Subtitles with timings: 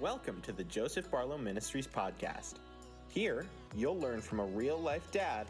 [0.00, 2.54] Welcome to the Joseph Barlow Ministries podcast.
[3.08, 3.44] Here,
[3.74, 5.48] you'll learn from a real life dad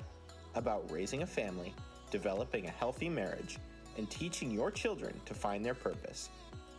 [0.55, 1.75] about raising a family,
[2.11, 3.59] developing a healthy marriage,
[3.99, 6.31] and teaching your children to find their purpose.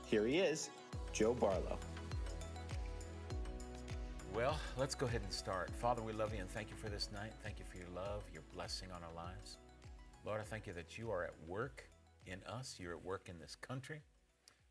[0.08, 0.72] Here he is,
[1.14, 1.78] Joe Barlow.
[4.34, 5.70] Well, let's go ahead and start.
[5.80, 7.34] Father, we love you and thank you for this night.
[7.44, 9.58] Thank you for your love, your blessing on our lives.
[10.26, 11.88] Lord, I thank you that you are at work
[12.26, 14.02] in us, you're at work in this country.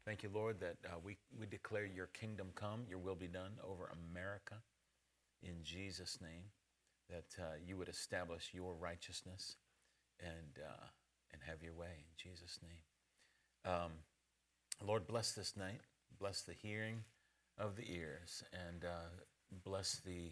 [0.08, 3.50] Thank you, Lord, that uh, we, we declare your kingdom come, your will be done
[3.62, 4.54] over America
[5.42, 6.44] in Jesus' name,
[7.10, 9.56] that uh, you would establish your righteousness
[10.18, 10.86] and, uh,
[11.30, 13.70] and have your way in Jesus' name.
[13.70, 13.92] Um,
[14.82, 15.82] Lord, bless this night,
[16.18, 17.04] bless the hearing
[17.58, 19.10] of the ears, and uh,
[19.62, 20.30] bless the,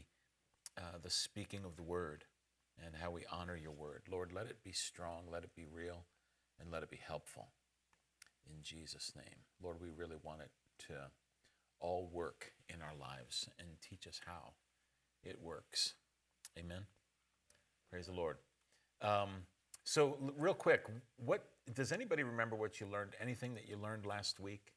[0.79, 2.25] uh, the speaking of the word
[2.83, 4.05] and how we honor your word.
[4.11, 6.07] Lord, let it be strong, let it be real,
[6.59, 7.49] and let it be helpful
[8.49, 9.45] in Jesus' name.
[9.63, 10.51] Lord, we really want it
[10.89, 10.95] to
[11.81, 14.55] all work in our lives and teach us how
[15.23, 15.95] it works.
[16.59, 16.87] Amen.
[17.91, 18.39] Praise the Lord.
[19.03, 19.47] Um,
[19.85, 23.13] so, real quick, what does anybody remember what you learned?
[23.21, 24.73] Anything that you learned last week?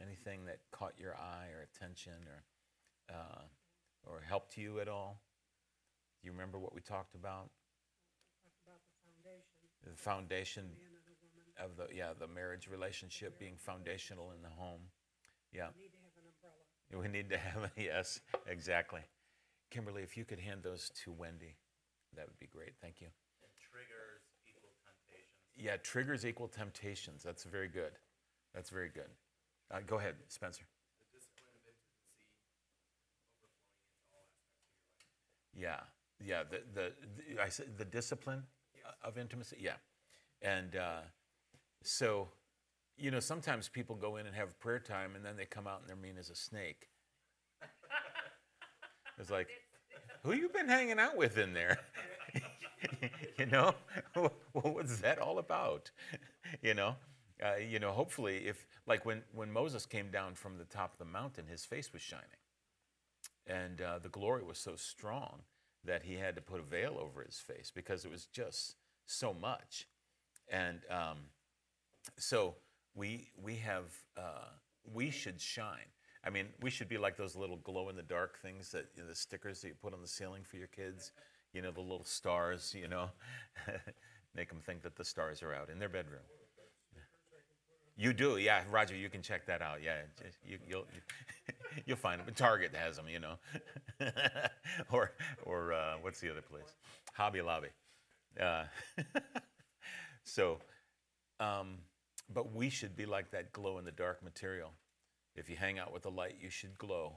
[0.00, 2.44] Anything that caught your eye or attention or
[3.14, 3.42] uh,
[4.04, 5.20] or helped you at all?
[6.20, 7.50] Do you remember what we talked about?
[8.44, 9.56] Talk about the foundation.
[9.84, 14.42] The foundation Man and a woman of the yeah the marriage relationship being foundational in
[14.42, 14.80] the home.
[15.52, 17.02] Yeah, We need to have an umbrella.
[17.02, 19.00] we need to have a, yes exactly.
[19.70, 21.56] Kimberly, if you could hand those to Wendy,
[22.14, 22.74] that would be great.
[22.80, 23.08] Thank you.
[23.42, 25.56] and triggers equal temptations.
[25.56, 27.22] Yeah, triggers equal temptations.
[27.22, 27.92] That's very good.
[28.54, 29.10] That's very good.
[29.70, 30.64] Uh, go ahead, Spencer.
[31.00, 35.00] The discipline of intimacy overflowing into all aspects of
[35.58, 35.80] your life.
[35.80, 35.80] Yeah,
[36.20, 36.42] yeah.
[36.44, 36.92] The the,
[37.34, 38.44] the I said the discipline
[39.02, 39.56] of intimacy.
[39.60, 39.78] Yeah,
[40.42, 41.00] and uh,
[41.86, 42.28] so
[42.96, 45.80] you know sometimes people go in and have prayer time, and then they come out
[45.80, 46.88] and they're mean as a snake.
[49.18, 49.48] It's like,
[50.22, 51.78] who you been hanging out with in there?
[53.38, 53.74] you know,
[54.52, 55.90] what's that all about?
[56.62, 56.94] You know,
[57.44, 57.90] uh, you know.
[57.90, 61.64] Hopefully, if like when when Moses came down from the top of the mountain, his
[61.64, 62.38] face was shining
[63.46, 65.40] and uh, the glory was so strong
[65.84, 69.32] that he had to put a veil over his face because it was just so
[69.32, 69.86] much
[70.50, 71.18] and um,
[72.18, 72.54] so
[72.94, 73.84] we we have
[74.16, 74.48] uh,
[74.92, 75.90] we should shine
[76.24, 79.02] i mean we should be like those little glow in the dark things that you
[79.02, 81.12] know, the stickers that you put on the ceiling for your kids
[81.52, 83.08] you know the little stars you know
[84.34, 86.22] make them think that the stars are out in their bedroom
[87.96, 88.94] you do, yeah, Roger.
[88.94, 89.78] You can check that out.
[89.82, 90.02] Yeah,
[90.46, 90.84] you, you'll
[91.86, 92.32] you'll find them.
[92.34, 93.36] Target has them, you know,
[94.90, 95.12] or
[95.44, 96.74] or uh, what's the other place?
[97.14, 97.68] Hobby Lobby.
[98.38, 98.64] Uh,
[100.24, 100.58] so,
[101.40, 101.78] um,
[102.32, 104.72] but we should be like that glow in the dark material.
[105.34, 107.16] If you hang out with the light, you should glow.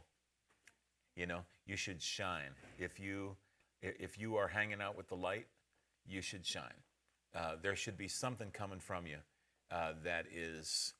[1.15, 2.51] You know, you should shine.
[2.77, 3.35] If you
[3.81, 5.47] if you are hanging out with the light,
[6.05, 6.83] you should shine.
[7.33, 9.17] Uh, there should be something coming from you
[9.71, 10.93] uh, that is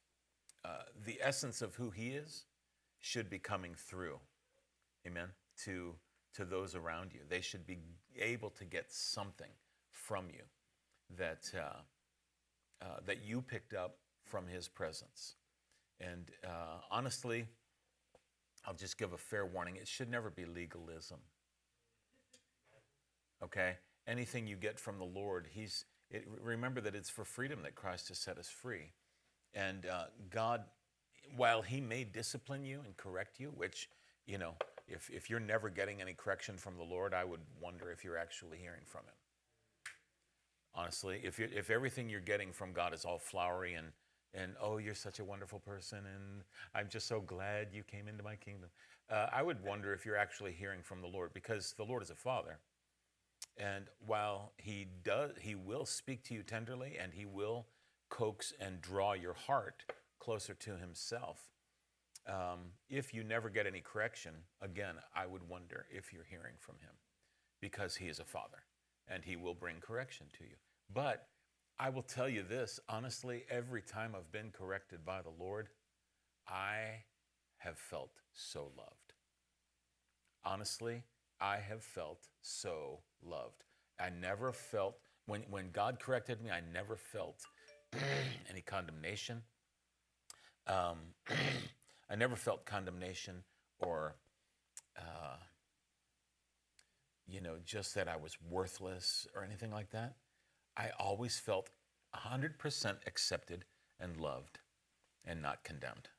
[0.64, 2.46] uh, the essence of who He is
[3.00, 4.20] should be coming through.
[5.06, 5.30] Amen.
[5.66, 5.96] To
[6.36, 7.80] to those around you, they should be
[8.20, 9.50] able to get something
[9.92, 10.44] from you
[11.18, 11.52] that
[12.82, 15.36] uh, that you picked up from His presence.
[16.00, 17.46] And uh, honestly,
[18.66, 21.20] I'll just give a fair warning: it should never be legalism.
[23.44, 23.76] Okay,
[24.08, 28.08] anything you get from the Lord, He's it, remember that it's for freedom that Christ
[28.10, 28.92] has set us free.
[29.54, 30.64] And uh, God,
[31.36, 33.90] while He may discipline you and correct you, which,
[34.26, 34.56] you know,
[34.88, 38.18] if, if you're never getting any correction from the Lord, I would wonder if you're
[38.18, 39.19] actually hearing from Him.
[40.76, 43.88] Honestly, if, you if everything you're getting from God is all flowery and,
[44.34, 46.44] and oh, you're such a wonderful person, and
[46.76, 48.70] I'm just so glad you came into my kingdom,
[49.10, 52.12] uh, I would wonder if you're actually hearing from the Lord because the Lord is
[52.12, 52.60] a father.
[53.58, 57.66] And while he does, he will speak to you tenderly and he will
[58.10, 59.84] coax and draw your heart
[60.20, 61.40] closer to himself.
[62.28, 66.76] Um, if you never get any correction, again, I would wonder if you're hearing from
[66.76, 66.94] him
[67.60, 68.64] because he is a father
[69.10, 70.56] and he will bring correction to you.
[70.94, 71.28] But
[71.80, 75.70] I will tell you this honestly, every time I've been corrected by the Lord,
[76.48, 77.04] I
[77.58, 79.14] have felt so loved.
[80.44, 81.04] Honestly,
[81.42, 83.64] I have felt so loved.
[84.00, 87.42] I never felt, when, when God corrected me, I never felt
[88.50, 89.42] any condemnation.
[90.68, 91.00] Um,
[92.10, 93.44] I never felt condemnation
[93.80, 94.16] or,
[94.98, 95.38] uh,
[97.30, 100.16] you know, just that I was worthless or anything like that.
[100.78, 101.70] I always felt
[102.16, 103.66] 100% accepted
[104.00, 104.60] and loved
[105.26, 106.10] and not condemned.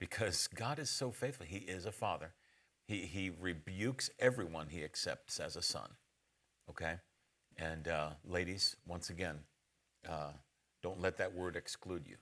[0.00, 1.46] because God is so faithful.
[1.46, 2.34] He is a father.
[2.86, 5.90] He, he rebukes everyone he accepts as a son.
[6.70, 6.94] Okay?
[7.58, 9.40] And uh, ladies, once again,
[10.08, 10.32] uh,
[10.82, 12.16] don't let that word exclude you.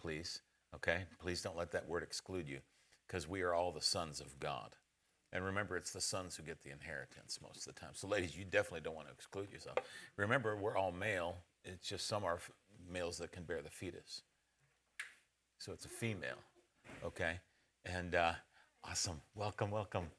[0.00, 0.42] Please.
[0.74, 1.04] Okay?
[1.20, 2.60] Please don't let that word exclude you
[3.06, 4.76] because we are all the sons of God.
[5.32, 7.90] And remember, it's the sons who get the inheritance most of the time.
[7.92, 9.76] So, ladies, you definitely don't want to exclude yourself.
[10.16, 11.36] Remember, we're all male.
[11.64, 12.38] It's just some are
[12.90, 14.22] males that can bear the fetus.
[15.58, 16.38] So it's a female,
[17.04, 17.40] okay?
[17.84, 18.32] And uh,
[18.84, 20.06] awesome, welcome, welcome.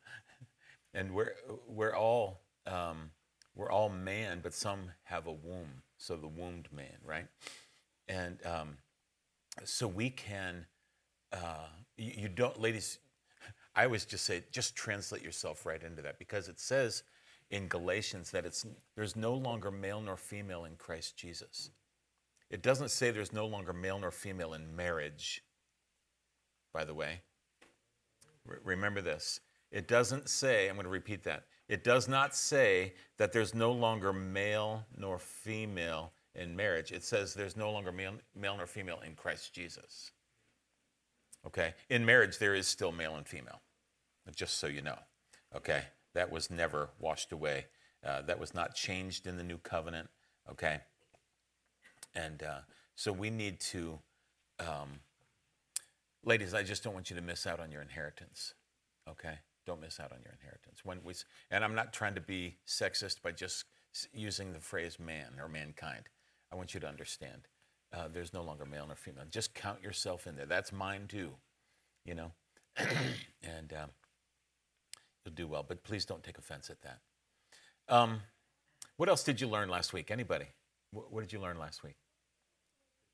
[0.92, 1.34] And we're
[1.68, 3.12] we're all um,
[3.56, 5.84] we're all man, but some have a womb.
[6.00, 7.28] So the wombed man, right?
[8.08, 8.78] And um,
[9.66, 10.66] so we can.
[11.32, 12.98] Uh, you, you don't, ladies.
[13.80, 17.04] I always just say, just translate yourself right into that because it says
[17.50, 18.66] in Galatians that it's
[18.98, 21.70] there's no longer male nor female in Christ Jesus.
[22.50, 25.46] It doesn't say there's no longer male nor female in marriage,
[26.74, 27.22] by the way.
[28.46, 29.40] Re- remember this.
[29.72, 31.46] It doesn't say, I'm going to repeat that.
[31.70, 36.92] It does not say that there's no longer male nor female in marriage.
[36.92, 40.12] It says there's no longer male, male nor female in Christ Jesus.
[41.48, 41.74] Okay?
[41.90, 43.62] In marriage, there is still male and female,
[44.36, 44.98] just so you know.
[45.56, 45.84] Okay?
[46.14, 47.68] That was never washed away.
[48.06, 50.10] Uh, that was not changed in the new covenant.
[50.50, 50.80] Okay?
[52.16, 52.60] And uh,
[52.96, 54.00] so we need to,
[54.60, 55.00] um,
[56.24, 58.54] ladies, I just don't want you to miss out on your inheritance.
[59.10, 59.36] Okay?
[59.66, 60.80] Don't miss out on your inheritance.
[60.84, 61.14] When we,
[61.52, 63.66] and I'm not trying to be sexist by just
[64.14, 66.10] using the phrase man or mankind.
[66.52, 67.48] I want you to understand
[67.94, 69.26] uh, there's no longer male nor female.
[69.30, 70.46] Just count yourself in there.
[70.46, 71.32] That's mine too,
[72.06, 72.32] you know?
[72.78, 73.90] and um,
[75.26, 77.00] you'll do well, but please don't take offense at that.
[77.88, 78.22] Um,
[78.98, 80.12] what else did you learn last week?
[80.12, 80.46] Anybody?
[80.92, 81.96] What, what did you learn last week?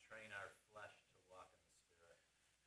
[0.08, 2.18] train our flesh to walk in the Spirit.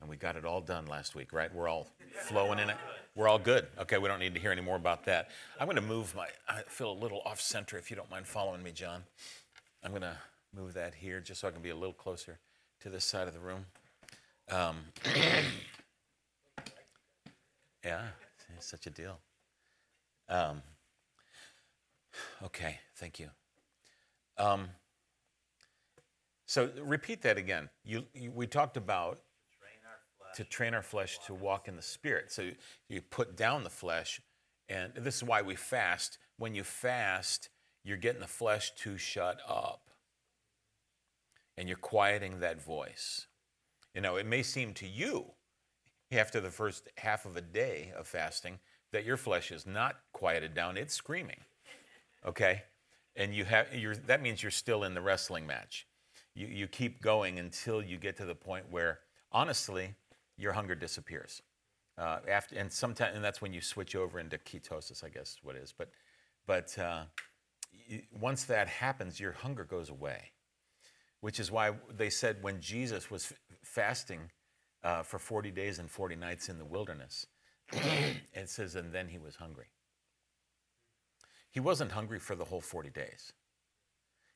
[0.01, 1.53] And we got it all done last week, right?
[1.53, 1.87] We're all
[2.27, 2.77] flowing in it.
[3.15, 3.67] We're all good.
[3.79, 5.29] Okay, we don't need to hear any more about that.
[5.59, 8.27] I'm going to move my, I feel a little off center if you don't mind
[8.27, 9.03] following me, John.
[9.83, 10.17] I'm going to
[10.55, 12.39] move that here just so I can be a little closer
[12.81, 13.65] to this side of the room.
[14.49, 14.77] Um,
[17.83, 18.07] yeah,
[18.55, 19.19] it's such a deal.
[20.29, 20.61] Um,
[22.43, 23.29] okay, thank you.
[24.37, 24.69] Um,
[26.45, 27.69] so repeat that again.
[27.83, 29.19] You, you, we talked about
[30.35, 32.31] to train our flesh to walk in the spirit.
[32.31, 32.51] So
[32.87, 34.21] you put down the flesh,
[34.67, 36.19] and this is why we fast.
[36.37, 37.49] When you fast,
[37.83, 39.89] you're getting the flesh to shut up,
[41.57, 43.25] and you're quieting that voice.
[43.95, 45.25] You know, it may seem to you
[46.11, 48.59] after the first half of a day of fasting
[48.91, 51.39] that your flesh is not quieted down; it's screaming.
[52.25, 52.63] Okay,
[53.15, 55.87] and you have you're, that means you're still in the wrestling match.
[56.35, 58.99] You you keep going until you get to the point where,
[59.31, 59.95] honestly,
[60.37, 61.41] your hunger disappears.
[61.97, 65.55] Uh, after and sometimes and that's when you switch over into ketosis, I guess what
[65.55, 65.73] it is.
[65.77, 65.89] But
[66.47, 67.03] but uh,
[68.19, 70.31] once that happens, your hunger goes away,
[71.21, 74.31] which is why they said when Jesus was fasting
[74.83, 77.27] uh, for 40 days and 40 nights in the wilderness,
[78.33, 79.67] it says, and then he was hungry.
[81.51, 83.33] He wasn't hungry for the whole 40 days.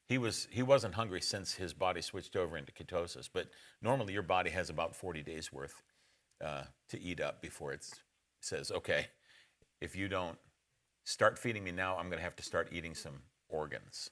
[0.08, 3.50] He, was, he wasn't hungry since his body switched over into ketosis, but
[3.82, 5.82] normally your body has about 40 days worth
[6.44, 7.86] uh, to eat up before it
[8.42, 9.08] says, okay,
[9.80, 10.38] if you don't
[11.06, 14.10] start feeding me now, I'm going to have to start eating some organs.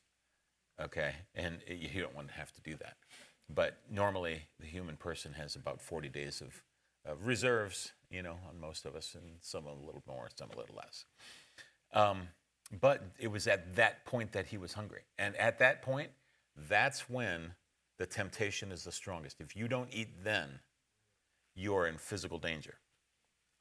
[0.82, 2.96] Okay, and you don't want to have to do that.
[3.54, 6.64] But normally, the human person has about 40 days of,
[7.06, 10.58] of reserves, you know, on most of us, and some a little more, some a
[10.58, 11.06] little less.
[11.94, 12.28] Um,
[12.80, 15.02] but it was at that point that he was hungry.
[15.18, 16.10] And at that point,
[16.56, 17.54] that's when
[17.98, 19.40] the temptation is the strongest.
[19.40, 20.60] If you don't eat then,
[21.56, 22.76] you're in physical danger.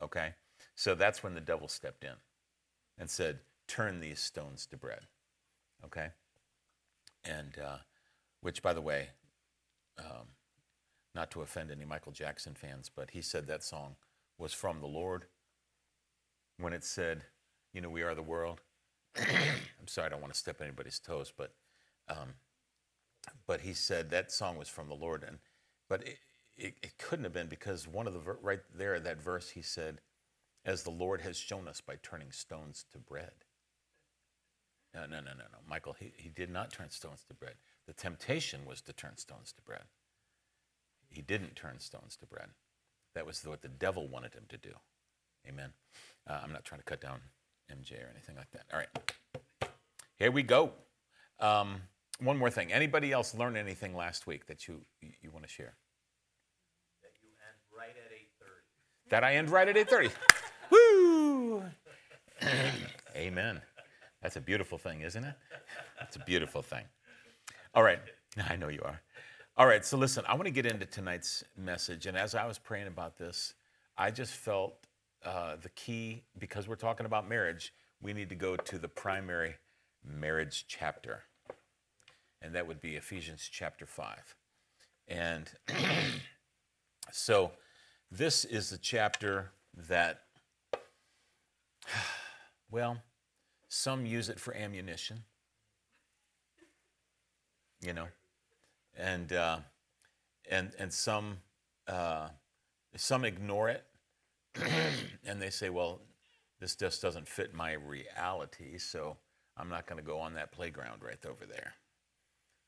[0.03, 0.35] Okay?
[0.75, 2.15] So that's when the devil stepped in
[2.99, 5.07] and said, Turn these stones to bread.
[5.85, 6.09] Okay?
[7.25, 7.77] And, uh,
[8.41, 9.11] which, by the way,
[9.97, 10.27] um,
[11.15, 13.95] not to offend any Michael Jackson fans, but he said that song
[14.41, 15.27] was from the Lord
[16.59, 17.25] when it said,
[17.73, 18.63] You know, we are the world.
[19.17, 21.53] I'm sorry, I don't want to step anybody's toes, but
[22.09, 22.35] um,
[23.47, 25.39] but he said that song was from the Lord, and
[25.89, 26.19] but it,
[26.57, 29.63] it, it couldn't have been because one of the ver- right there that verse he
[29.63, 30.01] said,
[30.65, 33.45] "As the Lord has shown us by turning stones to bread."
[34.95, 35.95] No, no, no, no, no, Michael.
[35.99, 37.55] He, he did not turn stones to bread.
[37.87, 39.85] The temptation was to turn stones to bread.
[41.09, 42.51] He didn't turn stones to bread.
[43.15, 44.71] That was what the devil wanted him to do.
[45.49, 45.73] Amen.
[46.29, 47.21] Uh, I'm not trying to cut down
[47.71, 48.65] MJ or anything like that.
[48.73, 49.71] All right.
[50.17, 50.73] Here we go.
[51.41, 51.83] Um,
[52.21, 52.73] one more thing.
[52.73, 55.75] Anybody else learn anything last week that you, you, you want to share?
[57.03, 59.11] That you end right at 8.30.
[59.11, 60.11] That I end right at 8:30.
[60.71, 61.65] Woo!
[63.17, 63.61] Amen.
[64.23, 65.35] That's a beautiful thing, isn't it?
[65.99, 66.85] That's a beautiful thing.
[67.75, 68.01] All right.
[68.49, 69.01] I know you are.
[69.57, 72.07] All right, so listen, I want to get into tonight's message.
[72.07, 73.55] And as I was praying about this,
[73.99, 74.87] I just felt
[75.25, 79.57] uh, the key, because we're talking about marriage, we need to go to the primary
[80.05, 81.25] marriage chapter.
[82.41, 84.35] And that would be Ephesians chapter 5.
[85.09, 85.51] And
[87.13, 87.51] so
[88.11, 89.51] this is the chapter
[89.89, 90.23] that,
[92.71, 93.03] well,
[93.69, 95.25] some use it for ammunition,
[97.83, 98.07] you know,
[98.97, 99.59] and uh,
[100.51, 101.39] and and some
[101.89, 102.29] uh,
[102.97, 103.85] some ignore it,
[105.25, 106.01] and they say, well,
[106.61, 109.17] this just doesn't fit my reality, so
[109.57, 111.75] I'm not going to go on that playground right over there.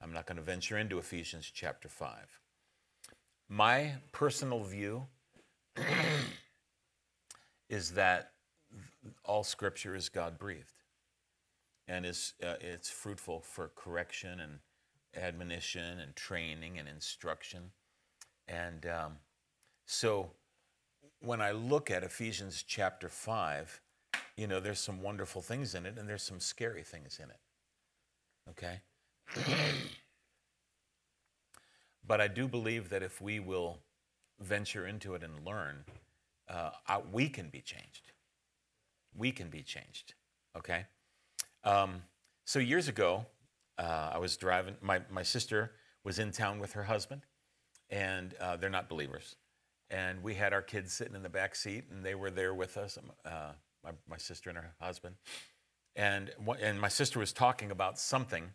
[0.00, 2.40] I'm not going to venture into Ephesians chapter five.
[3.48, 5.06] My personal view
[7.68, 8.32] is that
[9.24, 10.82] all Scripture is God breathed
[11.88, 14.58] and is uh, it's fruitful for correction and
[15.16, 17.70] admonition and training and instruction.
[18.48, 19.12] And um,
[19.86, 20.30] so
[21.20, 23.80] when I look at Ephesians chapter 5,
[24.36, 27.40] you know, there's some wonderful things in it and there's some scary things in it.
[28.50, 28.80] Okay?
[32.06, 33.78] but I do believe that if we will
[34.40, 35.84] venture into it and learn,
[36.48, 36.70] uh,
[37.10, 38.12] we can be changed.
[39.14, 40.14] We can be changed.
[40.56, 40.86] Okay?
[41.64, 42.02] Um,
[42.44, 43.26] so years ago,
[43.82, 45.72] uh, I was driving, my, my sister
[46.04, 47.22] was in town with her husband,
[47.90, 49.34] and uh, they're not believers.
[49.90, 52.76] And we had our kids sitting in the back seat, and they were there with
[52.76, 53.52] us, um, uh,
[53.84, 55.16] my, my sister and her husband.
[55.96, 56.30] And,
[56.62, 58.50] and my sister was talking about something,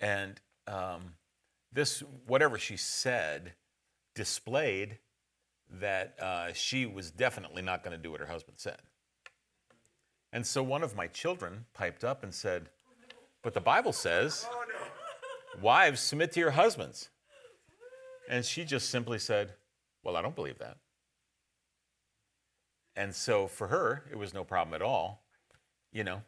[0.00, 1.14] and um,
[1.72, 3.52] this, whatever she said,
[4.14, 4.98] displayed
[5.80, 8.78] that uh, she was definitely not going to do what her husband said.
[10.32, 12.70] And so one of my children piped up and said,
[13.42, 14.46] But the Bible says,
[15.60, 17.10] wives, submit to your husbands.
[18.28, 19.52] And she just simply said,
[20.02, 20.78] Well, I don't believe that.
[22.96, 25.22] And so for her, it was no problem at all,
[25.92, 26.22] you know,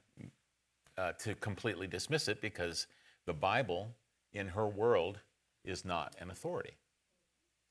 [0.96, 2.86] uh, to completely dismiss it because
[3.26, 3.94] the Bible
[4.32, 5.20] in her world
[5.64, 6.74] is not an authority.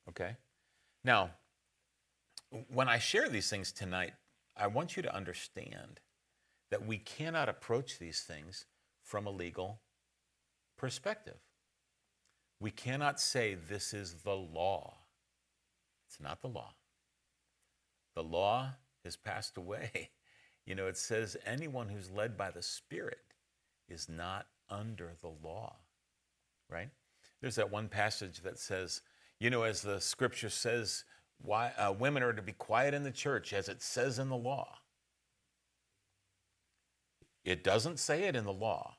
[0.09, 0.35] Okay?
[1.03, 1.31] Now,
[2.69, 4.13] when I share these things tonight,
[4.55, 5.99] I want you to understand
[6.71, 8.65] that we cannot approach these things
[9.07, 9.79] from a legal
[10.77, 11.37] perspective.
[12.59, 14.97] We cannot say this is the law.
[16.07, 16.73] It's not the law.
[18.15, 18.71] The law
[19.03, 20.09] has passed away.
[20.65, 23.21] You know, it says anyone who's led by the Spirit
[23.87, 25.77] is not under the law,
[26.69, 26.89] right?
[27.39, 29.01] There's that one passage that says,
[29.39, 31.05] you know, as the scripture says,
[31.41, 34.35] why, uh, women are to be quiet in the church, as it says in the
[34.35, 34.79] law.
[37.47, 38.97] It doesn't say it in the law.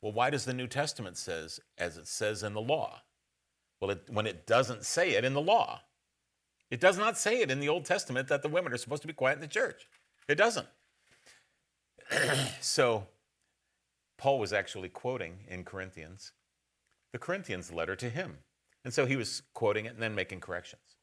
[0.00, 3.02] Well, why does the New Testament says as it says in the law?
[3.80, 5.82] Well, it, when it doesn't say it in the law,
[6.70, 9.08] it does not say it in the Old Testament that the women are supposed to
[9.08, 9.86] be quiet in the church.
[10.26, 10.66] It doesn't.
[12.60, 13.06] so,
[14.16, 16.32] Paul was actually quoting in Corinthians
[17.12, 18.38] the Corinthians letter to him.
[18.84, 20.96] And so he was quoting it and then making corrections.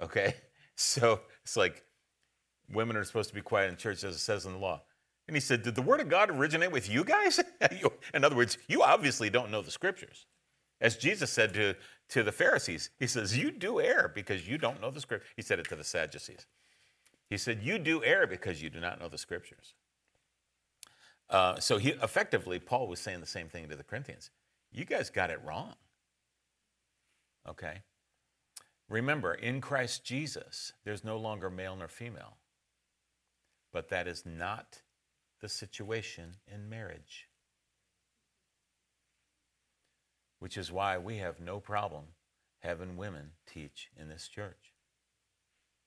[0.00, 0.34] Okay?
[0.76, 1.84] So it's like
[2.72, 4.80] women are supposed to be quiet in church as it says in the law.
[5.30, 7.38] And he said, Did the word of God originate with you guys?
[8.14, 10.26] in other words, you obviously don't know the scriptures.
[10.80, 11.76] As Jesus said to,
[12.08, 15.28] to the Pharisees, he says, You do err because you don't know the scripture.
[15.36, 16.46] He said it to the Sadducees.
[17.28, 19.74] He said, You do err because you do not know the scriptures.
[21.28, 24.30] Uh, so he effectively, Paul was saying the same thing to the Corinthians.
[24.72, 25.74] You guys got it wrong.
[27.48, 27.82] Okay?
[28.88, 32.38] Remember, in Christ Jesus, there's no longer male nor female.
[33.72, 34.82] But that is not
[35.40, 37.28] the situation in marriage.
[40.38, 42.04] Which is why we have no problem
[42.60, 44.72] having women teach in this church.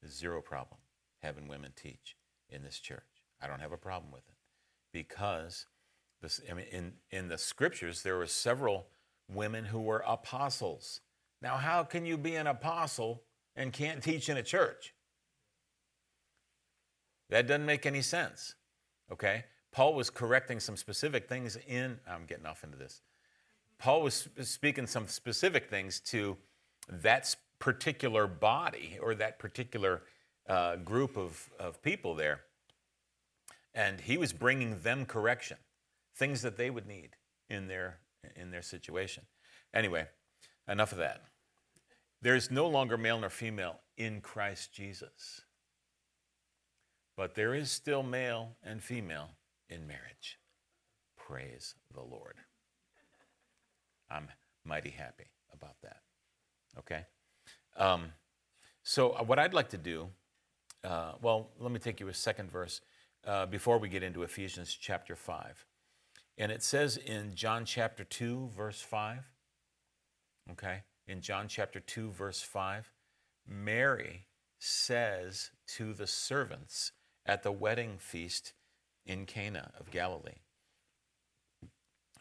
[0.07, 0.79] Zero problem
[1.21, 2.17] having women teach
[2.49, 3.23] in this church.
[3.41, 4.35] I don't have a problem with it
[4.91, 5.65] because
[6.21, 8.87] this, I mean, in, in the scriptures, there were several
[9.29, 11.01] women who were apostles.
[11.41, 13.23] Now, how can you be an apostle
[13.55, 14.93] and can't teach in a church?
[17.29, 18.55] That doesn't make any sense.
[19.11, 19.45] Okay?
[19.71, 23.01] Paul was correcting some specific things in, I'm getting off into this.
[23.79, 26.37] Paul was speaking some specific things to
[26.89, 30.03] that particular body or that particular
[30.47, 32.41] uh, group of, of people there.
[33.73, 35.57] And he was bringing them correction,
[36.15, 37.11] things that they would need
[37.49, 37.97] in their,
[38.35, 39.23] in their situation.
[39.73, 40.07] Anyway,
[40.67, 41.23] enough of that.
[42.21, 45.41] There's no longer male nor female in Christ Jesus.
[47.15, 49.29] But there is still male and female
[49.69, 50.39] in marriage.
[51.17, 52.35] Praise the Lord.
[54.09, 54.27] I'm
[54.65, 56.01] mighty happy about that.
[56.79, 57.05] Okay?
[57.77, 58.05] Um,
[58.83, 60.07] so, uh, what I'd like to do,
[60.83, 62.81] uh, well, let me take you a second verse
[63.25, 65.65] uh, before we get into Ephesians chapter 5.
[66.37, 69.19] And it says in John chapter 2, verse 5,
[70.51, 72.91] okay, in John chapter 2, verse 5,
[73.47, 74.25] Mary
[74.59, 76.91] says to the servants
[77.25, 78.53] at the wedding feast
[79.05, 80.41] in Cana of Galilee,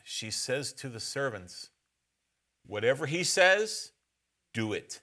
[0.04, 1.70] she says to the servants,
[2.66, 3.92] Whatever he says,
[4.54, 5.00] do it.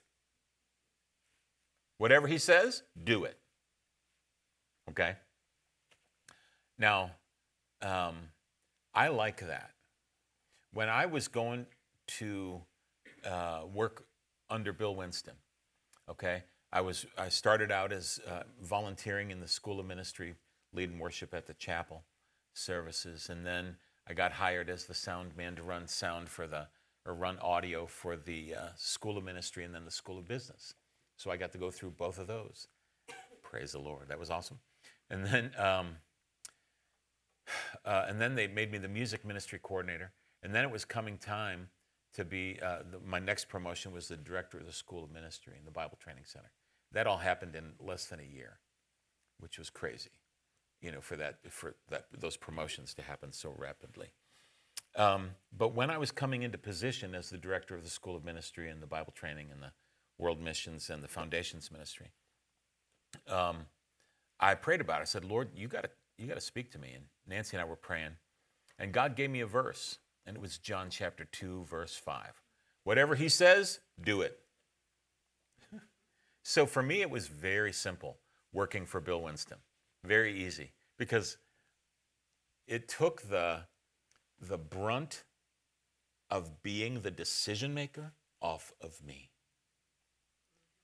[1.98, 3.36] Whatever he says, do it.
[4.88, 5.16] Okay?
[6.78, 7.10] Now,
[7.82, 8.16] um,
[8.94, 9.72] I like that.
[10.72, 11.66] When I was going
[12.18, 12.62] to
[13.24, 14.06] uh, work
[14.48, 15.34] under Bill Winston,
[16.08, 20.34] okay, I was I started out as uh, volunteering in the School of Ministry,
[20.72, 22.04] leading worship at the chapel
[22.54, 26.68] services, and then I got hired as the sound man to run sound for the
[27.06, 30.74] or run audio for the uh, School of Ministry and then the School of Business.
[31.16, 32.68] So I got to go through both of those.
[33.42, 34.58] Praise the Lord, that was awesome.
[35.08, 35.96] And then um,
[37.84, 40.12] uh, and then they made me the music ministry coordinator.
[40.42, 41.68] And then it was coming time
[42.14, 45.54] to be, uh, the, my next promotion was the director of the School of Ministry
[45.58, 46.50] in the Bible Training Center.
[46.92, 48.58] That all happened in less than a year,
[49.38, 50.10] which was crazy,
[50.80, 54.08] you know, for, that, for that, those promotions to happen so rapidly.
[54.96, 58.24] Um, but when I was coming into position as the director of the School of
[58.24, 59.72] Ministry and the Bible Training and the
[60.18, 62.10] World Missions and the Foundations Ministry,
[63.28, 63.66] um,
[64.40, 65.02] I prayed about it.
[65.02, 66.92] I said, Lord, you got to you got to speak to me.
[66.94, 68.12] And Nancy and I were praying,
[68.78, 72.42] and God gave me a verse, and it was John chapter 2, verse 5.
[72.84, 74.38] Whatever he says, do it.
[76.42, 78.18] So for me, it was very simple
[78.52, 79.58] working for Bill Winston.
[80.04, 81.36] Very easy because
[82.66, 83.60] it took the,
[84.40, 85.24] the brunt
[86.30, 89.30] of being the decision maker off of me.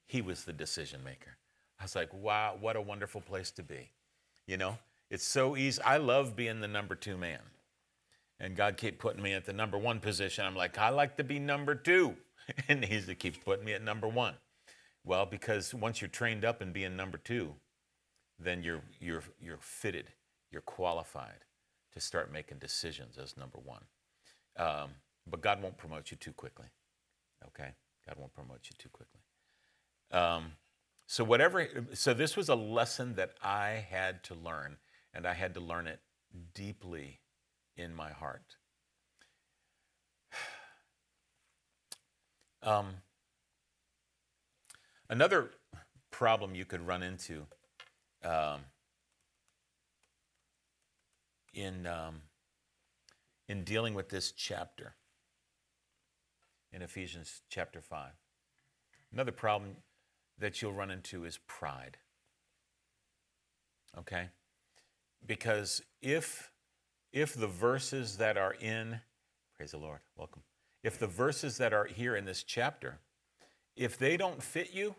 [0.07, 1.39] He was the decision maker.
[1.81, 3.91] I was like, wow, what a wonderful place to be.
[4.47, 4.79] You know,
[5.11, 5.81] it's so easy.
[5.83, 7.41] I love being the number two man.
[8.39, 10.45] And God kept putting me at the number one position.
[10.45, 12.17] I'm like, I like to be number two.
[12.69, 14.35] And He keeps putting me at number one.
[15.07, 17.55] Well, because once you're trained up in being number two,
[18.41, 20.11] then you're, you're, you're fitted,
[20.51, 21.45] you're qualified
[21.95, 23.85] to start making decisions as number one.
[24.57, 24.91] Um,
[25.25, 26.67] but God won't promote you too quickly.
[27.47, 27.71] Okay?
[28.05, 29.21] God won't promote you too quickly.
[30.11, 30.53] Um,
[31.07, 34.77] so whatever so this was a lesson that I had to learn
[35.15, 36.01] and I had to learn it
[36.53, 37.21] deeply
[37.77, 38.57] in my heart.
[42.63, 42.95] Um,
[45.09, 45.51] another
[46.11, 47.47] problem you could run into
[48.25, 48.61] um,
[51.55, 52.23] in, um,
[53.49, 54.95] in dealing with this chapter
[56.73, 58.11] in Ephesians chapter 5.
[59.13, 59.77] Another problem
[60.39, 61.97] that you'll run into is pride.
[63.99, 64.29] Okay?
[65.27, 66.51] Because if
[67.13, 69.01] if the verses that are in
[69.57, 70.43] praise the Lord, welcome.
[70.83, 72.99] If the verses that are here in this chapter,
[73.77, 74.95] if they don't fit you,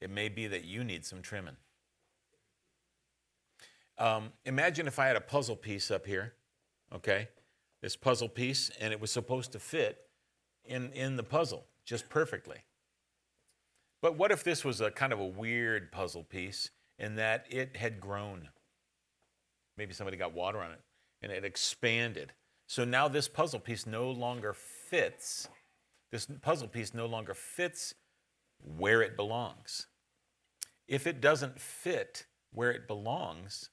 [0.00, 1.56] it may be that you need some trimming.
[3.98, 6.32] Um, imagine if I had a puzzle piece up here,
[6.94, 7.28] okay?
[7.82, 10.08] This puzzle piece, and it was supposed to fit
[10.64, 12.64] in, in the puzzle just perfectly.
[14.00, 17.76] But what if this was a kind of a weird puzzle piece in that it
[17.76, 18.48] had grown?
[19.76, 20.80] Maybe somebody got water on it
[21.22, 22.32] and it expanded.
[22.66, 25.48] So now this puzzle piece no longer fits.
[26.10, 27.94] This puzzle piece no longer fits
[28.58, 29.86] where it belongs.
[30.88, 33.70] If it doesn't fit where it belongs,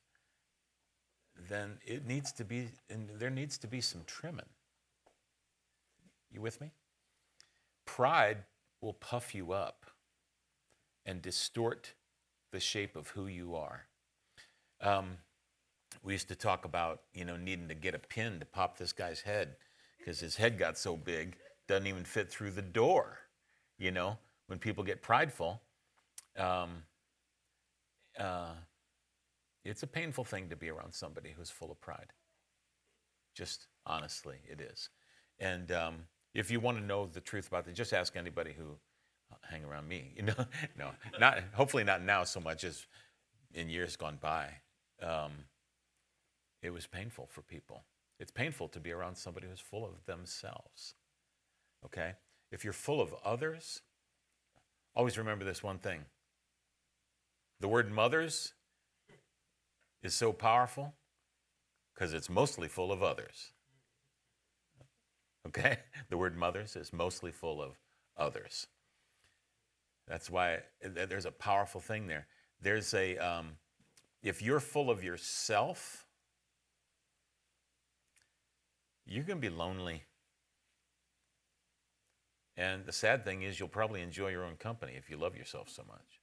[1.50, 4.45] then it needs to be, and there needs to be some trimming.
[6.32, 6.71] You with me?
[7.86, 8.43] Pride
[8.82, 9.86] will puff you up
[11.06, 11.93] and distort
[12.52, 13.88] the shape of who you are.
[14.82, 15.17] Um,
[16.04, 18.93] we used to talk about, you know, needing to get a pin to pop this
[18.93, 19.56] guy's head
[19.97, 23.19] because his head got so big, doesn't even fit through the door.
[23.77, 25.62] You know, when people get prideful,
[26.38, 26.84] um,
[28.19, 28.53] uh,
[29.63, 32.13] it's a painful thing to be around somebody who's full of pride.
[33.36, 34.89] Just honestly, it is.
[35.39, 35.95] And um,
[36.34, 38.77] if you want to know the truth about it, just ask anybody who
[39.32, 40.13] uh, hang around me.
[40.15, 40.45] You know,
[40.77, 42.88] no, not hopefully not now so much as
[43.53, 44.49] in years gone by.
[45.01, 45.32] Um,
[46.63, 47.84] it was painful for people.
[48.19, 50.95] It's painful to be around somebody who's full of themselves.
[51.86, 52.13] Okay,
[52.52, 53.82] if you're full of others,
[54.96, 56.06] always remember this one thing
[57.60, 58.54] the word mothers
[60.04, 60.94] is so powerful
[61.94, 63.52] because it's mostly full of others.
[65.48, 65.78] Okay?
[66.10, 67.76] The word mothers is mostly full of
[68.16, 68.68] others.
[70.08, 72.28] That's why there's a powerful thing there.
[72.62, 73.58] There's a, um,
[74.24, 76.06] if you're full of yourself,
[79.06, 80.04] you're going to be lonely.
[82.58, 85.70] And the sad thing is, you'll probably enjoy your own company if you love yourself
[85.70, 86.20] so much.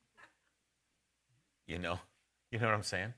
[1.67, 1.99] You know?
[2.51, 3.13] You know what I'm saying?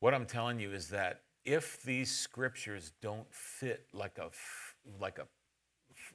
[0.00, 4.28] What I'm telling you is that if these scriptures don't fit like a,
[5.00, 5.26] like a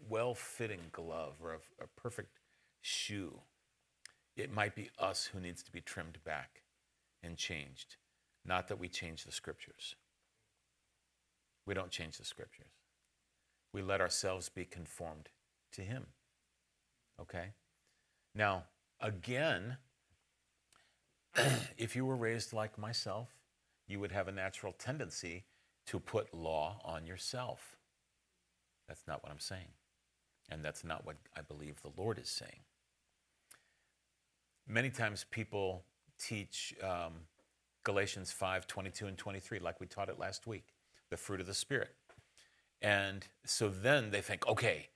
[0.07, 2.37] well fitting glove or a, a perfect
[2.81, 3.39] shoe,
[4.35, 6.61] it might be us who needs to be trimmed back
[7.23, 7.95] and changed.
[8.45, 9.95] Not that we change the scriptures.
[11.65, 12.73] We don't change the scriptures.
[13.73, 15.29] We let ourselves be conformed
[15.73, 16.07] to Him.
[17.21, 17.53] Okay?
[18.35, 18.63] Now,
[18.99, 19.77] again,
[21.77, 23.29] if you were raised like myself,
[23.87, 25.43] you would have a natural tendency
[25.87, 27.77] to put law on yourself.
[28.87, 29.73] That's not what I'm saying.
[30.49, 32.61] And that's not what I believe the Lord is saying.
[34.67, 35.83] Many times people
[36.19, 37.13] teach um,
[37.83, 40.67] Galatians 5 22 and 23, like we taught it last week,
[41.09, 41.95] the fruit of the Spirit.
[42.81, 44.89] And so then they think, okay,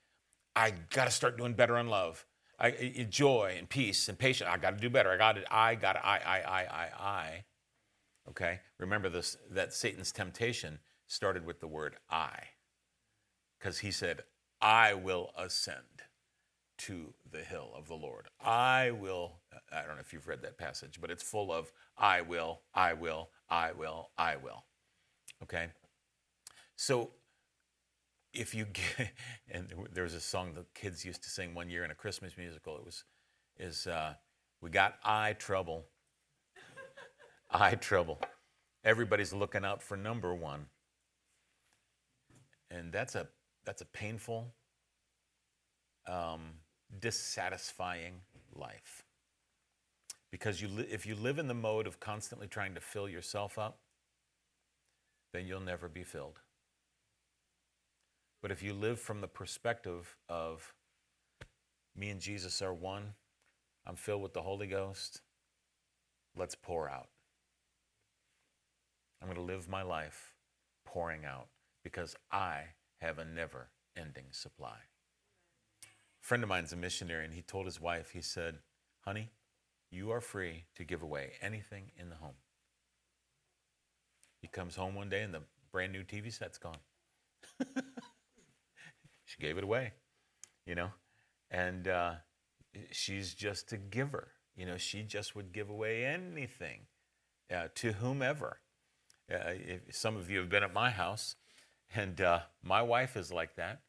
[0.58, 2.26] I got to start doing better in love.
[2.58, 4.50] I, joy and peace and patience.
[4.52, 5.10] I got to do better.
[5.12, 5.44] I got it.
[5.48, 6.02] I got it.
[6.04, 7.44] I, I, I, I, I.
[8.30, 8.60] Okay?
[8.78, 12.34] Remember this that Satan's temptation started with the word I.
[13.58, 14.22] Because he said,
[14.60, 16.02] I will ascend
[16.78, 18.26] to the hill of the Lord.
[18.40, 19.36] I will,
[19.72, 22.94] I don't know if you've read that passage, but it's full of I will, I
[22.94, 24.64] will, I will, I will.
[25.44, 25.68] Okay?
[26.74, 27.10] So
[28.32, 29.12] if you get,
[29.50, 32.36] and there was a song the kids used to sing one year in a Christmas
[32.36, 32.76] musical.
[32.76, 33.04] It was,
[33.58, 34.14] is uh,
[34.60, 35.86] we got eye trouble,
[37.50, 38.20] eye trouble.
[38.84, 40.66] Everybody's looking out for number one,
[42.70, 43.28] and that's a
[43.64, 44.54] that's a painful,
[46.06, 46.54] um,
[47.00, 48.20] dissatisfying
[48.54, 49.04] life.
[50.30, 53.58] Because you li- if you live in the mode of constantly trying to fill yourself
[53.58, 53.80] up,
[55.32, 56.40] then you'll never be filled.
[58.40, 60.74] But if you live from the perspective of
[61.96, 63.14] me and Jesus are one,
[63.86, 65.22] I'm filled with the Holy Ghost,
[66.36, 67.08] let's pour out.
[69.20, 70.34] I'm going to live my life
[70.84, 71.48] pouring out
[71.82, 72.60] because I
[73.00, 74.76] have a never ending supply.
[75.82, 78.58] A friend of mine's a missionary, and he told his wife, he said,
[79.00, 79.30] Honey,
[79.90, 82.36] you are free to give away anything in the home.
[84.40, 86.78] He comes home one day and the brand new TV set's gone.
[89.28, 89.92] she gave it away,
[90.64, 90.88] you know,
[91.50, 92.14] and uh,
[92.90, 94.28] she's just a giver.
[94.56, 96.86] You know, she just would give away anything
[97.54, 98.60] uh, to whomever.
[99.32, 99.52] Uh,
[99.90, 101.36] some of you have been at my house,
[101.94, 103.82] and uh, my wife is like that.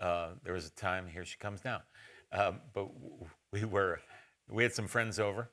[0.00, 1.82] Uh, there was a time here she comes now,
[2.32, 2.88] um, but
[3.52, 4.00] we were
[4.48, 5.50] we had some friends over,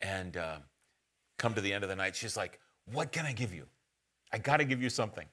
[0.00, 0.56] and uh,
[1.38, 2.58] come to the end of the night, she's like,
[2.92, 3.66] "What can I give you?
[4.32, 5.26] I got to give you something."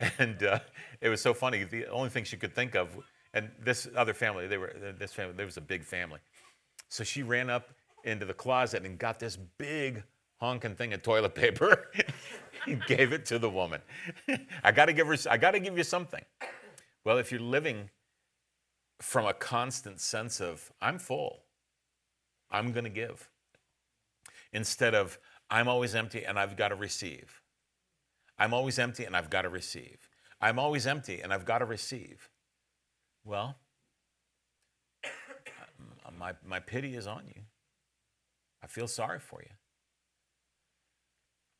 [0.18, 0.60] And uh,
[1.00, 1.64] it was so funny.
[1.64, 2.88] The only thing she could think of,
[3.34, 6.20] and this other family, they were this family, there was a big family.
[6.88, 7.68] So she ran up
[8.04, 10.02] into the closet and got this big
[10.40, 11.90] honking thing of toilet paper
[12.66, 13.80] and gave it to the woman.
[14.64, 15.16] I got to give her.
[15.30, 16.24] I got to give you something.
[17.04, 17.90] Well, if you're living
[19.00, 21.44] from a constant sense of I'm full,
[22.50, 23.30] I'm going to give,
[24.52, 25.18] instead of
[25.50, 27.40] I'm always empty and I've got to receive.
[28.40, 30.08] I'm always empty and I've got to receive.
[30.40, 32.30] I'm always empty and I've got to receive.
[33.22, 33.58] Well,
[35.04, 37.42] uh, my, my pity is on you.
[38.64, 39.54] I feel sorry for you.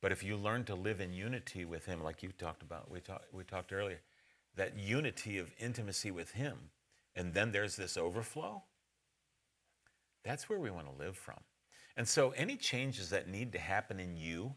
[0.01, 2.99] But if you learn to live in unity with Him, like you talked about, we,
[2.99, 4.01] talk, we talked earlier,
[4.55, 6.57] that unity of intimacy with Him,
[7.15, 8.63] and then there's this overflow,
[10.25, 11.39] that's where we want to live from.
[11.95, 14.55] And so, any changes that need to happen in you,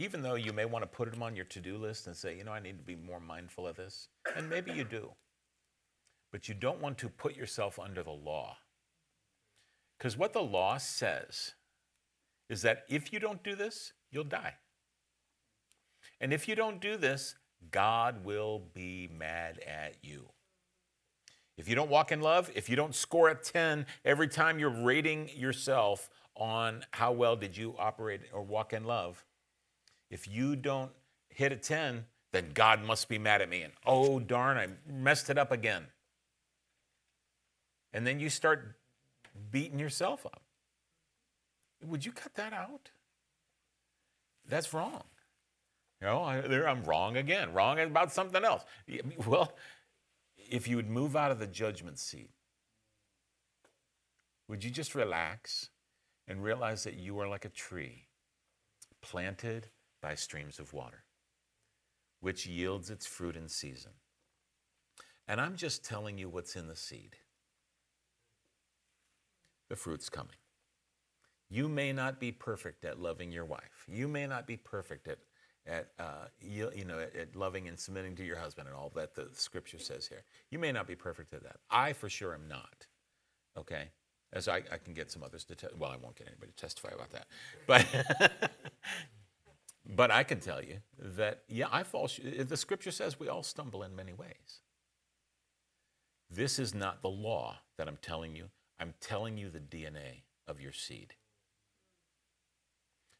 [0.00, 2.34] even though you may want to put them on your to do list and say,
[2.34, 5.10] you know, I need to be more mindful of this, and maybe you do,
[6.32, 8.56] but you don't want to put yourself under the law.
[9.98, 11.52] Because what the law says
[12.48, 14.54] is that if you don't do this, you'll die.
[16.18, 17.34] And if you don't do this,
[17.70, 20.30] God will be mad at you.
[21.58, 24.82] If you don't walk in love, if you don't score a 10 every time you're
[24.82, 29.26] rating yourself on how well did you operate or walk in love,
[30.10, 30.90] if you don't
[31.28, 33.62] hit a 10, then God must be mad at me.
[33.62, 35.86] And oh, darn, I messed it up again.
[37.92, 38.76] and then you start
[39.50, 40.42] beating yourself up.
[41.84, 42.90] Would you cut that out?
[44.48, 45.04] That's wrong.
[46.00, 48.64] You know, I, I'm wrong again, wrong about something else.
[49.26, 49.54] Well,
[50.36, 52.30] if you would move out of the judgment seat,
[54.48, 55.70] would you just relax
[56.26, 58.06] and realize that you are like a tree
[59.02, 59.68] planted
[60.02, 61.04] by streams of water,
[62.20, 63.92] which yields its fruit in season?
[65.28, 67.16] And I'm just telling you what's in the seed.
[69.68, 70.36] The fruit's coming.
[71.48, 73.86] You may not be perfect at loving your wife.
[73.88, 75.18] You may not be perfect at,
[75.66, 78.90] at uh, you, you know, at, at loving and submitting to your husband and all
[78.94, 80.22] that the scripture says here.
[80.50, 81.56] You may not be perfect at that.
[81.70, 82.86] I for sure am not.
[83.58, 83.90] Okay,
[84.32, 85.70] as I, I can get some others to tell.
[85.76, 87.26] Well, I won't get anybody to testify about that,
[87.66, 87.84] but
[89.94, 92.08] but I can tell you that yeah, I fall.
[92.22, 94.60] The scripture says we all stumble in many ways.
[96.30, 98.46] This is not the law that I'm telling you.
[98.78, 101.14] I'm telling you the DNA of your seed.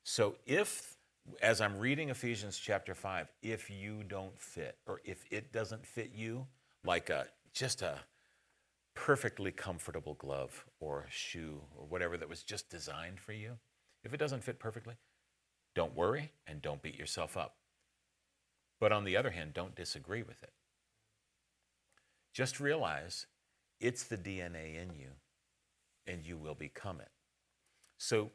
[0.04, 0.96] So if,
[1.42, 6.12] as I'm reading Ephesians chapter 5, if you don't fit, or if it doesn't fit
[6.14, 6.46] you,
[6.84, 7.98] like a, just a
[8.94, 13.58] perfectly comfortable glove or shoe or whatever that was just designed for you,
[14.02, 14.94] if it doesn't fit perfectly,
[15.74, 17.56] don't worry and don't beat yourself up.
[18.80, 20.52] But on the other hand, don't disagree with it.
[22.32, 23.26] Just realize
[23.80, 25.10] it's the DNA in you
[26.06, 27.10] and you will become it.
[27.98, 28.30] So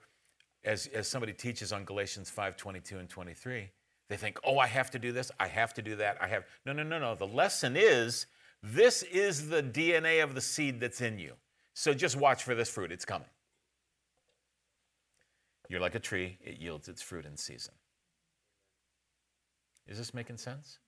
[0.64, 3.70] as, as somebody teaches on Galatians 5 22 and 23,
[4.08, 6.46] they think, oh, I have to do this, I have to do that, I have.
[6.66, 7.16] No, no, no, no.
[7.16, 8.28] The lesson is
[8.62, 11.34] this is the DNA of the seed that's in you.
[11.74, 13.28] So just watch for this fruit, it's coming.
[15.70, 17.74] You're like a tree, it yields its fruit in season.
[19.88, 20.80] Is this making sense?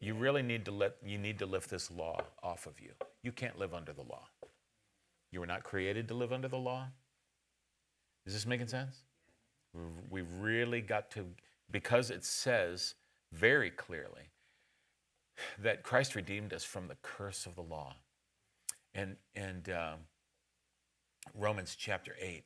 [0.00, 2.90] You really need to let you need to lift this law off of you.
[3.22, 4.28] You can't live under the law.
[5.30, 6.88] You were not created to live under the law.
[8.26, 9.02] Is this making sense?
[10.10, 11.24] We've really got to,
[11.70, 12.94] because it says
[13.32, 14.30] very clearly
[15.58, 17.94] that Christ redeemed us from the curse of the law.
[18.94, 19.98] And, and um,
[21.34, 22.44] Romans chapter 8,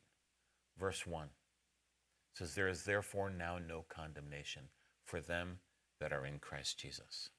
[0.78, 1.28] verse 1
[2.36, 4.62] says, There is therefore now no condemnation
[5.04, 5.58] for them
[6.00, 7.30] that are in Christ Jesus.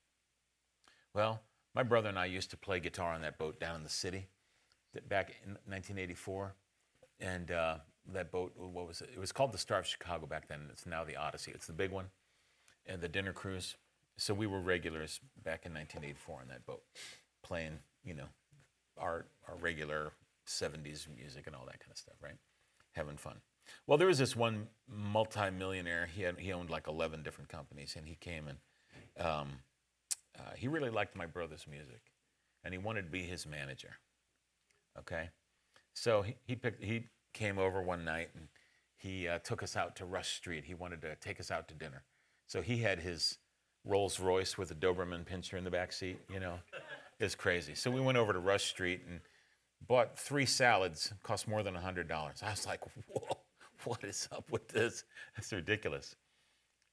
[1.14, 1.42] Well,
[1.76, 4.28] my brother and I used to play guitar on that boat down in the city
[5.08, 6.56] back in 1984.
[7.20, 7.78] And uh,
[8.14, 9.10] that boat, what was it?
[9.14, 10.62] It was called the Star of Chicago back then.
[10.72, 11.52] It's now the Odyssey.
[11.54, 12.06] It's the big one,
[12.86, 13.76] and the dinner cruise.
[14.18, 16.82] So we were regulars back in 1984 on that boat,
[17.44, 18.28] playing, you know,
[18.98, 20.12] our our regular
[20.48, 22.38] 70s music and all that kind of stuff, right?
[22.94, 23.38] Having fun.
[23.86, 26.08] Well, there was this one multimillionaire.
[26.08, 28.58] He had he owned like 11 different companies, and he came and
[29.26, 29.50] um,
[30.38, 32.02] uh, he really liked my brother's music,
[32.64, 33.96] and he wanted to be his manager.
[35.00, 35.30] Okay,
[35.94, 38.48] so he he, picked, he came over one night and
[38.96, 40.66] he uh, took us out to Rush Street.
[40.66, 42.04] He wanted to take us out to dinner,
[42.48, 43.38] so he had his
[43.86, 46.20] Rolls Royce with a Doberman pinscher in the back seat.
[46.32, 46.60] You know,
[47.20, 47.76] it's crazy.
[47.76, 49.22] So we went over to Rush Street and
[49.88, 51.14] bought three salads.
[51.24, 52.42] Cost more than a hundred dollars.
[52.44, 53.37] I was like, whoa,
[53.86, 55.06] what is up with this?
[55.36, 56.16] That's ridiculous.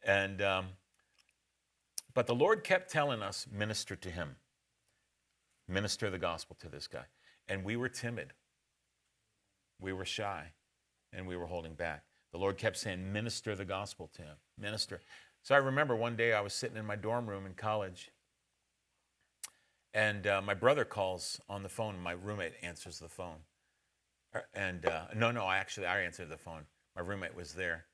[0.05, 0.67] And um,
[2.15, 4.37] but the Lord kept telling us, minister to him,
[5.69, 7.05] minister the gospel to this guy.
[7.49, 8.33] And we were timid.
[9.81, 10.53] We were shy
[11.13, 12.05] and we were holding back.
[12.33, 15.01] The Lord kept saying, minister the gospel to him, minister.
[15.43, 18.11] So I remember one day I was sitting in my dorm room in college
[19.95, 21.99] and uh, my brother calls on the phone.
[22.01, 23.39] My roommate answers the phone.
[24.35, 26.67] Uh, And uh, no, no, I actually I answered the phone.
[26.95, 27.87] My roommate was there.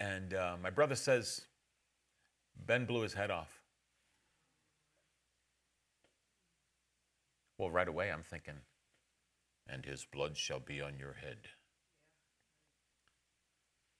[0.00, 1.42] And uh, my brother says,
[2.66, 3.60] Ben blew his head off.
[7.58, 8.60] Well, right away I'm thinking,
[9.68, 11.38] and his blood shall be on your head.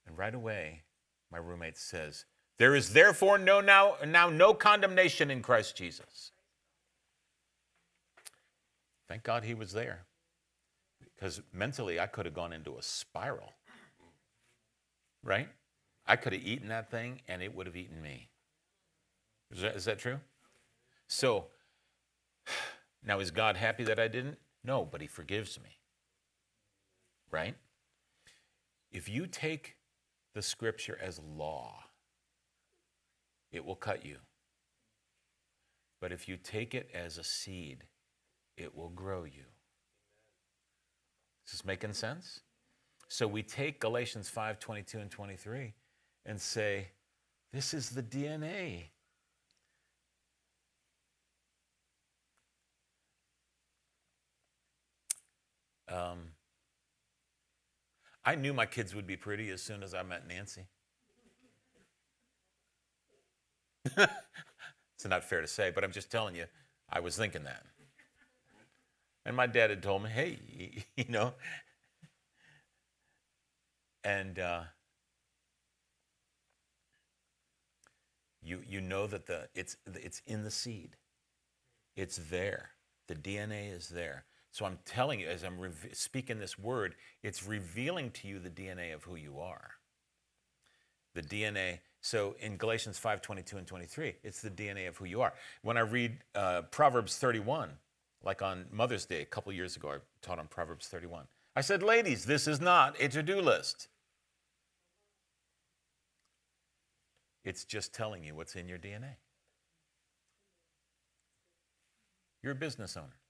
[0.07, 0.83] And right away,
[1.31, 2.25] my roommate says,
[2.59, 6.33] There is therefore no now, now no condemnation in Christ Jesus.
[9.09, 10.07] Thank God he was there.
[11.15, 13.53] Because mentally I could have gone into a spiral.
[15.25, 15.49] Right?
[16.07, 18.29] I could have eaten that thing and it would have eaten me.
[19.51, 20.21] Is that, is that true?
[21.09, 21.47] So,
[23.07, 24.39] now is God happy that I didn't?
[24.63, 25.79] No, but he forgives me.
[27.31, 27.57] Right?
[28.93, 29.77] If you take
[30.35, 31.85] the scripture as law,
[33.51, 34.19] it will cut you.
[36.01, 37.85] But if you take it as a seed,
[38.57, 39.45] it will grow you.
[41.47, 42.41] Is this making sense?
[43.15, 45.73] So we take Galatians 5 22 and 23
[46.27, 46.89] and say,
[47.53, 48.87] this is the DNA.
[55.89, 56.33] Um,
[58.25, 60.67] I knew my kids would be pretty as soon as I met Nancy.
[63.97, 66.47] it's not fair to say, but I'm just telling you,
[66.91, 67.65] I was thinking that.
[69.25, 71.35] And my dad had told me, hey, you know.
[74.05, 74.63] And uh,
[78.43, 80.97] you, you know that the, it's, it's in the seed,
[81.97, 82.71] it's there.
[83.09, 84.25] The DNA is there.
[84.51, 88.51] So I'm telling you, as I'm re- speaking this word, it's revealing to you the
[88.51, 89.73] DNA of who you are.
[91.15, 91.81] The DNA.
[92.01, 95.35] So in Galatians 5 22 and 23, it's the DNA of who you are.
[95.63, 97.71] When I read uh, Proverbs 31,
[98.23, 101.25] like on Mother's Day a couple years ago, I taught on Proverbs 31.
[101.57, 103.89] I said, ladies, this is not a to do list.
[107.45, 109.17] It's just telling you what's in your DNA.
[112.43, 113.21] You're a business owner.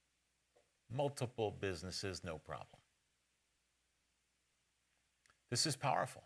[0.90, 2.81] Multiple businesses, no problem.
[5.50, 6.24] This is powerful.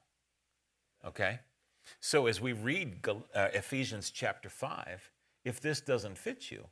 [1.07, 1.41] Okay?
[2.01, 5.11] So as we read uh, Ephesians chapter 5,
[5.45, 6.67] if this doesn't fit you,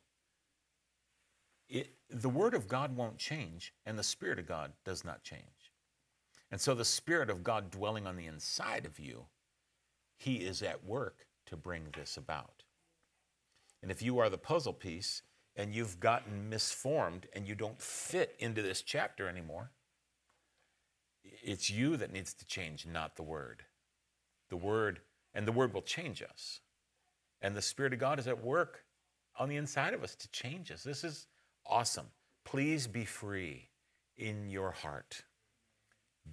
[1.69, 5.73] it, the Word of God won't change, and the Spirit of God does not change.
[6.51, 9.25] And so the Spirit of God dwelling on the inside of you,
[10.17, 12.63] He is at work to bring this about.
[13.81, 15.21] And if you are the puzzle piece
[15.55, 19.71] and you've gotten misformed and you don't fit into this chapter anymore,
[21.23, 23.63] it's you that needs to change, not the Word.
[24.49, 25.01] The Word,
[25.33, 26.61] and the Word will change us.
[27.41, 28.83] And the Spirit of God is at work
[29.37, 30.83] on the inside of us to change us.
[30.83, 31.27] This is
[31.65, 32.07] awesome.
[32.43, 33.69] Please be free
[34.15, 35.21] in your heart.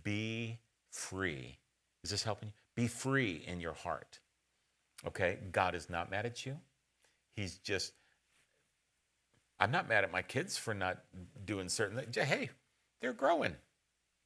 [0.03, 0.59] Be
[0.91, 1.59] free.
[2.03, 2.64] Is this helping you?
[2.77, 4.21] Be free in your heart.
[5.07, 5.39] Okay?
[5.53, 6.59] God is not mad at you.
[7.37, 7.93] He's just,
[9.59, 10.99] I'm not mad at my kids for not
[11.45, 12.17] doing certain things.
[12.17, 12.51] Hey,
[13.01, 13.55] they're growing.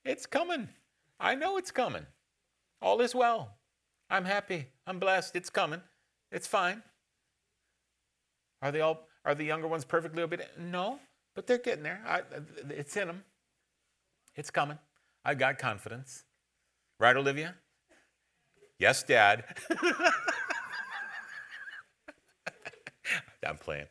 [0.05, 0.69] It's coming.
[1.21, 2.07] I know it's coming.
[2.81, 3.57] All is well.
[4.11, 4.67] I'm happy.
[4.87, 5.37] I'm blessed.
[5.37, 5.83] It's coming.
[6.31, 6.83] It's fine.
[8.63, 10.51] Are they all are the younger ones perfectly obedient?
[10.59, 10.99] No,
[11.35, 12.01] but they're getting there.
[12.07, 12.23] I,
[12.71, 13.25] it's in them.
[14.35, 14.79] It's coming.
[15.25, 16.25] I got confidence.
[16.99, 17.55] Right, Olivia?
[18.79, 19.45] Yes, Dad.
[23.47, 23.87] I'm playing.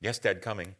[0.00, 0.74] yes, Dad, coming.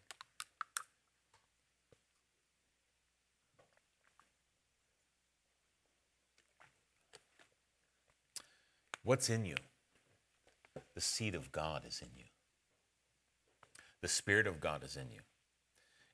[9.05, 9.57] What's in you?
[10.94, 12.24] The seed of God is in you.
[14.00, 15.20] The Spirit of God is in you.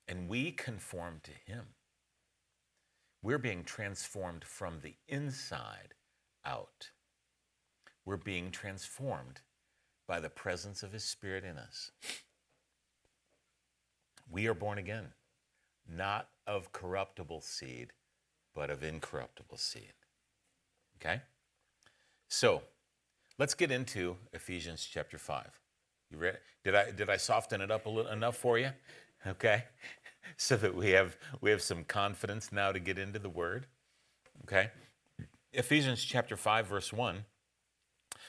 [0.08, 1.66] And we conform to Him.
[3.22, 5.94] We're being transformed from the inside
[6.44, 6.90] out.
[8.04, 9.40] We're being transformed
[10.07, 11.90] by the presence of His Spirit in us.
[14.31, 15.09] We are born again,
[15.88, 17.92] not of corruptible seed,
[18.54, 19.92] but of incorruptible seed.
[20.96, 21.22] Okay?
[22.28, 22.62] So,
[23.38, 25.46] Let's get into Ephesians chapter 5.
[26.11, 26.38] You ready?
[26.64, 28.70] Did I, did I soften it up a little enough for you?
[29.24, 29.62] Okay?
[30.36, 33.66] So that we have, we have some confidence now to get into the word.
[34.42, 34.70] Okay?
[35.52, 37.24] Ephesians chapter 5, verse 1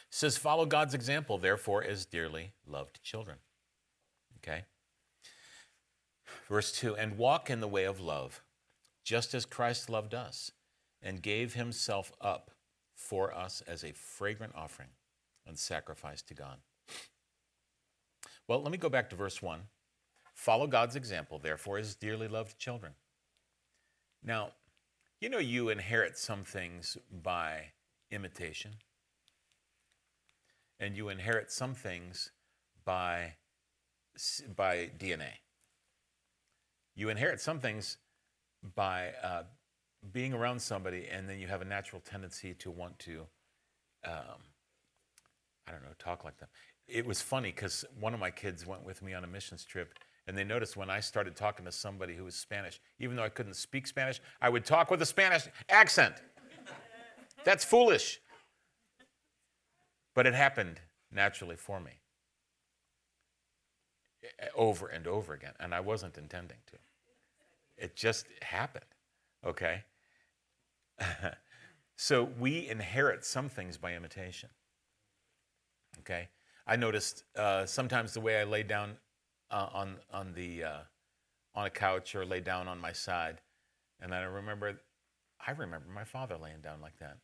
[0.09, 3.37] says, Follow God's example, therefore, as dearly loved children.
[4.37, 4.63] Okay?
[6.47, 8.41] Verse 2 And walk in the way of love,
[9.03, 10.51] just as Christ loved us
[11.01, 12.51] and gave himself up
[12.95, 14.89] for us as a fragrant offering
[15.47, 16.57] and sacrifice to God.
[18.47, 19.61] Well, let me go back to verse 1.
[20.39, 22.93] Follow God's example, therefore, as dearly loved children.
[24.23, 24.51] Now,
[25.19, 27.73] you know, you inherit some things by
[28.09, 28.75] imitation,
[30.79, 32.31] and you inherit some things
[32.85, 33.33] by,
[34.55, 35.39] by DNA.
[36.95, 37.97] You inherit some things
[38.75, 39.43] by uh,
[40.13, 43.27] being around somebody, and then you have a natural tendency to want to
[44.05, 44.39] um,
[45.67, 46.47] I don't know, talk like them.
[46.87, 49.99] It was funny because one of my kids went with me on a missions trip,
[50.29, 53.29] and they noticed when I started talking to somebody who was Spanish, even though I
[53.29, 56.13] couldn't speak Spanish, I would talk with a Spanish accent.
[57.43, 58.21] That's foolish.
[60.13, 61.93] But it happened naturally for me
[64.55, 66.77] over and over again, and I wasn't intending to.
[67.75, 68.85] It just happened,
[69.43, 69.83] okay?
[71.95, 74.49] so we inherit some things by imitation.
[76.01, 76.29] Okay,
[76.67, 78.97] I noticed uh, sometimes the way I lay down
[79.51, 80.79] uh, on on the uh,
[81.55, 83.41] on a couch or lay down on my side,
[83.99, 84.81] and I remember,
[85.45, 87.17] I remember my father laying down like that.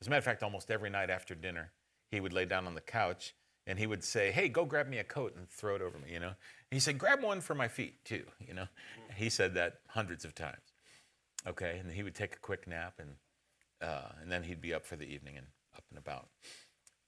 [0.00, 1.72] As a matter of fact, almost every night after dinner,
[2.10, 3.34] he would lay down on the couch
[3.66, 6.12] and he would say, "Hey, go grab me a coat and throw it over me,"
[6.12, 6.28] you know.
[6.28, 8.66] And he said, "Grab one for my feet too," you know.
[9.14, 10.72] He said that hundreds of times.
[11.46, 13.16] Okay, and he would take a quick nap, and
[13.80, 15.46] uh, and then he'd be up for the evening and
[15.76, 16.28] up and about.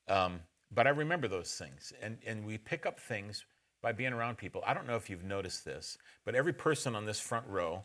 [0.09, 0.40] Um,
[0.70, 3.45] but I remember those things, and and we pick up things
[3.82, 4.62] by being around people.
[4.66, 7.84] I don't know if you've noticed this, but every person on this front row,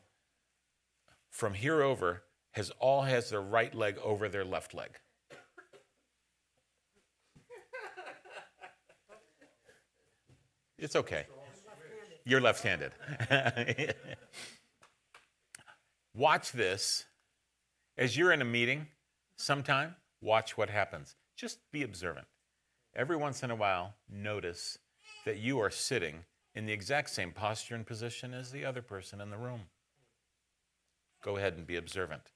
[1.30, 4.92] from here over, has all has their right leg over their left leg.
[10.78, 11.26] It's okay.
[12.24, 12.92] You're left handed.
[16.14, 17.06] watch this.
[17.98, 18.88] As you're in a meeting
[19.38, 21.16] sometime, watch what happens.
[21.36, 22.28] Just be observant.
[22.96, 24.78] Every once in a while, notice
[25.28, 26.24] that you are sitting
[26.56, 29.64] in the exact same posture and position as the other person in the room.
[31.22, 32.32] Go ahead and be observant.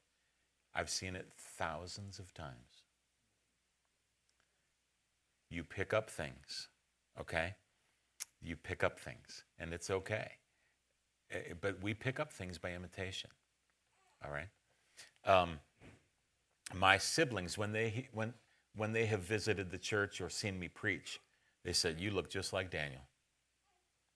[0.76, 2.84] I've seen it thousands of times.
[5.50, 6.68] You pick up things,
[7.18, 7.56] okay?
[8.42, 10.32] You pick up things, and it's okay.
[11.32, 13.30] Eh, But we pick up things by imitation,
[14.24, 14.50] all right?
[15.26, 15.60] Um,
[16.76, 18.34] my siblings, when they, when,
[18.76, 21.22] when they have visited the church or seen me preach,
[21.64, 23.01] they said, You look just like Daniel.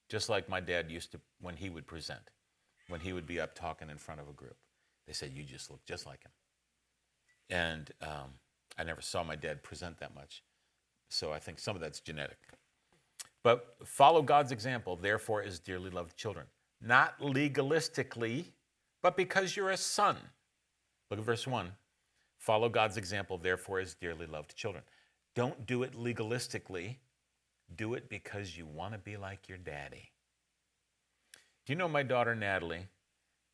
[0.09, 2.31] Just like my dad used to when he would present,
[2.87, 4.57] when he would be up talking in front of a group.
[5.07, 6.31] They said, You just look just like him.
[7.49, 8.31] And um,
[8.77, 10.43] I never saw my dad present that much.
[11.09, 12.37] So I think some of that's genetic.
[13.43, 16.47] But follow God's example, therefore, as dearly loved children.
[16.81, 18.45] Not legalistically,
[19.03, 20.17] but because you're a son.
[21.11, 21.71] Look at verse 1.
[22.39, 24.83] Follow God's example, therefore, as dearly loved children.
[25.35, 26.95] Don't do it legalistically,
[27.74, 30.11] do it because you want to be like your daddy.
[31.66, 32.88] Do you know my daughter Natalie?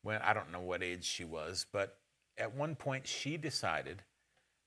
[0.02, 1.98] When I don't know what age she was, but
[2.36, 4.02] at one point she decided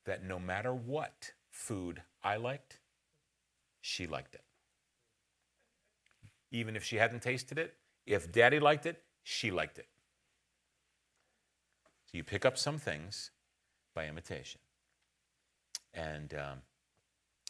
[0.06, 2.80] that no matter what food I liked,
[3.80, 4.42] she liked it.
[6.50, 7.74] Even if she hadn't tasted it,
[8.06, 9.88] if daddy liked it, she liked it.
[12.06, 13.30] So you pick up some things
[13.94, 14.60] by imitation.
[15.92, 16.58] And um,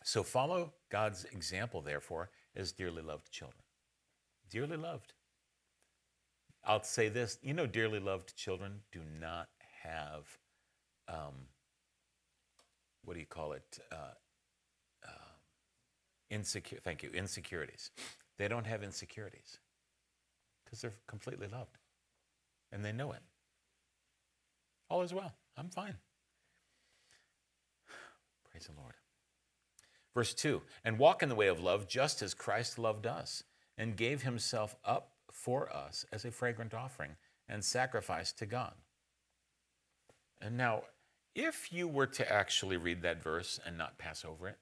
[0.07, 3.65] so follow God's example, therefore, as dearly loved children.
[4.49, 5.15] Dearly loved.
[6.65, 9.49] I'll say this you know, dearly loved children do not
[9.83, 10.39] have,
[11.09, 11.49] um,
[13.05, 13.81] what do you call it?
[13.91, 14.15] Uh,
[15.05, 15.33] uh,
[16.31, 17.91] insecure, thank you, insecurities.
[18.39, 19.59] They don't have insecurities
[20.65, 21.79] because they're completely loved
[22.71, 23.23] and they know it.
[24.89, 25.35] All is well.
[25.57, 25.97] I'm fine.
[28.53, 28.95] Praise the Lord.
[30.17, 33.45] Verse 2 And walk in the way of love, just as Christ loved us
[33.77, 38.73] and gave himself up for us as a fragrant offering and sacrifice to God.
[40.41, 40.85] And now,
[41.35, 44.57] if you were to actually read that verse and not pass over it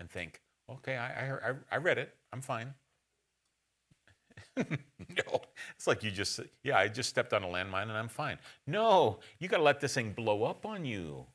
[0.00, 0.40] and think,
[0.70, 2.72] okay, I, I, I read it, I'm fine.
[4.56, 5.40] no,
[5.74, 8.38] it's like you just, yeah, I just stepped on a landmine and I'm fine.
[8.66, 11.26] No, you got to let this thing blow up on you.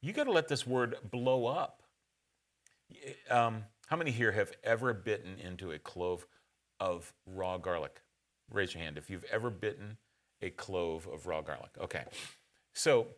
[0.00, 1.82] You got to let this word blow up.
[3.30, 6.26] Um, how many here have ever bitten into a clove
[6.78, 8.00] of raw garlic?
[8.50, 9.98] Raise your hand if you've ever bitten
[10.40, 11.70] a clove of raw garlic.
[11.80, 12.04] Okay.
[12.72, 13.08] So,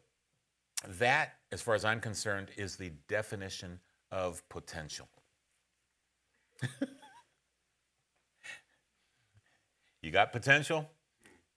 [0.99, 5.09] that, as far as I'm concerned, is the definition of potential.
[10.03, 10.89] you got potential,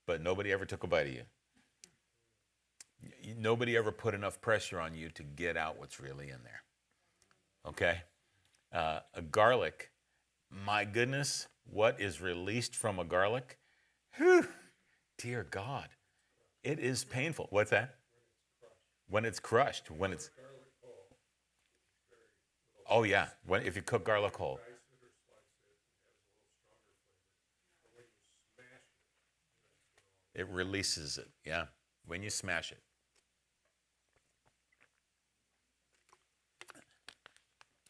[0.05, 1.23] but nobody ever took a bite of you.
[3.37, 6.63] Nobody ever put enough pressure on you to get out what's really in there.
[7.67, 8.01] Okay?
[8.71, 9.91] Uh, a garlic,
[10.49, 13.57] my goodness, what is released from a garlic?
[14.17, 14.47] Whew,
[15.17, 15.89] dear God,
[16.63, 17.47] it is painful.
[17.49, 17.95] What's that?
[19.09, 20.29] When it's crushed, when it's.
[22.89, 24.59] Oh yeah, when if you cook garlic whole.
[30.35, 31.29] It releases it.
[31.45, 31.65] Yeah,
[32.05, 32.79] when you smash it.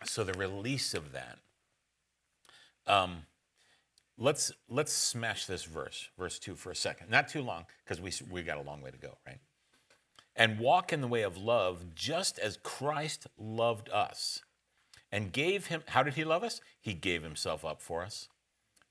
[0.05, 1.39] So the release of that.
[2.85, 3.23] Um,
[4.17, 7.09] let's let's smash this verse, verse two, for a second.
[7.09, 9.39] Not too long, because we we got a long way to go, right?
[10.35, 14.41] And walk in the way of love, just as Christ loved us,
[15.11, 15.83] and gave him.
[15.87, 16.59] How did he love us?
[16.81, 18.29] He gave himself up for us,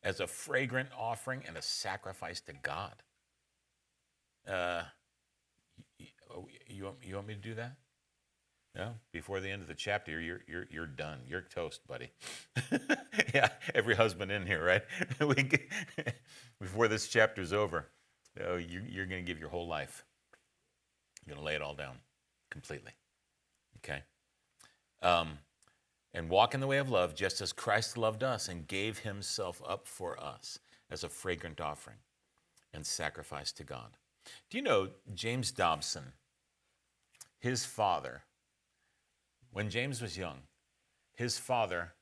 [0.02, 3.02] as a fragrant offering and a sacrifice to God.
[4.46, 4.84] Uh,
[5.98, 7.76] y- y- you want, you want me to do that?
[8.74, 11.18] No, before the end of the chapter, you're you're you're done.
[11.28, 12.10] You're toast, buddy.
[13.34, 14.82] yeah, every husband in here, right?
[15.20, 15.50] we,
[16.60, 17.88] before this chapter's over,
[18.42, 20.04] oh, you, you're going to give your whole life.
[21.24, 21.96] You're going to lay it all down
[22.50, 22.92] completely.
[23.78, 24.02] Okay.
[25.02, 25.38] Um,
[26.14, 29.60] and walk in the way of love, just as Christ loved us and gave himself
[29.66, 30.58] up for us
[30.90, 31.98] as a fragrant offering
[32.72, 33.96] and sacrifice to God.
[34.50, 36.12] Do you know James Dobson,
[37.38, 38.22] his father,
[39.52, 40.38] when James was young,
[41.14, 41.92] his father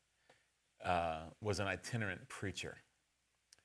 [0.85, 2.79] uh, was an itinerant preacher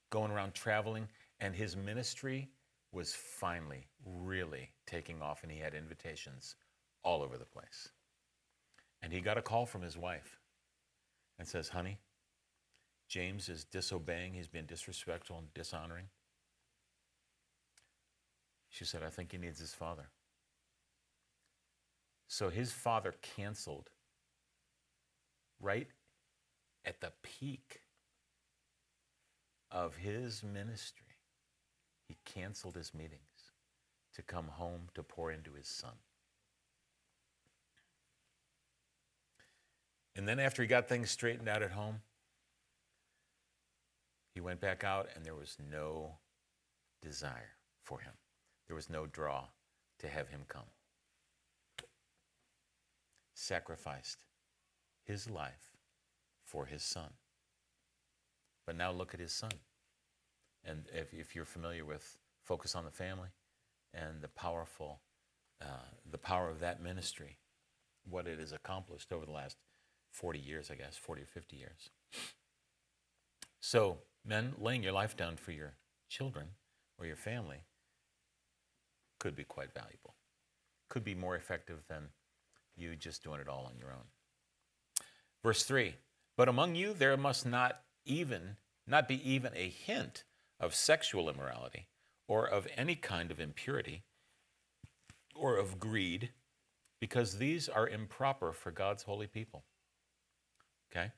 [0.10, 1.08] going around traveling,
[1.40, 2.50] and his ministry
[2.92, 6.56] was finally really taking off, and he had invitations
[7.04, 7.90] all over the place.
[9.02, 10.40] And he got a call from his wife
[11.38, 12.00] and says, Honey,
[13.08, 16.06] James is disobeying, he's been disrespectful and dishonoring.
[18.70, 20.08] She said, I think he needs his father.
[22.28, 23.90] So his father canceled
[25.60, 25.88] right
[26.84, 27.82] at the peak
[29.72, 31.06] of his ministry.
[32.08, 33.52] He canceled his meetings
[34.14, 35.94] to come home to pour into his son.
[40.16, 42.02] And then after he got things straightened out at home,
[44.34, 46.18] he went back out and there was no
[47.02, 48.14] desire for him.
[48.68, 49.46] There was no draw
[50.00, 50.64] to have him come.
[53.36, 54.26] Sacrificed
[55.04, 55.72] his life
[56.44, 57.12] for his son.
[58.66, 59.52] But now look at his son.
[60.64, 63.30] And if, if you're familiar with Focus on the Family
[63.94, 65.02] and the powerful,
[65.62, 67.38] uh, the power of that ministry,
[68.10, 69.58] what it has accomplished over the last
[70.12, 71.90] 40 years, I guess, 40 or 50 years.
[73.60, 75.74] So, men, laying your life down for your
[76.10, 76.48] children
[76.98, 77.66] or your family
[79.20, 80.16] could be quite valuable.
[80.90, 82.10] Could be more effective than
[82.76, 84.06] you just doing it all on your own.
[85.44, 85.96] Verse 3
[86.38, 88.58] But among you there must not even
[88.88, 90.24] not be even a hint
[90.60, 91.88] of sexual immorality
[92.28, 94.04] or of any kind of impurity
[95.36, 96.30] or of greed,
[97.02, 99.66] because these are improper for God's holy people.
[100.92, 101.12] Okay?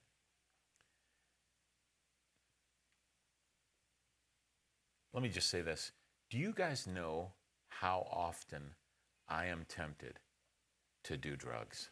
[5.14, 5.92] Let me just say this.
[6.30, 7.32] Do you guys know
[7.70, 8.76] how often
[9.30, 10.20] I am tempted
[11.08, 11.90] to do drugs?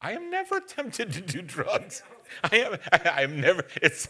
[0.00, 2.02] I am never tempted to do drugs.
[2.44, 2.78] I am.
[2.92, 3.64] I, am never.
[3.82, 4.08] It's.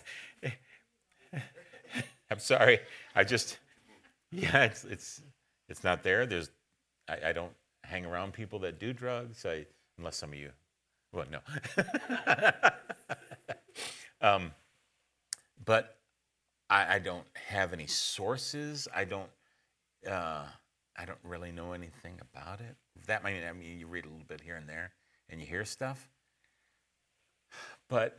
[2.31, 2.81] I'm sorry.
[3.15, 3.59] I just.
[4.31, 5.23] Yeah, it's it's
[5.69, 6.27] it's not there.
[6.27, 6.51] There's.
[7.09, 7.53] I, I don't
[7.85, 9.47] hang around people that do drugs.
[9.47, 9.65] I
[9.97, 10.51] unless some of you.
[11.13, 11.39] Well, no.
[14.21, 14.53] um,
[15.65, 15.96] but
[16.69, 18.89] I, I don't have any sources.
[18.95, 19.31] I don't.
[20.09, 20.45] Uh,
[20.99, 22.77] I don't really know anything about it.
[23.07, 23.45] That might.
[23.45, 24.93] I mean, you read a little bit here and there
[25.29, 26.09] and you hear stuff.
[27.89, 28.19] But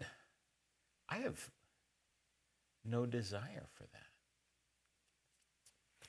[1.09, 1.49] I have
[2.85, 4.07] no desire for that.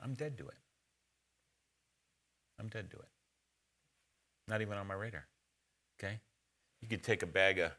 [0.02, 0.54] I'm dead to it.
[2.58, 3.08] I'm dead to it.
[4.46, 5.26] Not even on my radar.
[5.98, 6.20] Okay?
[6.80, 7.72] You could take a bag of,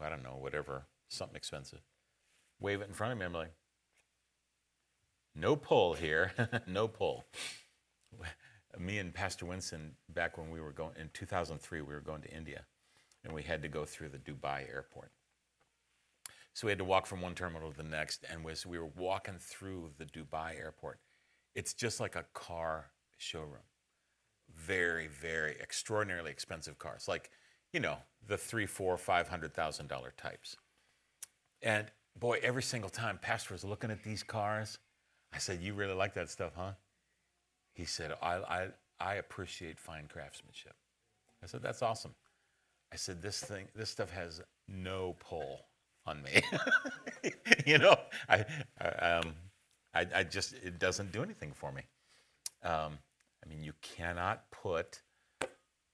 [0.00, 1.80] I don't know, whatever, something expensive,
[2.60, 3.24] wave it in front of me.
[3.24, 3.52] I'm like,
[5.34, 6.32] no pull here,
[6.66, 7.24] no pull
[8.78, 12.34] me and Pastor Winston, back when we were going in 2003, we were going to
[12.34, 12.64] India,
[13.24, 15.12] and we had to go through the Dubai airport.
[16.54, 18.90] So we had to walk from one terminal to the next, and as we were
[18.96, 21.00] walking through the Dubai airport,
[21.54, 23.68] it's just like a car showroom.
[24.54, 27.30] Very, very extraordinarily expensive cars, like
[27.72, 30.56] you know the three, four, five hundred thousand dollar types.
[31.62, 31.86] And
[32.18, 34.78] boy, every single time Pastor was looking at these cars,
[35.32, 36.72] I said, "You really like that stuff, huh?"
[37.74, 38.68] He said, I, I,
[39.00, 40.74] I appreciate fine craftsmanship.
[41.42, 42.14] I said, That's awesome.
[42.92, 45.66] I said, This thing, this stuff has no pull
[46.06, 46.42] on me.
[47.66, 47.96] you know,
[48.28, 48.44] I,
[48.80, 49.34] I, um,
[49.94, 51.82] I, I, just, it doesn't do anything for me.
[52.62, 52.98] Um,
[53.44, 55.00] I mean, you cannot put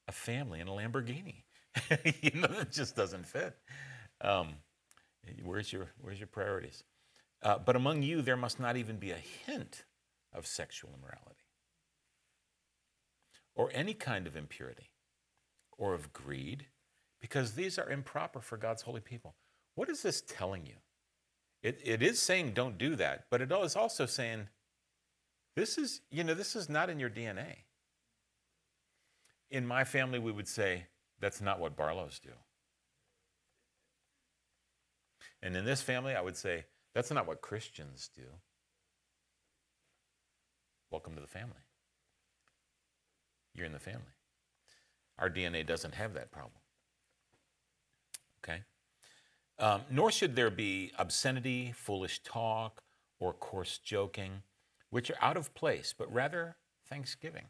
[0.07, 1.43] a family in a Lamborghini.
[2.21, 3.55] you know, it just doesn't fit.
[4.21, 4.49] Um,
[5.43, 6.83] where's your, where's your priorities?
[7.41, 9.85] Uh, but among you, there must not even be a hint
[10.33, 11.49] of sexual immorality
[13.55, 14.91] or any kind of impurity
[15.77, 16.65] or of greed,
[17.21, 19.35] because these are improper for God's holy people.
[19.75, 20.75] What is this telling you?
[21.61, 24.47] It, it is saying don't do that, but it is also saying
[25.55, 27.55] this is, you know, this is not in your DNA.
[29.51, 30.85] In my family, we would say
[31.19, 32.31] that's not what Barlows do.
[35.41, 36.65] And in this family, I would say
[36.99, 38.23] that's not what Christians do.
[40.91, 41.61] Welcome to the family
[43.55, 44.13] you're in the family.
[45.17, 46.61] Our DNA doesn't have that problem.
[48.43, 48.61] Okay?
[49.59, 52.83] Um, nor should there be obscenity, foolish talk,
[53.19, 54.43] or coarse joking,
[54.89, 56.57] which are out of place, but rather
[56.89, 57.45] thanksgiving.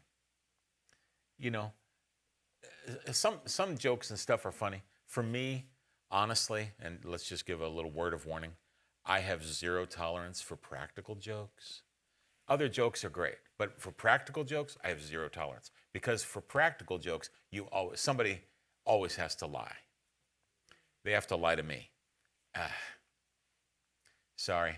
[1.38, 1.72] you know,
[2.88, 4.82] uh, some some jokes and stuff are funny.
[5.06, 5.66] For me,
[6.10, 8.52] honestly, and let's just give a little word of warning.
[9.10, 11.82] I have zero tolerance for practical jokes.
[12.46, 16.96] Other jokes are great, but for practical jokes, I have zero tolerance because for practical
[16.96, 18.42] jokes, you always somebody
[18.84, 19.74] always has to lie.
[21.02, 21.90] They have to lie to me.
[22.54, 22.70] Ah.
[24.36, 24.76] Sorry,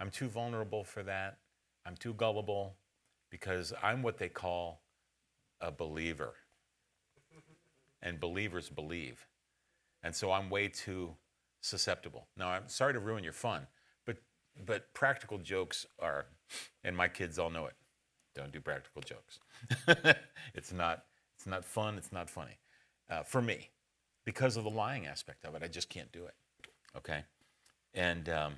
[0.00, 1.38] I'm too vulnerable for that.
[1.86, 2.74] I'm too gullible
[3.30, 4.82] because I'm what they call
[5.60, 6.34] a believer.
[8.02, 9.28] And believers believe.
[10.02, 11.14] And so I'm way too
[11.60, 12.26] susceptible.
[12.36, 13.66] Now, I'm sorry to ruin your fun,
[14.06, 14.16] but,
[14.64, 16.26] but practical jokes are,
[16.84, 17.74] and my kids all know it.
[18.34, 19.38] Don't do practical jokes.
[20.54, 21.04] it's, not,
[21.36, 22.58] it's not fun, it's not funny.
[23.08, 23.70] Uh, for me,
[24.24, 26.34] because of the lying aspect of it, I just can't do it.
[26.96, 27.24] Okay?
[27.94, 28.54] And, um,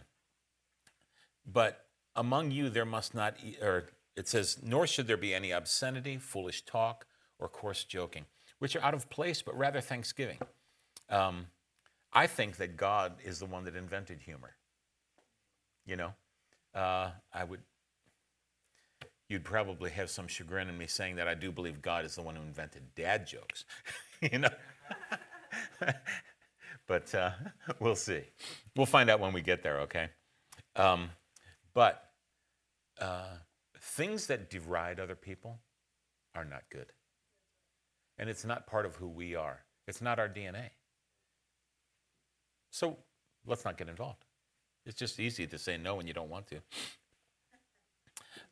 [1.51, 6.19] but among you there must not, or it says, nor should there be any obscenity,
[6.19, 7.07] foolish talk,
[7.39, 8.27] or coarse joking,
[8.59, 10.39] which are out of place, but rather thanksgiving.
[11.09, 11.47] Um,
[12.13, 14.55] I think that God is the one that invented humor.
[15.87, 16.13] You know,
[16.75, 17.61] uh, I would,
[19.29, 22.23] you'd probably have some chagrin in me saying that I do believe God is the
[22.23, 23.65] one who invented dad jokes.
[24.21, 24.51] you know,
[26.87, 27.31] but uh,
[27.81, 28.23] we'll see.
[28.77, 29.81] We'll find out when we get there.
[29.81, 30.11] Okay.
[30.77, 31.11] Um,
[31.75, 32.11] but
[33.01, 33.37] uh,
[33.81, 35.61] things that deride other people
[36.35, 36.87] are not good.
[38.19, 40.71] And it's not part of who we are, it's not our DNA.
[42.73, 42.97] So
[43.47, 44.25] let's not get involved.
[44.85, 46.61] It's just easy to say no when you don't want to.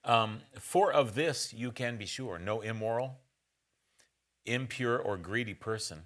[0.04, 3.18] Um, for of this you can be sure no immoral,
[4.44, 6.02] impure, or greedy person,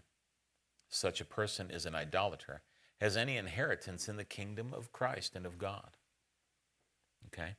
[0.89, 2.63] such a person is an idolater,
[3.01, 5.97] has any inheritance in the kingdom of Christ and of God.
[7.27, 7.57] Okay?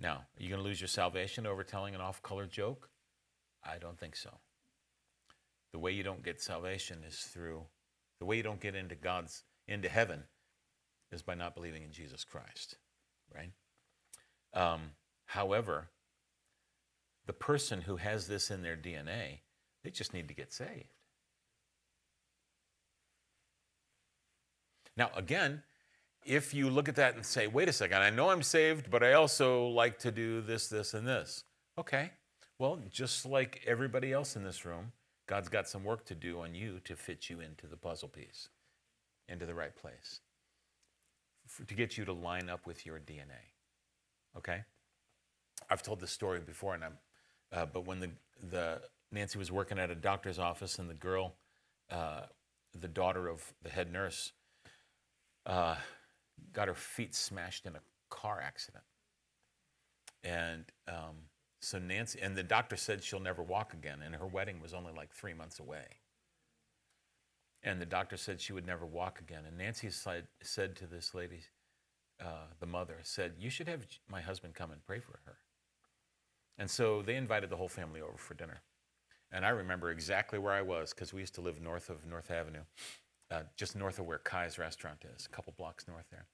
[0.00, 2.90] Now, are you going to lose your salvation over telling an off color joke?
[3.64, 4.38] I don't think so.
[5.72, 7.62] The way you don't get salvation is through,
[8.18, 10.24] the way you don't get into God's, into heaven
[11.12, 12.76] is by not believing in Jesus Christ,
[13.34, 13.50] right?
[14.52, 14.90] Um,
[15.26, 15.88] however,
[17.26, 19.40] the person who has this in their DNA,
[19.82, 20.94] they just need to get saved.
[24.96, 25.62] Now, again,
[26.24, 29.02] if you look at that and say, wait a second, I know I'm saved, but
[29.02, 31.44] I also like to do this, this, and this.
[31.78, 32.10] Okay,
[32.58, 34.92] well, just like everybody else in this room,
[35.26, 38.48] God's got some work to do on you to fit you into the puzzle piece,
[39.28, 40.20] into the right place,
[41.46, 43.52] for, to get you to line up with your DNA.
[44.36, 44.62] Okay?
[45.70, 46.98] I've told this story before, and I'm,
[47.52, 48.10] uh, but when the,
[48.50, 51.34] the Nancy was working at a doctor's office, and the girl,
[51.90, 52.22] uh,
[52.78, 54.32] the daughter of the head nurse,
[55.46, 55.76] uh,
[56.52, 58.84] got her feet smashed in a car accident.
[60.22, 61.28] And um,
[61.60, 64.92] so Nancy, and the doctor said she'll never walk again, and her wedding was only
[64.92, 65.84] like three months away.
[67.64, 69.44] And the doctor said she would never walk again.
[69.48, 71.40] And Nancy said, said to this lady,
[72.22, 75.38] uh, the mother, said, You should have my husband come and pray for her.
[76.58, 78.60] And so they invited the whole family over for dinner.
[79.32, 82.30] And I remember exactly where I was because we used to live north of North
[82.30, 82.60] Avenue,
[83.30, 86.26] uh, just north of where Kai's restaurant is, a couple blocks north there.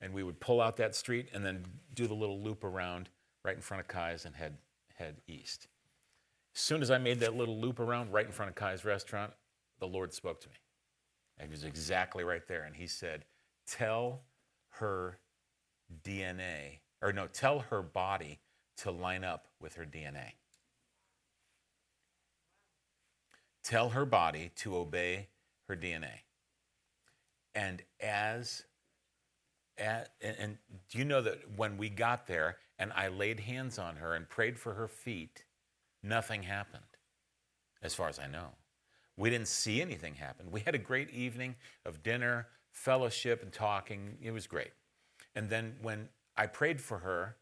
[0.00, 1.64] And we would pull out that street and then
[1.94, 3.10] do the little loop around
[3.44, 4.56] right in front of Kai's and head,
[4.96, 5.68] head east.
[6.56, 9.32] As soon as I made that little loop around right in front of Kai's restaurant,
[9.78, 10.56] the Lord spoke to me.
[11.42, 12.62] He was exactly right there.
[12.64, 13.24] And he said,
[13.66, 14.22] Tell
[14.70, 15.18] her
[16.02, 18.40] DNA, or no, tell her body
[18.78, 20.32] to line up with her DNA.
[23.62, 25.28] Tell her body to obey
[25.68, 26.22] her DNA.
[27.54, 28.64] And as,
[29.76, 30.58] at, and, and
[30.90, 34.28] do you know that when we got there and I laid hands on her and
[34.28, 35.44] prayed for her feet,
[36.02, 36.82] nothing happened,
[37.82, 38.50] as far as I know.
[39.16, 40.50] We didn't see anything happen.
[40.50, 44.16] We had a great evening of dinner, fellowship, and talking.
[44.22, 44.72] It was great.
[45.34, 47.36] And then when I prayed for her,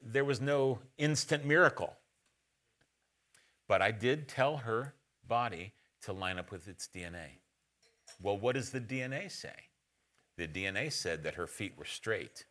[0.00, 1.94] there was no instant miracle.
[3.66, 4.94] But I did tell her
[5.26, 5.72] body
[6.02, 7.38] to line up with its DNA.
[8.20, 9.54] Well, what does the DNA say?
[10.36, 12.44] The DNA said that her feet were straight.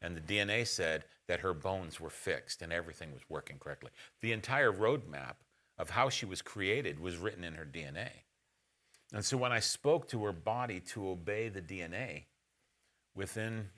[0.00, 3.90] And the DNA said that her bones were fixed and everything was working correctly.
[4.20, 5.36] The entire roadmap
[5.82, 8.08] of how she was created was written in her DNA.
[9.12, 12.26] And so when I spoke to her body to obey the DNA,
[13.16, 13.68] within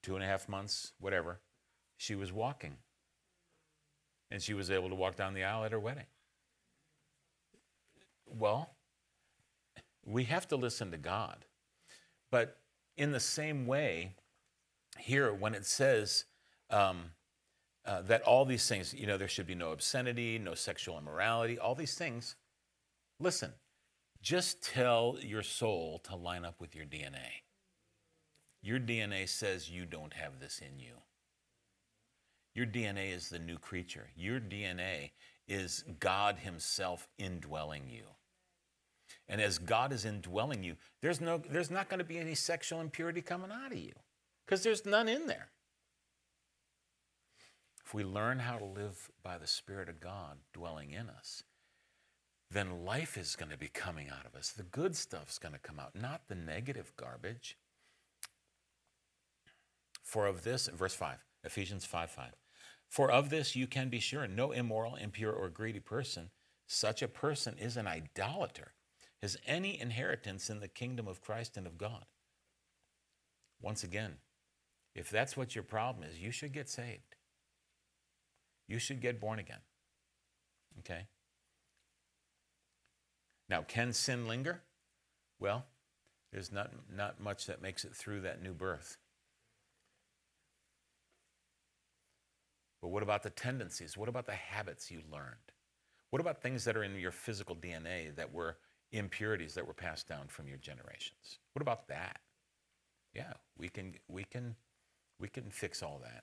[0.00, 1.40] two and a half months, whatever,
[1.96, 2.76] she was walking.
[4.30, 6.06] And she was able to walk down the aisle at her wedding.
[8.26, 8.70] Well,
[10.06, 11.46] we have to listen to God.
[12.30, 12.58] But
[12.96, 14.14] in the same way,
[15.00, 16.26] here, when it says,
[16.70, 17.10] um,
[17.86, 21.58] uh, that all these things, you know, there should be no obscenity, no sexual immorality,
[21.58, 22.36] all these things.
[23.18, 23.52] Listen,
[24.22, 27.42] just tell your soul to line up with your DNA.
[28.62, 30.92] Your DNA says you don't have this in you.
[32.54, 34.08] Your DNA is the new creature.
[34.14, 35.12] Your DNA
[35.48, 38.04] is God Himself indwelling you.
[39.28, 42.80] And as God is indwelling you, there's, no, there's not going to be any sexual
[42.80, 43.92] impurity coming out of you
[44.44, 45.48] because there's none in there.
[47.90, 51.42] If we learn how to live by the Spirit of God dwelling in us,
[52.48, 54.50] then life is going to be coming out of us.
[54.50, 57.58] The good stuff's going to come out, not the negative garbage.
[60.04, 62.30] For of this, verse 5, Ephesians 5 5.
[62.88, 66.30] For of this you can be sure no immoral, impure, or greedy person,
[66.68, 68.74] such a person is an idolater,
[69.20, 72.04] has any inheritance in the kingdom of Christ and of God.
[73.60, 74.18] Once again,
[74.94, 77.16] if that's what your problem is, you should get saved.
[78.70, 79.58] You should get born again.
[80.78, 81.08] Okay?
[83.48, 84.62] Now, can sin linger?
[85.40, 85.66] Well,
[86.32, 88.96] there's not, not much that makes it through that new birth.
[92.80, 93.96] But what about the tendencies?
[93.96, 95.34] What about the habits you learned?
[96.10, 98.58] What about things that are in your physical DNA that were
[98.92, 101.40] impurities that were passed down from your generations?
[101.54, 102.20] What about that?
[103.14, 104.54] Yeah, we can we can
[105.18, 106.22] we can fix all that.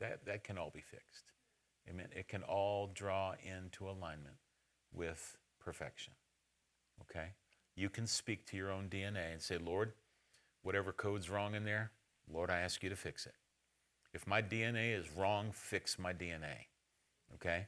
[0.00, 1.30] That that can all be fixed.
[1.88, 2.08] Amen.
[2.16, 4.36] It can all draw into alignment
[4.92, 6.12] with perfection.
[7.02, 7.30] Okay?
[7.76, 9.92] You can speak to your own DNA and say, Lord,
[10.62, 11.90] whatever code's wrong in there,
[12.32, 13.34] Lord, I ask you to fix it.
[14.12, 16.68] If my DNA is wrong, fix my DNA.
[17.34, 17.66] Okay?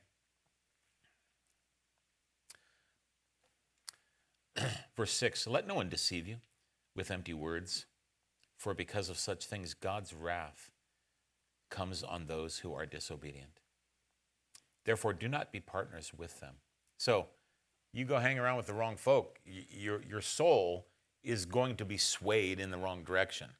[4.97, 6.37] Verse 6 Let no one deceive you
[6.95, 7.87] with empty words,
[8.57, 10.71] for because of such things God's wrath
[11.69, 13.61] comes on those who are disobedient.
[14.87, 16.55] Therefore, do not be partners with them.
[16.97, 17.27] So,
[17.93, 20.87] you go hang around with the wrong folk, your, your soul
[21.23, 23.51] is going to be swayed in the wrong direction.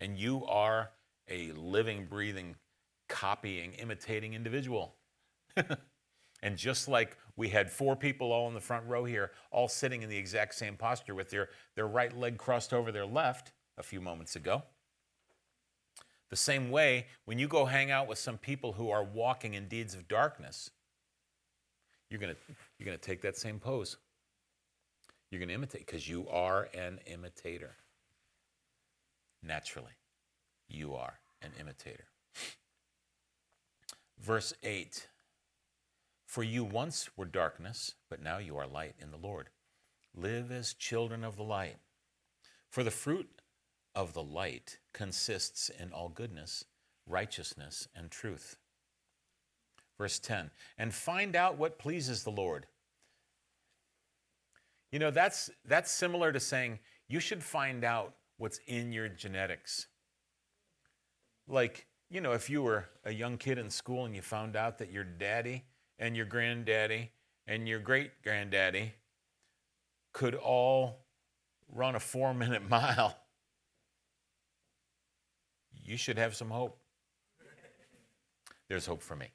[0.00, 0.90] And you are
[1.28, 2.56] a living, breathing,
[3.08, 4.96] copying, imitating individual.
[6.42, 10.02] and just like we had four people all in the front row here, all sitting
[10.02, 13.82] in the exact same posture with their, their right leg crossed over their left a
[13.82, 14.62] few moments ago.
[16.30, 19.68] The same way, when you go hang out with some people who are walking in
[19.68, 20.70] deeds of darkness,
[22.10, 22.34] you're going
[22.78, 23.96] you're going to take that same pose.
[25.30, 27.76] You're going to imitate because you are an imitator.
[29.42, 29.92] Naturally
[30.68, 32.04] you are an imitator.
[34.18, 35.08] Verse 8
[36.26, 39.48] For you once were darkness, but now you are light in the Lord.
[40.14, 41.76] Live as children of the light.
[42.68, 43.28] For the fruit
[43.94, 46.64] of the light consists in all goodness,
[47.06, 48.56] righteousness, and truth.
[49.96, 52.66] Verse 10 And find out what pleases the Lord.
[54.92, 56.78] You know, that's, that's similar to saying
[57.08, 59.86] you should find out what's in your genetics
[61.48, 64.78] like, you know, if you were a young kid in school and you found out
[64.78, 65.64] that your daddy
[65.98, 67.10] and your granddaddy
[67.46, 68.92] and your great granddaddy
[70.12, 71.06] could all
[71.72, 73.16] run a four minute mile,
[75.88, 76.78] you should have some hope.
[78.68, 79.28] There's hope for me.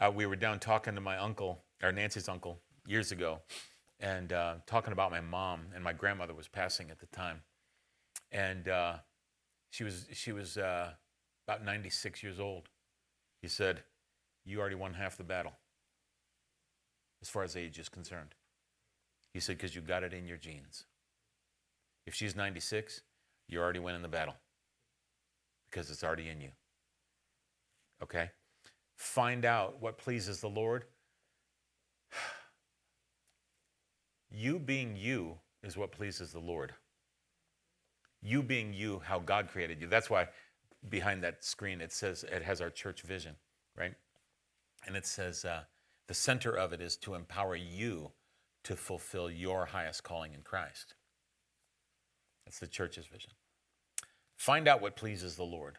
[0.00, 3.40] Uh, we were down talking to my uncle, or Nancy's uncle, years ago,
[3.98, 7.42] and uh, talking about my mom, and my grandmother was passing at the time.
[8.30, 8.94] And uh,
[9.70, 10.90] she was, she was uh,
[11.48, 12.68] about 96 years old.
[13.42, 13.82] He said,
[14.44, 15.52] You already won half the battle
[17.20, 18.34] as far as age is concerned.
[19.32, 20.84] He said, Because you got it in your genes.
[22.06, 23.00] If she's 96,
[23.48, 24.34] you're already winning the battle
[25.70, 26.50] because it's already in you.
[28.02, 28.30] Okay?
[28.96, 30.84] Find out what pleases the Lord.
[34.36, 36.72] You being you is what pleases the Lord
[38.24, 39.86] you being you, how God created you.
[39.86, 40.28] That's why
[40.88, 43.36] behind that screen it says it has our church vision,
[43.76, 43.94] right?
[44.86, 45.62] And it says uh,
[46.08, 48.12] the center of it is to empower you
[48.64, 50.94] to fulfill your highest calling in Christ.
[52.44, 53.30] That's the church's vision.
[54.36, 55.78] Find out what pleases the Lord.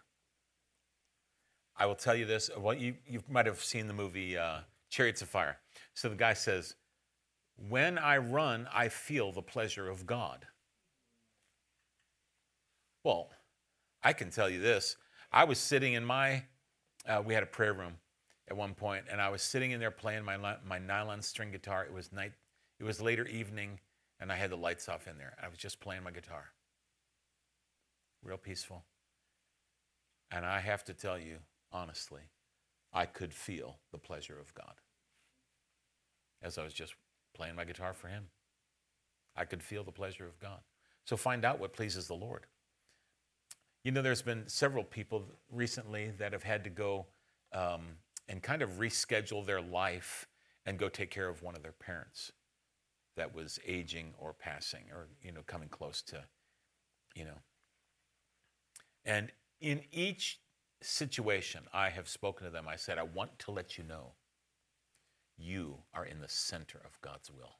[1.77, 2.49] I will tell you this.
[2.57, 4.59] Well, you, you might have seen the movie uh,
[4.89, 5.57] Chariots of Fire.
[5.93, 6.75] So the guy says,
[7.69, 10.45] When I run, I feel the pleasure of God.
[13.03, 13.29] Well,
[14.03, 14.95] I can tell you this.
[15.31, 16.43] I was sitting in my,
[17.07, 17.97] uh, we had a prayer room
[18.47, 21.83] at one point, and I was sitting in there playing my, my nylon string guitar.
[21.83, 22.31] It was night,
[22.79, 23.79] it was later evening,
[24.19, 25.35] and I had the lights off in there.
[25.41, 26.45] I was just playing my guitar.
[28.23, 28.83] Real peaceful.
[30.31, 31.37] And I have to tell you,
[31.71, 32.21] honestly,
[32.93, 34.75] I could feel the pleasure of God
[36.41, 36.95] as I was just
[37.35, 38.27] playing my guitar for Him.
[39.35, 40.59] I could feel the pleasure of God.
[41.05, 42.45] So find out what pleases the Lord.
[43.83, 47.05] You know, there's been several people recently that have had to go
[47.53, 47.97] um,
[48.27, 50.27] and kind of reschedule their life
[50.65, 52.31] and go take care of one of their parents
[53.15, 56.23] that was aging or passing or, you know, coming close to,
[57.15, 57.39] you know.
[59.05, 60.39] And in each
[60.81, 62.67] situation, I have spoken to them.
[62.67, 64.13] I said, I want to let you know
[65.37, 67.57] you are in the center of God's will.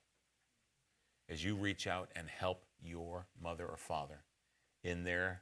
[1.29, 4.23] As you reach out and help your mother or father
[4.83, 5.41] in their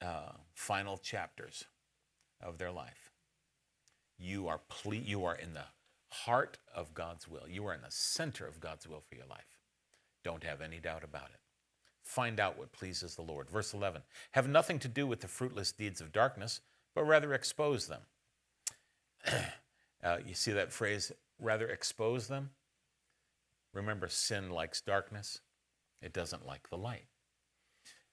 [0.00, 1.64] uh, final chapters
[2.42, 3.10] of their life,
[4.18, 5.64] you are ple- you are in the
[6.10, 7.48] heart of God's will.
[7.48, 9.58] You are in the center of God's will for your life.
[10.24, 11.40] Don't have any doubt about it.
[12.02, 13.50] Find out what pleases the Lord.
[13.50, 14.02] Verse 11
[14.32, 16.60] Have nothing to do with the fruitless deeds of darkness,
[16.94, 18.02] but rather expose them.
[20.02, 22.50] uh, you see that phrase, rather expose them?
[23.74, 25.40] Remember, sin likes darkness,
[26.00, 27.04] it doesn't like the light.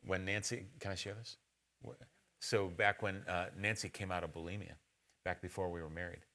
[0.05, 1.37] When Nancy, can I share this?
[2.39, 4.73] So, back when uh, Nancy came out of bulimia,
[5.23, 6.25] back before we were married,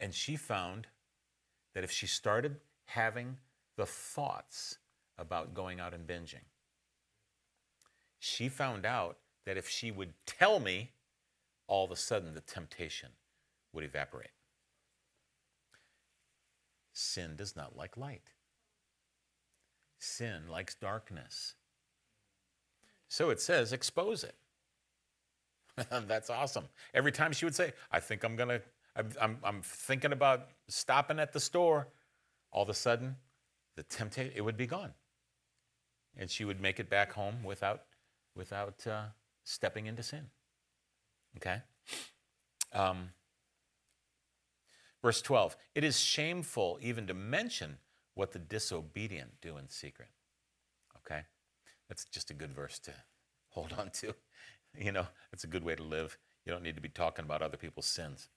[0.00, 0.86] and she found
[1.74, 3.36] that if she started having
[3.76, 4.78] the thoughts
[5.18, 6.44] about going out and binging,
[8.18, 10.92] she found out that if she would tell me,
[11.66, 13.10] all of a sudden the temptation
[13.72, 14.30] would evaporate.
[16.92, 18.30] Sin does not like light.
[19.98, 21.54] Sin likes darkness.
[23.08, 24.36] So it says, expose it.
[26.06, 26.64] That's awesome.
[26.94, 28.62] Every time she would say, I think I'm going to,
[28.96, 31.88] I'm, I'm thinking about stopping at the store,
[32.52, 33.16] all of a sudden,
[33.76, 34.92] the temptation, it would be gone.
[36.16, 37.82] And she would make it back home without,
[38.36, 39.06] without uh,
[39.42, 40.26] stepping into sin.
[41.36, 41.62] Okay?
[42.72, 43.10] Um,
[45.02, 47.78] verse 12 It is shameful even to mention
[48.14, 50.08] what the disobedient do in secret.
[50.98, 51.22] Okay?
[51.88, 52.92] That's just a good verse to
[53.48, 54.14] hold on to.
[54.76, 56.18] You know, it's a good way to live.
[56.44, 58.28] You don't need to be talking about other people's sins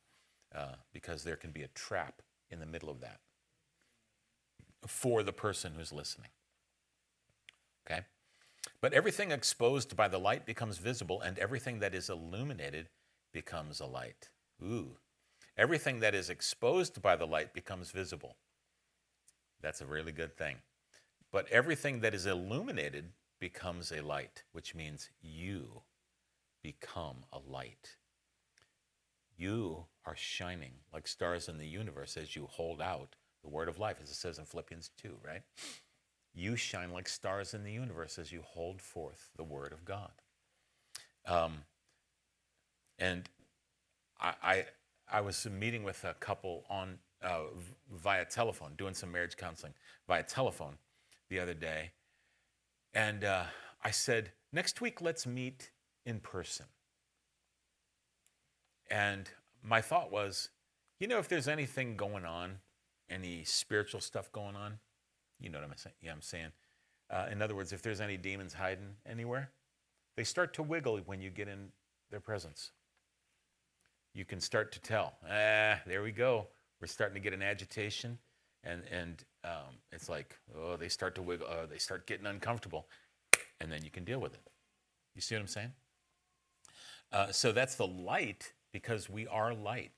[0.56, 3.20] uh, because there can be a trap in the middle of that
[4.86, 6.30] for the person who's listening.
[7.86, 8.02] Okay?
[8.82, 12.89] But everything exposed by the light becomes visible, and everything that is illuminated
[13.34, 14.30] becomes a light.
[14.64, 14.98] Ooh.
[15.58, 18.38] Everything that is exposed by the light becomes visible.
[19.62, 20.58] That's a really good thing.
[21.32, 25.82] But everything that is illuminated becomes a light, which means you
[26.62, 27.98] become a light.
[29.36, 33.78] You are shining like stars in the universe as you hold out the word of
[33.78, 35.41] life, as it says in Philippians 2, right?
[36.34, 40.12] You shine like stars in the universe as you hold forth the word of God.
[41.28, 41.60] Um,
[42.97, 43.30] and
[44.20, 44.66] I, I,
[45.12, 47.41] I, was meeting with a couple on uh,
[47.91, 49.74] via telephone, doing some marriage counseling
[50.08, 50.78] via telephone
[51.30, 51.91] the other day,
[52.93, 53.43] and uh,
[53.84, 55.72] I said, next week let's meet
[56.05, 56.68] in person.
[58.89, 59.30] And
[59.64, 60.49] my thought was,
[60.99, 62.60] you know, if there's anything going on,
[63.10, 64.80] any spiritual stuff going on,
[65.39, 65.95] you know what I'm saying?
[66.01, 66.51] Yeah, I'm saying.
[67.10, 69.51] Uh, in other words, if there's any demons hiding anywhere,
[70.16, 71.70] they start to wiggle when you get in
[72.12, 72.72] their presence.
[74.14, 75.14] You can start to tell.
[75.26, 76.47] Ah, there we go.
[76.82, 78.18] We're starting to get an agitation,
[78.64, 81.47] and and um, it's like, oh, they start to wiggle.
[81.49, 82.88] Oh, they start getting uncomfortable,
[83.62, 84.41] and then you can deal with it.
[85.16, 85.72] You see what I'm saying?
[87.12, 89.91] Uh, so that's the light because we are light,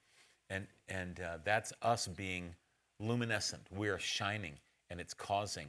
[0.50, 2.56] and and uh, that's us being
[3.00, 3.64] luminescent.
[3.72, 4.54] We are shining
[4.90, 5.68] and it's causing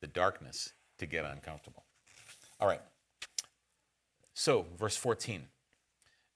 [0.00, 1.84] the darkness to get uncomfortable.
[2.60, 2.80] All right.
[4.34, 5.44] So, verse 14.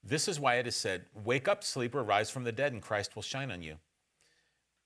[0.05, 3.15] This is why it is said, Wake up, sleeper, rise from the dead, and Christ
[3.15, 3.77] will shine on you.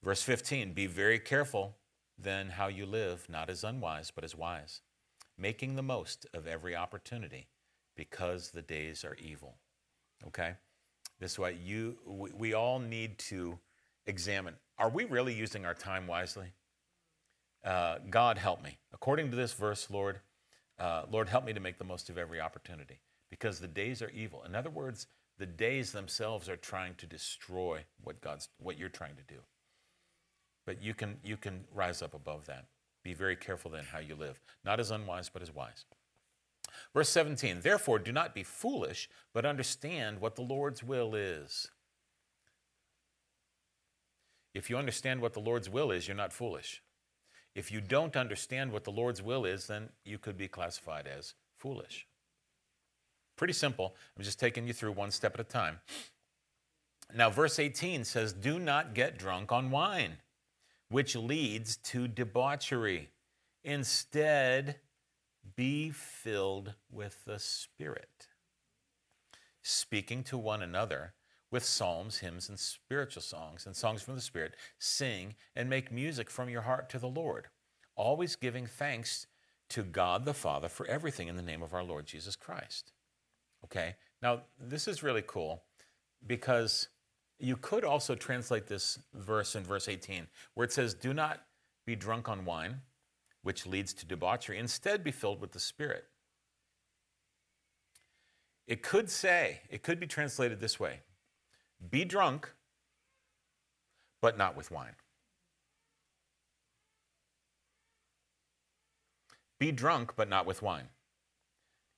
[0.02, 1.76] Verse 15 Be very careful
[2.18, 4.80] then how you live, not as unwise, but as wise,
[5.36, 7.48] making the most of every opportunity,
[7.96, 9.56] because the days are evil.
[10.26, 10.54] Okay?
[11.22, 13.56] This way, you, we, all need to
[14.06, 16.48] examine are we really using our time wisely?
[17.64, 18.78] Uh, God help me.
[18.92, 20.18] According to this verse, Lord,
[20.80, 22.98] uh, Lord, help me to make the most of every opportunity
[23.30, 24.42] because the days are evil.
[24.42, 25.06] In other words,
[25.38, 29.40] the days themselves are trying to destroy what God's what you're trying to do.
[30.66, 32.66] But you can you can rise up above that.
[33.04, 35.84] Be very careful then how you live, not as unwise but as wise.
[36.94, 41.70] Verse 17, therefore do not be foolish, but understand what the Lord's will is.
[44.54, 46.82] If you understand what the Lord's will is, you're not foolish.
[47.54, 51.34] If you don't understand what the Lord's will is, then you could be classified as
[51.58, 52.06] foolish.
[53.36, 53.96] pretty simple.
[54.16, 55.80] I'm just taking you through one step at a time.
[57.14, 60.18] Now, verse 18 says, Do not get drunk on wine,
[60.88, 63.10] which leads to debauchery.
[63.64, 64.76] Instead,
[65.56, 68.28] be filled with the Spirit,
[69.62, 71.14] speaking to one another
[71.50, 74.54] with psalms, hymns, and spiritual songs, and songs from the Spirit.
[74.78, 77.48] Sing and make music from your heart to the Lord,
[77.94, 79.26] always giving thanks
[79.68, 82.92] to God the Father for everything in the name of our Lord Jesus Christ.
[83.64, 85.62] Okay, now this is really cool
[86.26, 86.88] because
[87.38, 91.42] you could also translate this verse in verse 18 where it says, Do not
[91.86, 92.80] be drunk on wine,
[93.42, 94.58] which leads to debauchery.
[94.58, 96.04] Instead, be filled with the Spirit.
[98.66, 101.00] It could say, it could be translated this way
[101.90, 102.52] Be drunk,
[104.20, 104.94] but not with wine.
[109.58, 110.88] Be drunk, but not with wine,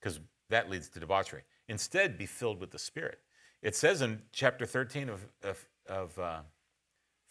[0.01, 0.21] because
[0.51, 1.43] that leads to debauchery.
[1.69, 3.21] Instead, be filled with the Spirit.
[3.63, 6.41] It says in chapter 13 of, of, of uh,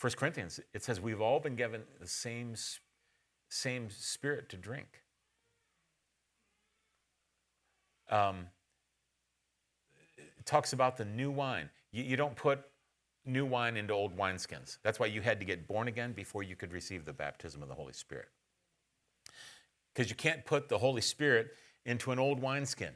[0.01, 2.55] 1 Corinthians, it says we've all been given the same,
[3.53, 5.03] same spirit to drink.
[8.09, 8.47] Um,
[10.45, 11.69] talks about the new wine.
[11.91, 12.61] You, you don't put
[13.25, 14.79] new wine into old wineskins.
[14.83, 17.69] That's why you had to get born again before you could receive the baptism of
[17.69, 18.27] the Holy Spirit.
[19.93, 21.51] Because you can't put the Holy Spirit
[21.85, 22.93] into an old wineskin.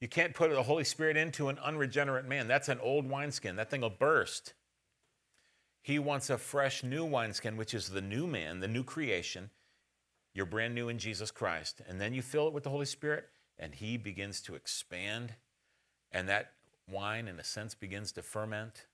[0.00, 2.46] You can't put the Holy Spirit into an unregenerate man.
[2.48, 3.56] That's an old wineskin.
[3.56, 4.52] That thing will burst.
[5.82, 9.50] He wants a fresh new wineskin, which is the new man, the new creation.
[10.36, 11.80] You're brand new in Jesus Christ.
[11.88, 13.24] And then you fill it with the Holy Spirit,
[13.58, 15.32] and He begins to expand.
[16.12, 16.52] And that
[16.86, 18.84] wine, in a sense, begins to ferment,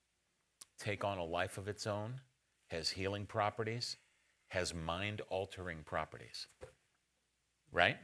[0.78, 2.20] take on a life of its own,
[2.68, 3.96] has healing properties,
[4.50, 6.46] has mind altering properties.
[7.72, 7.96] Right?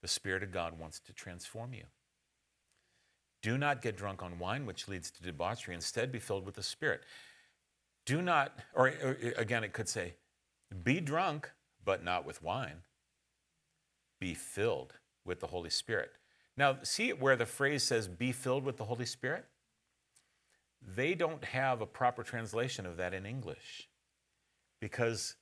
[0.00, 1.86] The Spirit of God wants to transform you.
[3.42, 5.74] Do not get drunk on wine, which leads to debauchery.
[5.74, 7.00] Instead, be filled with the Spirit.
[8.06, 10.14] Do not, or, or again, it could say,
[10.84, 11.50] be drunk,
[11.84, 12.82] but not with wine.
[14.20, 16.12] Be filled with the Holy Spirit.
[16.56, 19.46] Now, see where the phrase says, be filled with the Holy Spirit?
[20.96, 23.88] They don't have a proper translation of that in English
[24.80, 25.36] because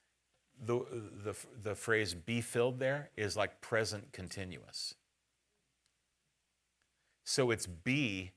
[0.65, 0.85] the,
[1.25, 4.95] the, the phrase be filled there is like present continuous.
[7.25, 8.33] So it's be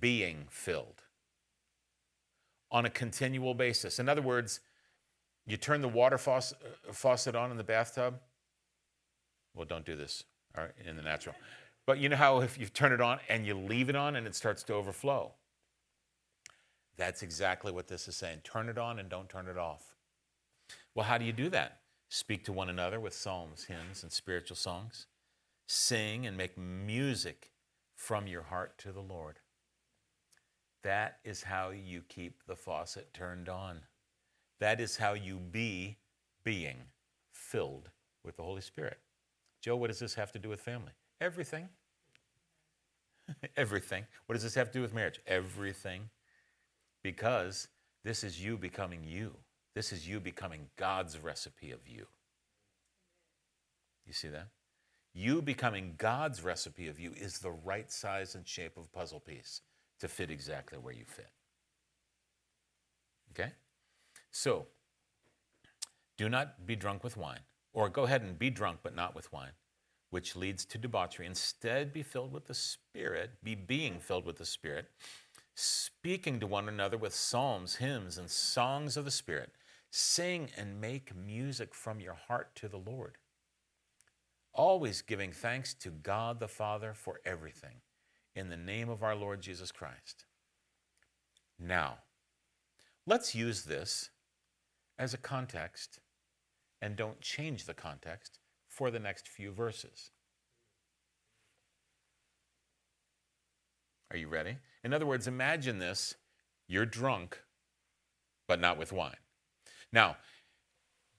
[0.00, 1.02] being filled
[2.70, 3.98] on a continual basis.
[3.98, 4.60] In other words,
[5.48, 6.40] you turn the water uh,
[6.92, 8.20] faucet on in the bathtub.
[9.54, 10.22] Well, don't do this
[10.86, 11.34] in the natural.
[11.86, 14.26] But you know how if you turn it on and you leave it on and
[14.26, 15.32] it starts to overflow?
[16.98, 18.40] That's exactly what this is saying.
[18.44, 19.94] Turn it on and don't turn it off.
[20.94, 21.80] Well, how do you do that?
[22.10, 25.06] Speak to one another with psalms, hymns, and spiritual songs.
[25.66, 27.52] Sing and make music
[27.94, 29.38] from your heart to the Lord.
[30.82, 33.80] That is how you keep the faucet turned on.
[34.60, 35.96] That is how you be
[36.44, 36.76] being
[37.32, 37.90] filled
[38.24, 38.98] with the Holy Spirit.
[39.60, 40.92] Joe, what does this have to do with family?
[41.20, 41.68] Everything.
[43.56, 44.04] Everything.
[44.26, 45.20] What does this have to do with marriage?
[45.26, 46.10] Everything.
[47.02, 47.68] Because
[48.04, 49.34] this is you becoming you.
[49.74, 52.06] This is you becoming God's recipe of you.
[54.06, 54.48] You see that?
[55.14, 59.62] You becoming God's recipe of you is the right size and shape of puzzle piece
[60.00, 61.30] to fit exactly where you fit.
[63.32, 63.52] Okay?
[64.30, 64.66] So,
[66.16, 67.40] do not be drunk with wine,
[67.72, 69.52] or go ahead and be drunk, but not with wine,
[70.10, 71.26] which leads to debauchery.
[71.26, 74.86] Instead, be filled with the Spirit, be being filled with the Spirit,
[75.54, 79.52] speaking to one another with psalms, hymns, and songs of the Spirit
[79.90, 83.16] Sing and make music from your heart to the Lord,
[84.52, 87.80] always giving thanks to God the Father for everything,
[88.34, 90.26] in the name of our Lord Jesus Christ.
[91.58, 91.98] Now,
[93.06, 94.10] let's use this
[94.98, 96.00] as a context
[96.80, 98.38] and don't change the context
[98.68, 100.10] for the next few verses.
[104.10, 104.56] Are you ready?
[104.82, 106.14] In other words, imagine this
[106.66, 107.40] you're drunk,
[108.46, 109.16] but not with wine.
[109.92, 110.16] Now,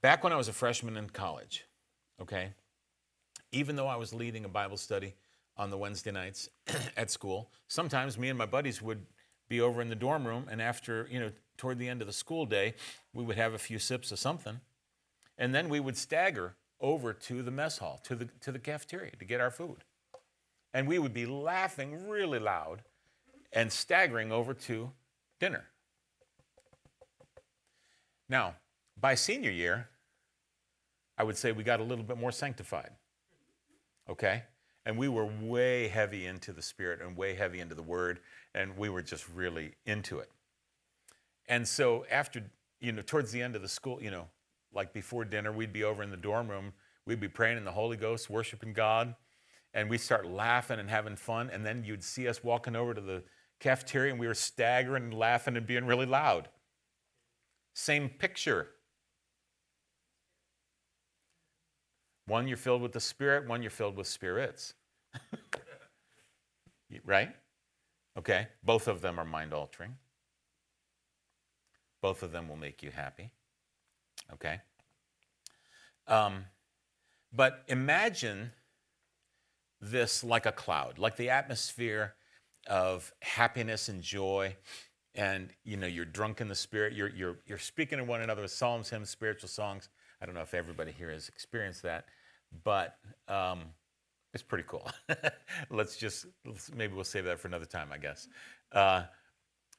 [0.02, 1.64] back when I was a freshman in college,
[2.20, 2.52] okay,
[3.52, 5.14] even though I was leading a Bible study
[5.56, 6.48] on the Wednesday nights
[6.96, 9.04] at school, sometimes me and my buddies would
[9.48, 11.30] be over in the dorm room, and after, you know,
[11.60, 12.74] toward the end of the school day,
[13.12, 14.60] we would have a few sips of something,
[15.36, 19.12] and then we would stagger over to the mess hall, to the, to the cafeteria
[19.18, 19.84] to get our food.
[20.72, 22.80] And we would be laughing really loud
[23.52, 24.90] and staggering over to
[25.38, 25.64] dinner.
[28.30, 28.54] Now,
[28.98, 29.88] by senior year,
[31.18, 32.92] I would say we got a little bit more sanctified.
[34.08, 34.44] Okay?
[34.86, 38.20] And we were way heavy into the Spirit and way heavy into the Word,
[38.54, 40.30] and we were just really into it.
[41.48, 42.42] And so after,
[42.80, 44.26] you know, towards the end of the school, you know,
[44.72, 46.72] like before dinner, we'd be over in the dorm room,
[47.06, 49.14] we'd be praying in the Holy Ghost, worshiping God,
[49.74, 51.50] and we'd start laughing and having fun.
[51.50, 53.24] And then you'd see us walking over to the
[53.58, 56.48] cafeteria, and we were staggering and laughing and being really loud.
[57.74, 58.68] Same picture.
[62.26, 64.74] One, you're filled with the Spirit, one, you're filled with spirits.
[67.04, 67.34] right?
[68.16, 68.48] Okay?
[68.62, 69.96] Both of them are mind altering.
[72.00, 73.30] Both of them will make you happy.
[74.32, 74.60] Okay?
[76.06, 76.46] Um,
[77.32, 78.52] but imagine
[79.80, 82.14] this like a cloud, like the atmosphere
[82.66, 84.56] of happiness and joy.
[85.14, 88.42] And you know, you're drunk in the spirit, you're, you're, you're speaking to one another
[88.42, 89.88] with psalms, hymns, spiritual songs.
[90.20, 92.04] I don't know if everybody here has experienced that,
[92.64, 92.96] but
[93.26, 93.60] um,
[94.34, 94.88] it's pretty cool.
[95.70, 98.28] let's just, let's, maybe we'll save that for another time, I guess.
[98.70, 99.04] Uh,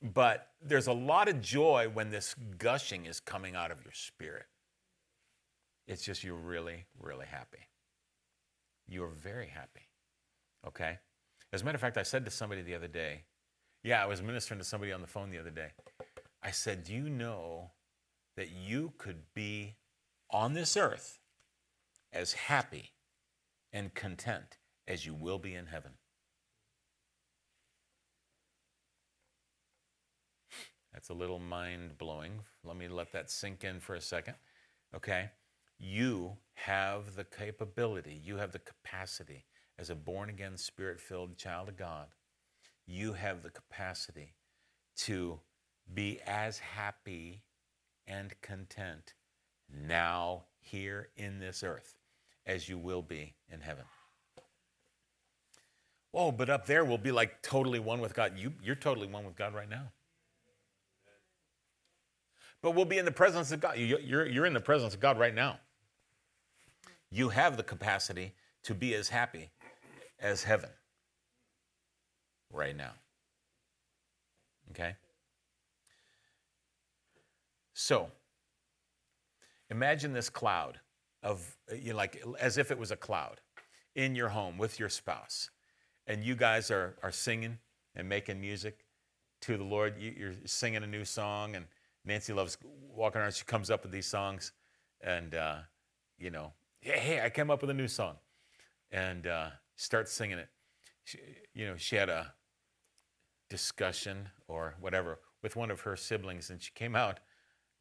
[0.01, 4.45] but there's a lot of joy when this gushing is coming out of your spirit.
[5.87, 7.67] It's just you're really, really happy.
[8.87, 9.87] You're very happy.
[10.67, 10.99] Okay?
[11.53, 13.23] As a matter of fact, I said to somebody the other day,
[13.83, 15.69] yeah, I was ministering to somebody on the phone the other day.
[16.43, 17.71] I said, Do you know
[18.37, 19.75] that you could be
[20.29, 21.19] on this earth
[22.13, 22.91] as happy
[23.71, 25.91] and content as you will be in heaven?
[30.93, 32.41] That's a little mind blowing.
[32.63, 34.35] Let me let that sink in for a second.
[34.95, 35.29] Okay?
[35.79, 39.45] You have the capability, you have the capacity
[39.79, 42.07] as a born again, spirit filled child of God.
[42.85, 44.35] You have the capacity
[44.97, 45.39] to
[45.93, 47.41] be as happy
[48.05, 49.13] and content
[49.73, 51.95] now, here in this earth,
[52.45, 53.85] as you will be in heaven.
[56.13, 58.37] Oh, but up there we'll be like totally one with God.
[58.37, 59.91] You, you're totally one with God right now.
[62.61, 63.77] But we'll be in the presence of God.
[63.77, 65.59] You're, you're in the presence of God right now.
[67.09, 68.33] You have the capacity
[68.63, 69.49] to be as happy
[70.19, 70.69] as heaven
[72.51, 72.93] right now.
[74.71, 74.95] Okay?
[77.73, 78.11] So,
[79.69, 80.79] imagine this cloud
[81.23, 83.41] of, you know, like, as if it was a cloud
[83.95, 85.49] in your home with your spouse.
[86.07, 87.57] And you guys are, are singing
[87.95, 88.85] and making music
[89.41, 89.95] to the Lord.
[89.99, 91.65] You're singing a new song, and
[92.05, 93.33] Nancy loves walking around.
[93.33, 94.51] She comes up with these songs,
[95.01, 95.57] and uh,
[96.17, 98.15] you know, hey, hey, I came up with a new song,
[98.91, 100.49] and uh, starts singing it.
[101.03, 101.19] She,
[101.53, 102.33] you know, she had a
[103.49, 107.19] discussion or whatever with one of her siblings, and she came out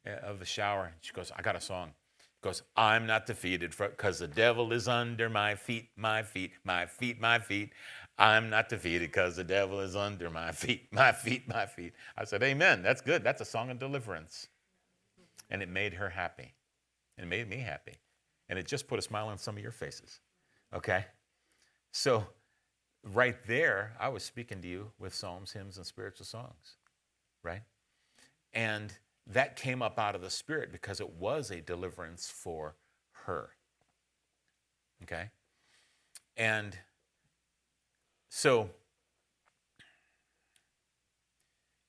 [0.05, 1.93] uh, of the shower and she goes, "I got a song."
[2.41, 7.21] goes, I'm not defeated because the devil is under my feet, my feet, my feet,
[7.21, 7.71] my feet.
[8.21, 11.93] I'm not defeated because the devil is under my feet, my feet, my feet.
[12.15, 12.83] I said, Amen.
[12.83, 13.23] That's good.
[13.23, 14.47] That's a song of deliverance.
[15.49, 16.53] And it made her happy.
[17.17, 17.95] And it made me happy.
[18.47, 20.19] And it just put a smile on some of your faces.
[20.71, 21.05] Okay?
[21.91, 22.27] So,
[23.03, 26.77] right there, I was speaking to you with psalms, hymns, and spiritual songs,
[27.43, 27.63] right?
[28.53, 28.93] And
[29.25, 32.75] that came up out of the Spirit because it was a deliverance for
[33.25, 33.49] her.
[35.03, 35.31] Okay?
[36.37, 36.77] And
[38.33, 38.69] so,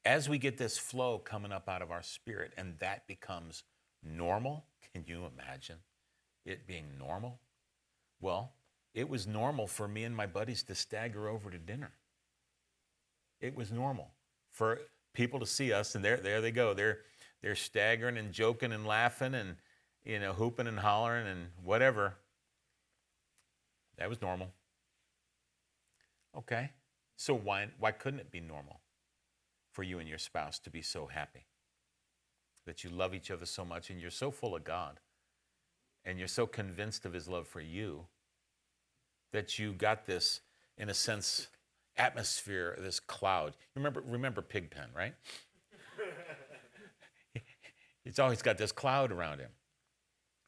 [0.05, 3.63] as we get this flow coming up out of our spirit and that becomes
[4.03, 5.77] normal, can you imagine
[6.45, 7.39] it being normal?
[8.21, 8.55] Well,
[8.93, 11.93] it was normal for me and my buddies to stagger over to dinner.
[13.41, 14.11] It was normal
[14.51, 14.81] for
[15.15, 16.75] people to see us, and there, there they go.
[16.75, 16.99] They're,
[17.41, 19.55] they're staggering and joking and laughing and,
[20.05, 22.15] you know, hooping and hollering and whatever.
[23.97, 24.49] That was normal.
[26.37, 26.71] Okay.
[27.17, 28.81] So why, why couldn't it be normal
[29.73, 31.47] for you and your spouse to be so happy?
[32.67, 35.01] That you love each other so much and you're so full of God
[36.05, 38.07] and you're so convinced of his love for you
[39.33, 40.41] that you got this,
[40.77, 41.49] in a sense,
[41.97, 43.55] atmosphere, this cloud.
[43.75, 45.15] Remember, remember Pigpen, right?
[48.05, 49.51] it's always got this cloud around him.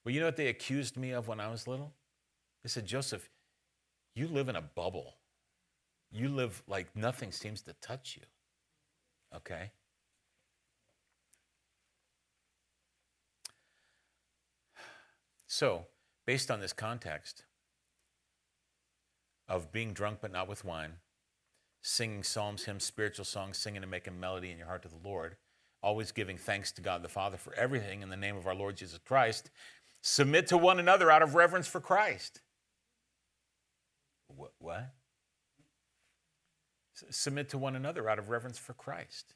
[0.04, 1.92] Well, you know what they accused me of when I was little?
[2.62, 3.28] They said, Joseph,
[4.14, 5.14] you live in a bubble.
[6.14, 8.22] You live like nothing seems to touch you.
[9.36, 9.72] Okay?
[15.48, 15.86] So,
[16.24, 17.44] based on this context,
[19.48, 20.92] of being drunk but not with wine,
[21.82, 25.36] singing psalms, hymns, spiritual songs, singing and making melody in your heart to the Lord,
[25.82, 28.76] always giving thanks to God the Father for everything in the name of our Lord
[28.76, 29.50] Jesus Christ.
[30.00, 32.40] Submit to one another out of reverence for Christ.
[34.28, 34.52] What?
[37.10, 39.34] Submit to one another out of reverence for Christ.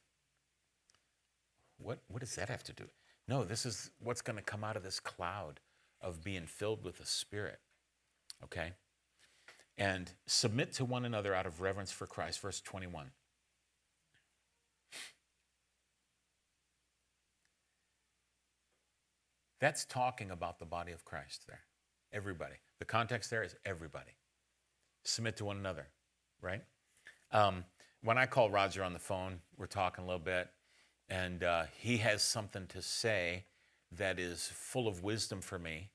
[1.79, 2.85] What, what does that have to do?
[3.27, 5.61] No, this is what's going to come out of this cloud
[6.01, 7.59] of being filled with the Spirit.
[8.45, 8.73] Okay?
[9.77, 12.41] And submit to one another out of reverence for Christ.
[12.41, 13.11] Verse 21.
[19.61, 21.61] That's talking about the body of Christ there.
[22.13, 22.55] Everybody.
[22.79, 24.13] The context there is everybody.
[25.05, 25.89] Submit to one another,
[26.41, 26.63] right?
[27.31, 27.65] Um,
[28.03, 30.49] when I call Roger on the phone, we're talking a little bit,
[31.09, 33.45] and uh, he has something to say
[33.93, 35.91] that is full of wisdom for me.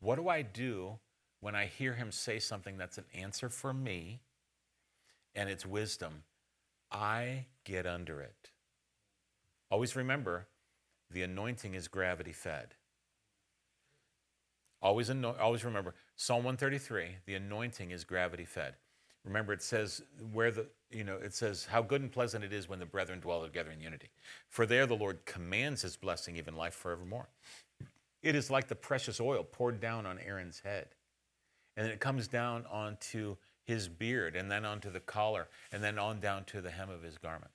[0.00, 0.98] What do I do
[1.40, 4.20] when I hear him say something that's an answer for me
[5.34, 6.22] and it's wisdom?
[6.90, 8.50] I get under it.
[9.70, 10.46] Always remember
[11.10, 12.74] the anointing is gravity fed.
[14.80, 18.74] Always, always remember Psalm 133 the anointing is gravity fed.
[19.28, 20.02] Remember, it says
[20.32, 23.20] where the you know it says how good and pleasant it is when the brethren
[23.20, 24.08] dwell together in unity.
[24.48, 27.28] For there the Lord commands His blessing, even life forevermore.
[28.22, 30.88] It is like the precious oil poured down on Aaron's head,
[31.76, 35.98] and then it comes down onto his beard, and then onto the collar, and then
[35.98, 37.50] on down to the hem of his garment.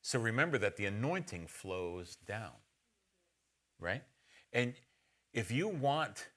[0.00, 2.52] So remember that the anointing flows down,
[3.78, 4.02] right?
[4.54, 4.72] And
[5.34, 6.28] if you want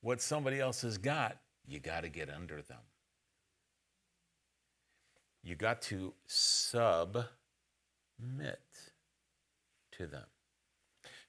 [0.00, 1.36] what somebody else has got,
[1.68, 2.78] you got to get under them.
[5.42, 7.28] You got to submit
[9.92, 10.24] to them.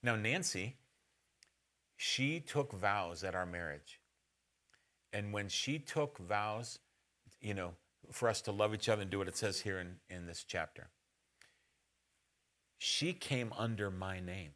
[0.01, 0.77] Now, Nancy,
[1.97, 3.99] she took vows at our marriage.
[5.11, 6.79] And when she took vows,
[7.41, 7.73] you know,
[8.11, 10.45] for us to love each other and do what it says here in, in this
[10.47, 10.87] chapter,
[12.77, 14.51] she came under my name.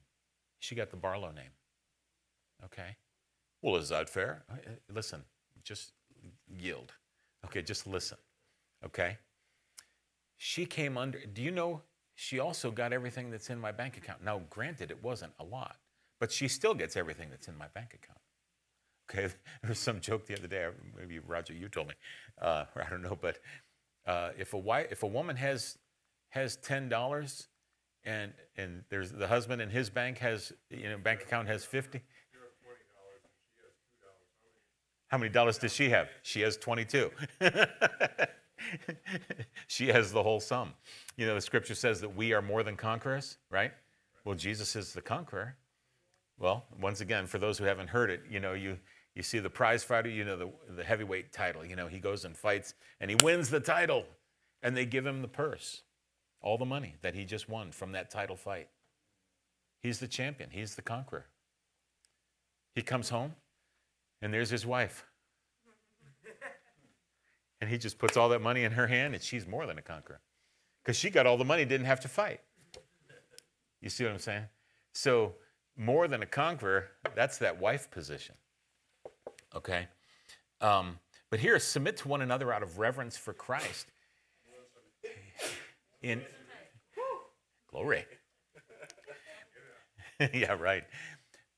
[0.59, 1.51] She got the Barlow name.
[2.63, 2.95] Okay?
[3.61, 4.43] Well, is that fair?
[4.49, 5.23] Uh, uh, Listen,
[5.63, 5.91] just
[6.47, 6.93] yield.
[7.45, 8.17] Okay, just listen.
[8.85, 9.17] Okay?
[10.37, 11.81] She came under, do you know
[12.15, 14.23] she also got everything that's in my bank account?
[14.23, 15.77] Now, granted, it wasn't a lot,
[16.19, 18.19] but she still gets everything that's in my bank account.
[19.09, 20.67] Okay, there was some joke the other day.
[20.97, 21.93] Maybe Roger, you told me,
[22.41, 23.17] uh, I don't know.
[23.19, 23.39] But
[24.05, 25.77] uh, if a wife, if a woman has
[26.29, 27.47] has ten dollars,
[28.03, 32.01] and and there's the husband in his bank has you know bank account has fifty.
[35.13, 36.09] How many dollars does she have?
[36.23, 37.11] She has twenty-two.
[39.67, 40.73] she has the whole sum.
[41.17, 43.73] You know, the scripture says that we are more than conquerors, right?
[44.25, 45.55] Well, Jesus is the conqueror.
[46.39, 48.79] Well, once again, for those who haven't heard it, you know, you
[49.13, 51.63] you see the prize fighter, you know, the, the heavyweight title.
[51.63, 54.05] You know, he goes and fights and he wins the title,
[54.63, 55.83] and they give him the purse,
[56.41, 58.67] all the money that he just won from that title fight.
[59.79, 60.49] He's the champion.
[60.49, 61.27] He's the conqueror.
[62.73, 63.35] He comes home,
[64.23, 65.05] and there's his wife.
[67.59, 69.81] And he just puts all that money in her hand, and she's more than a
[69.81, 70.21] conqueror.
[70.81, 72.39] Because she got all the money, didn't have to fight.
[73.81, 74.45] You see what I'm saying?
[74.93, 75.35] So,
[75.75, 78.35] more than a conqueror, that's that wife position.
[79.55, 79.87] Okay?
[80.61, 83.87] Um, but here, submit to one another out of reverence for Christ.
[86.01, 86.21] In
[87.69, 88.05] glory.
[90.33, 90.83] yeah, right.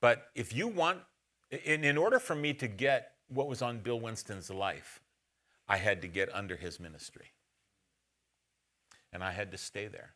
[0.02, 1.00] But if you want,
[1.52, 5.02] in, in order for me to get what was on Bill Winston's life,
[5.68, 7.32] I had to get under his ministry.
[9.12, 10.14] And I had to stay there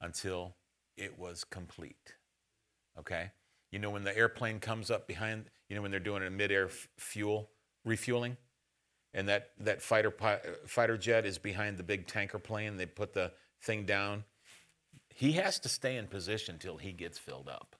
[0.00, 0.54] until
[0.96, 2.14] it was complete.
[2.98, 3.30] Okay?
[3.70, 6.66] You know, when the airplane comes up behind, you know, when they're doing a mid-air
[6.66, 7.50] f- fuel
[7.84, 8.36] refueling,
[9.14, 13.14] and that, that fighter, pi- fighter jet is behind the big tanker plane, they put
[13.14, 13.32] the
[13.62, 14.24] thing down.
[15.14, 17.76] He has to stay in position till he gets filled up.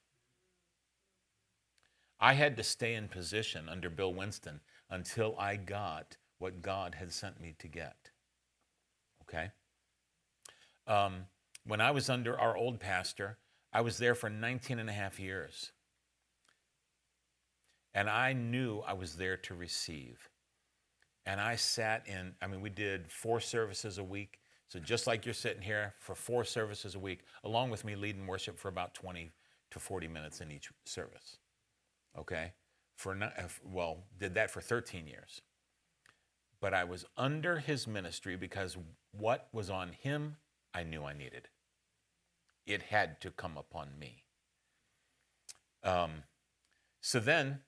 [2.21, 4.61] I had to stay in position under Bill Winston
[4.91, 8.11] until I got what God had sent me to get.
[9.23, 9.51] Okay?
[10.87, 11.27] Um,
[11.67, 13.39] when I was under our old pastor,
[13.73, 15.73] I was there for 19 and a half years.
[17.95, 20.29] And I knew I was there to receive.
[21.25, 24.39] And I sat in, I mean, we did four services a week.
[24.69, 28.27] So just like you're sitting here for four services a week, along with me leading
[28.27, 29.33] worship for about 20
[29.71, 31.39] to 40 minutes in each service.
[32.19, 32.53] Okay?
[32.97, 33.35] For not,
[33.65, 35.43] well, did that for 13 years.
[36.61, 38.77] But I was under his ministry because
[39.13, 40.37] what was on him,
[40.73, 41.49] I knew I needed.
[42.67, 44.25] It had to come upon me.
[45.85, 46.23] Um,
[47.01, 47.61] so then,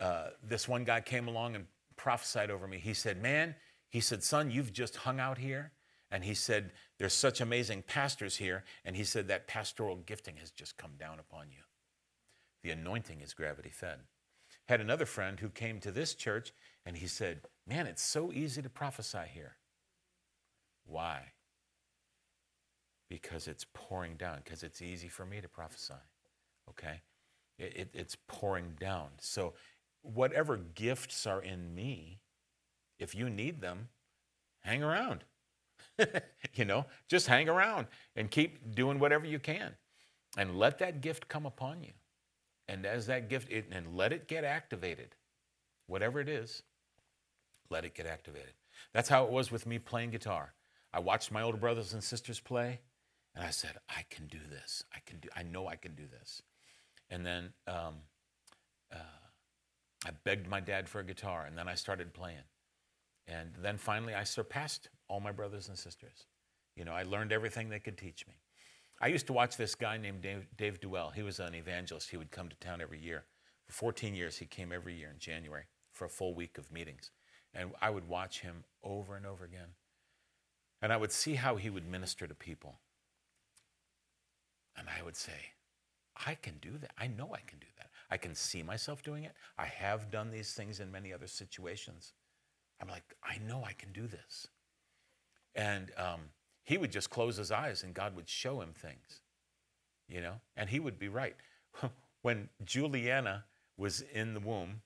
[0.00, 1.66] uh, this one guy came along and
[1.96, 2.78] prophesied over me.
[2.78, 3.54] He said, Man,
[3.90, 5.72] he said, Son, you've just hung out here.
[6.10, 8.64] And he said, There's such amazing pastors here.
[8.84, 11.62] And he said, That pastoral gifting has just come down upon you.
[12.62, 14.00] The anointing is gravity fed.
[14.68, 16.52] Had another friend who came to this church
[16.86, 19.56] and he said, Man, it's so easy to prophesy here.
[20.86, 21.32] Why?
[23.08, 25.94] Because it's pouring down, because it's easy for me to prophesy.
[26.68, 27.00] Okay?
[27.58, 29.08] It, it, it's pouring down.
[29.20, 29.54] So,
[30.02, 32.20] whatever gifts are in me,
[32.98, 33.88] if you need them,
[34.60, 35.24] hang around.
[36.54, 39.74] you know, just hang around and keep doing whatever you can.
[40.36, 41.92] And let that gift come upon you.
[42.70, 45.16] And as that gift, it, and let it get activated.
[45.88, 46.62] Whatever it is,
[47.68, 48.52] let it get activated.
[48.94, 50.54] That's how it was with me playing guitar.
[50.92, 52.78] I watched my older brothers and sisters play,
[53.34, 54.84] and I said, I can do this.
[54.94, 55.28] I can do.
[55.36, 56.42] I know I can do this.
[57.10, 57.96] And then um,
[58.94, 59.26] uh,
[60.06, 62.46] I begged my dad for a guitar, and then I started playing.
[63.26, 66.26] And then finally, I surpassed all my brothers and sisters.
[66.76, 68.34] You know, I learned everything they could teach me.
[69.00, 71.14] I used to watch this guy named Dave, Dave Duell.
[71.14, 72.10] He was an evangelist.
[72.10, 73.24] He would come to town every year.
[73.66, 77.10] For 14 years, he came every year in January for a full week of meetings.
[77.54, 79.74] And I would watch him over and over again.
[80.82, 82.80] And I would see how he would minister to people.
[84.76, 85.52] And I would say,
[86.26, 86.92] I can do that.
[86.98, 87.90] I know I can do that.
[88.10, 89.32] I can see myself doing it.
[89.58, 92.12] I have done these things in many other situations.
[92.80, 94.46] I'm like, I know I can do this.
[95.54, 96.20] And um,
[96.70, 99.22] he would just close his eyes and God would show him things,
[100.08, 101.34] you know, and he would be right.
[102.22, 103.44] when Juliana
[103.76, 104.80] was in the womb,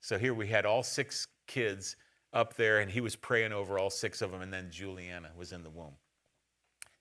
[0.00, 1.94] so here we had all six kids
[2.32, 5.52] up there, and he was praying over all six of them, and then Juliana was
[5.52, 5.94] in the womb.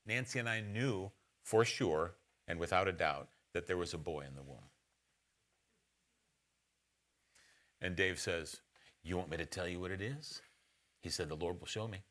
[0.06, 1.10] Nancy and I knew
[1.43, 2.14] for sure
[2.47, 4.69] and without a doubt that there was a boy in the womb.
[7.81, 8.61] And Dave says,
[9.01, 10.43] You want me to tell you what it is?
[11.01, 12.03] He said, The Lord will show me.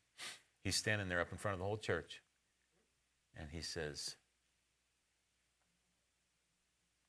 [0.63, 2.23] He's standing there up in front of the whole church.
[3.37, 4.17] And he says,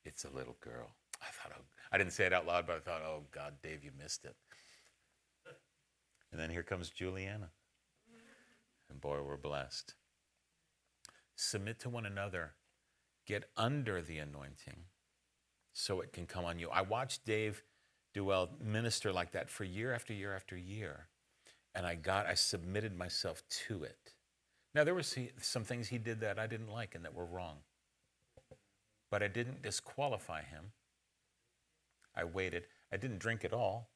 [0.06, 0.96] It's a little girl.
[1.22, 3.84] I thought, oh, I didn't say it out loud, but I thought, oh God, Dave,
[3.84, 4.36] you missed it.
[6.32, 7.50] And then here comes Juliana.
[8.90, 9.96] And boy, we're blessed.
[11.36, 12.54] Submit to one another.
[13.28, 14.86] Get under the anointing
[15.74, 16.70] so it can come on you.
[16.70, 17.64] I watched Dave
[18.16, 21.08] Duell minister like that for year after year after year.
[21.76, 24.14] And I got, I submitted myself to it.
[24.74, 27.58] Now, there were some things he did that I didn't like and that were wrong.
[29.10, 30.72] But I didn't disqualify him.
[32.16, 32.66] I waited.
[32.92, 33.90] I didn't drink at all.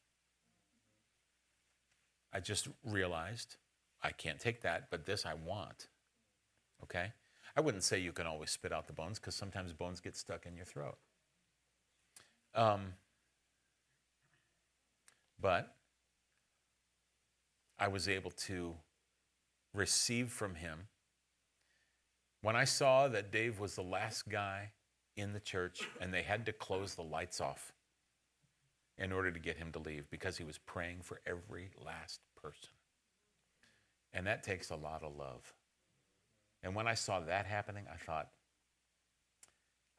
[2.31, 3.57] I just realized
[4.01, 5.87] I can't take that, but this I want.
[6.81, 7.11] Okay?
[7.55, 10.45] I wouldn't say you can always spit out the bones because sometimes bones get stuck
[10.45, 10.97] in your throat.
[12.55, 12.93] Um,
[15.39, 15.75] but
[17.83, 18.75] I was able to
[19.73, 20.87] receive from him.
[22.41, 24.71] When I saw that Dave was the last guy
[25.17, 27.73] in the church and they had to close the lights off
[28.97, 32.69] in order to get him to leave because he was praying for every last person.
[34.13, 35.53] And that takes a lot of love.
[36.63, 38.29] And when I saw that happening, I thought,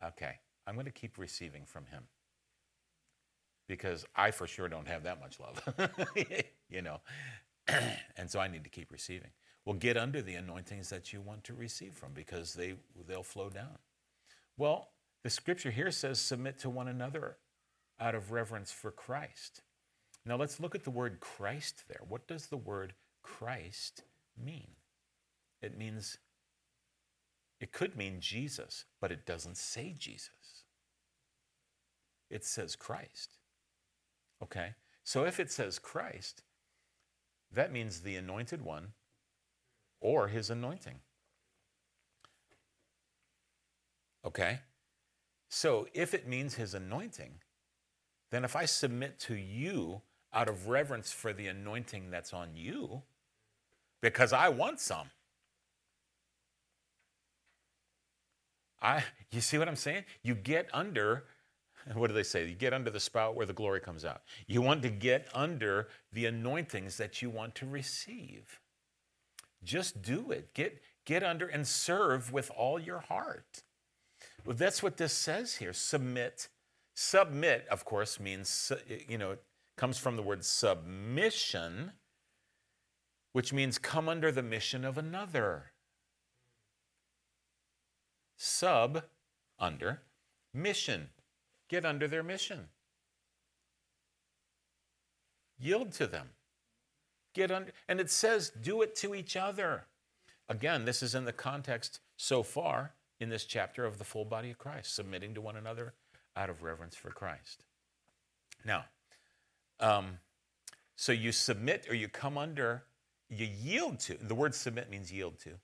[0.02, 0.36] okay,
[0.66, 2.04] I'm going to keep receiving from him
[3.68, 5.90] because I for sure don't have that much love,
[6.70, 7.00] you know.
[8.16, 9.30] and so I need to keep receiving.
[9.64, 12.74] Well, get under the anointings that you want to receive from because they
[13.06, 13.78] they'll flow down.
[14.56, 14.90] Well,
[15.22, 17.38] the scripture here says submit to one another
[17.98, 19.62] out of reverence for Christ.
[20.26, 22.02] Now let's look at the word Christ there.
[22.06, 24.02] What does the word Christ
[24.42, 24.68] mean?
[25.62, 26.18] It means
[27.60, 30.64] it could mean Jesus, but it doesn't say Jesus.
[32.28, 33.38] It says Christ.
[34.42, 34.74] Okay?
[35.04, 36.42] So if it says Christ,
[37.54, 38.88] that means the anointed one
[40.00, 41.00] or his anointing.
[44.24, 44.60] Okay?
[45.48, 47.34] So if it means his anointing,
[48.30, 50.02] then if I submit to you
[50.32, 53.02] out of reverence for the anointing that's on you,
[54.00, 55.10] because I want some,
[58.82, 60.04] I, you see what I'm saying?
[60.22, 61.24] You get under
[61.92, 62.46] what do they say?
[62.46, 64.22] You get under the spout where the glory comes out.
[64.46, 68.60] You want to get under the anointings that you want to receive.
[69.62, 70.54] Just do it.
[70.54, 73.62] Get, get under and serve with all your heart.
[74.44, 75.72] Well, that's what this says here.
[75.72, 76.48] Submit.
[76.94, 78.70] Submit, of course, means,
[79.08, 79.42] you know, it
[79.76, 81.92] comes from the word submission,
[83.32, 85.72] which means come under the mission of another.
[88.36, 89.02] Sub,
[89.58, 90.02] under,
[90.52, 91.08] mission
[91.68, 92.68] get under their mission.
[95.58, 96.30] Yield to them.
[97.34, 99.86] Get under, and it says, do it to each other.
[100.48, 104.50] Again, this is in the context so far in this chapter of the full body
[104.50, 105.94] of Christ, submitting to one another
[106.36, 107.64] out of reverence for Christ.
[108.64, 108.84] Now,
[109.80, 110.18] Um,
[110.96, 112.84] so you submit or you come under,
[113.28, 114.14] you yield to.
[114.14, 115.58] The word submit means yield to.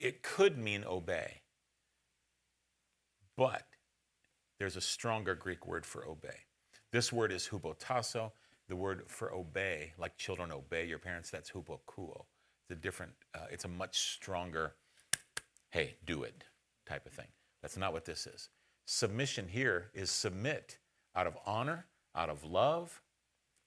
[0.00, 1.42] It could mean obey,
[3.36, 3.62] but
[4.58, 6.38] there's a stronger Greek word for obey.
[6.92, 8.32] This word is hupotasso.
[8.68, 12.24] The word for obey, like children obey your parents, that's hupokuo.
[12.64, 14.74] It's a different, uh, it's a much stronger,
[15.70, 16.42] hey, do it
[16.88, 17.28] type of thing.
[17.62, 18.48] That's not what this is.
[18.86, 20.78] Submission here is submit
[21.14, 23.02] out of honor, out of love,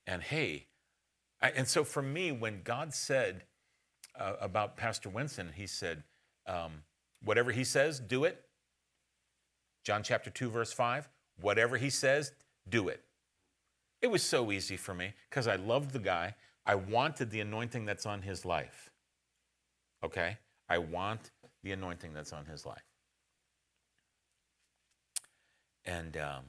[0.06, 0.66] and hey,
[1.40, 3.44] I, and so for me, when God said
[4.18, 6.02] uh, about Pastor Winston, he said,
[6.46, 6.82] um,
[7.22, 8.44] whatever he says, do it.
[9.84, 11.08] John chapter 2, verse 5,
[11.40, 12.32] whatever he says,
[12.68, 13.02] do it.
[14.02, 16.34] It was so easy for me because I loved the guy.
[16.66, 18.90] I wanted the anointing that's on his life.
[20.04, 20.38] Okay?
[20.68, 21.30] I want
[21.62, 22.84] the anointing that's on his life.
[25.84, 26.44] And um,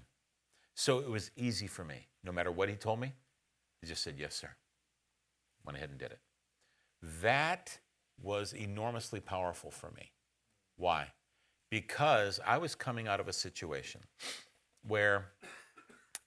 [0.75, 2.07] so it was easy for me.
[2.23, 3.13] No matter what he told me,
[3.81, 4.49] he just said, Yes, sir.
[5.65, 6.19] Went ahead and did it.
[7.21, 7.79] That
[8.21, 10.11] was enormously powerful for me.
[10.77, 11.07] Why?
[11.71, 14.01] Because I was coming out of a situation
[14.87, 15.31] where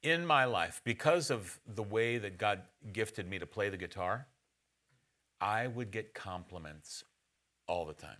[0.03, 2.63] in my life, because of the way that God
[2.93, 4.27] gifted me to play the guitar,
[5.41, 7.05] I would get compliments
[7.69, 8.17] all the time.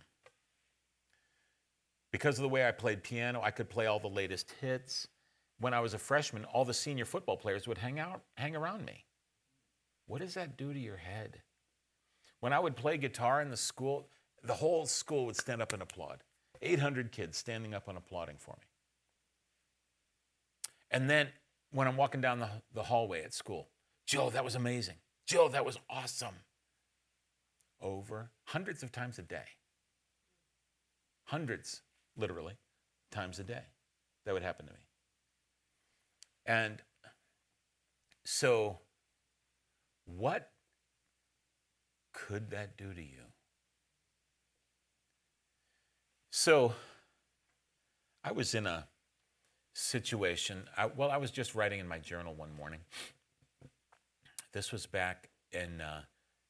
[2.11, 5.07] Because of the way I played piano, I could play all the latest hits.
[5.59, 8.85] When I was a freshman, all the senior football players would hang out, hang around
[8.85, 9.03] me.
[10.07, 11.41] What does that do to your head?
[12.39, 14.07] When I would play guitar in the school,
[14.43, 16.23] the whole school would stand up and applaud.
[16.61, 18.67] 800 kids standing up and applauding for me.
[20.91, 21.29] And then
[21.71, 23.69] when I'm walking down the, the hallway at school,
[24.05, 24.95] Joe, that was amazing.
[25.27, 26.35] Joe, that was awesome.
[27.81, 29.45] Over hundreds of times a day.
[31.25, 31.81] Hundreds,
[32.15, 32.53] literally,
[33.11, 33.63] times a day.
[34.25, 34.79] That would happen to me.
[36.45, 36.81] And
[38.23, 38.79] so,
[40.05, 40.51] what
[42.13, 43.34] could that do to you?
[46.45, 46.75] So,
[48.23, 48.87] I was in a
[49.73, 50.65] situation.
[50.77, 52.81] I, well, I was just writing in my journal one morning.
[54.53, 56.01] This was back in uh,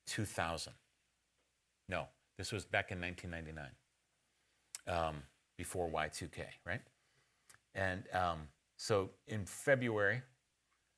[0.07, 0.73] 2000.
[1.87, 2.07] No,
[2.37, 3.71] this was back in 1999,
[4.93, 5.23] um,
[5.57, 6.81] before Y2K, right?
[7.73, 10.23] And um, so in February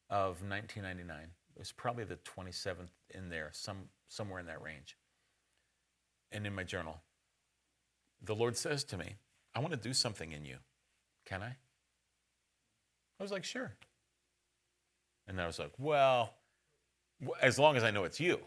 [0.10, 4.98] of 1999, it was probably the 27th in there, some, somewhere in that range.
[6.32, 7.00] And in my journal,
[8.22, 9.16] the Lord says to me,
[9.56, 10.58] I want to do something in you.
[11.26, 11.56] Can I?
[13.20, 13.76] I was like, sure.
[15.28, 16.36] And I was like, well,
[17.42, 18.40] as long as I know it's you.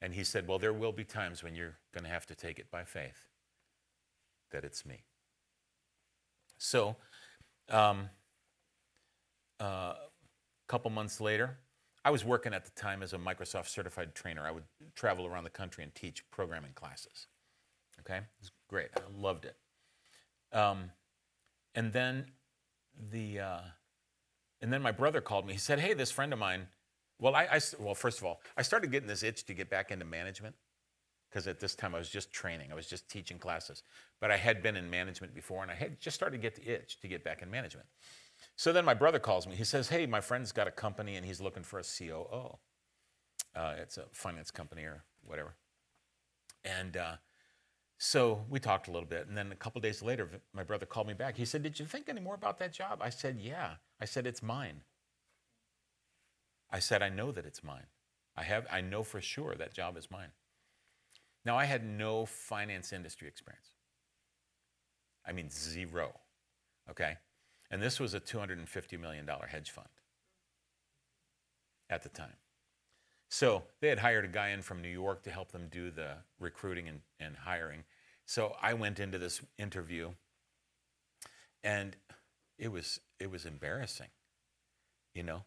[0.00, 2.58] And he said, well, there will be times when you're going to have to take
[2.58, 3.26] it by faith
[4.50, 5.04] that it's me.
[6.58, 6.96] So,
[7.70, 8.08] um,
[9.60, 9.96] uh, a
[10.68, 11.58] couple months later,
[12.04, 14.42] I was working at the time as a Microsoft certified trainer.
[14.46, 14.64] I would
[14.94, 17.28] travel around the country and teach programming classes.
[18.00, 18.88] Okay, it was great.
[18.96, 19.56] I loved it.
[20.52, 20.90] Um,
[21.74, 22.26] and then
[23.10, 23.60] the uh,
[24.60, 25.54] and then my brother called me.
[25.54, 26.68] He said, "Hey, this friend of mine."
[27.18, 29.90] Well, I, I well first of all, I started getting this itch to get back
[29.90, 30.54] into management
[31.28, 32.70] because at this time I was just training.
[32.70, 33.82] I was just teaching classes,
[34.20, 36.72] but I had been in management before, and I had just started to get the
[36.72, 37.86] itch to get back in management.
[38.56, 39.56] So then my brother calls me.
[39.56, 42.58] He says, "Hey, my friend's got a company, and he's looking for a COO.
[43.54, 45.54] Uh, it's a finance company or whatever."
[46.64, 47.16] And uh,
[47.98, 51.06] so we talked a little bit, and then a couple days later, my brother called
[51.06, 51.36] me back.
[51.36, 54.26] He said, "Did you think any more about that job?" I said, "Yeah." I said,
[54.26, 54.82] "It's mine."
[56.70, 57.86] I said, "I know that it's mine.
[58.36, 58.66] I have.
[58.70, 60.32] I know for sure that job is mine."
[61.44, 63.70] Now I had no finance industry experience.
[65.26, 66.20] I mean zero.
[66.90, 67.16] Okay,
[67.70, 69.88] and this was a two hundred and fifty million dollar hedge fund
[71.88, 72.36] at the time.
[73.34, 76.18] So they had hired a guy in from New York to help them do the
[76.38, 77.82] recruiting and, and hiring.
[78.26, 80.10] So I went into this interview
[81.64, 81.96] and
[82.60, 84.06] it was it was embarrassing.
[85.16, 85.42] You know?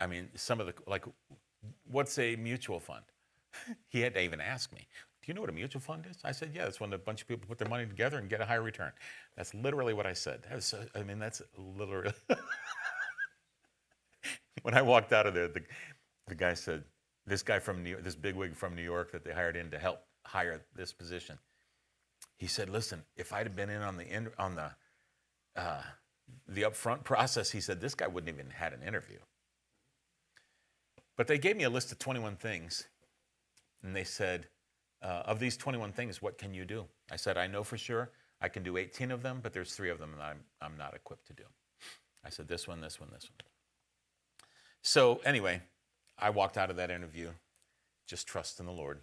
[0.00, 1.04] I mean, some of the like
[1.88, 3.04] what's a mutual fund?
[3.88, 4.88] he had to even ask me,
[5.22, 6.18] Do you know what a mutual fund is?
[6.24, 8.40] I said, Yeah, it's when a bunch of people put their money together and get
[8.40, 8.90] a higher return.
[9.36, 10.40] That's literally what I said.
[10.52, 12.14] Was, I mean, that's literally.
[14.62, 15.62] when I walked out of there, the,
[16.26, 16.82] the guy said,
[17.28, 19.78] this guy from New York, this bigwig from New York that they hired in to
[19.78, 21.38] help hire this position.
[22.36, 24.70] He said, "Listen, if I'd have been in on the in, on the
[25.56, 25.82] uh,
[26.46, 29.18] the upfront process, he said this guy wouldn't even had an interview."
[31.16, 32.88] But they gave me a list of 21 things,
[33.82, 34.48] and they said,
[35.02, 38.10] uh, "Of these 21 things, what can you do?" I said, "I know for sure
[38.40, 40.94] I can do 18 of them, but there's three of them that I'm I'm not
[40.94, 41.44] equipped to do."
[42.24, 43.48] I said, "This one, this one, this one."
[44.82, 45.62] So, anyway,
[46.18, 47.30] I walked out of that interview
[48.06, 49.00] just trusting the Lord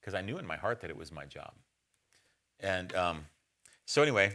[0.00, 1.52] because I knew in my heart that it was my job.
[2.60, 3.26] And um,
[3.84, 4.32] so, anyway,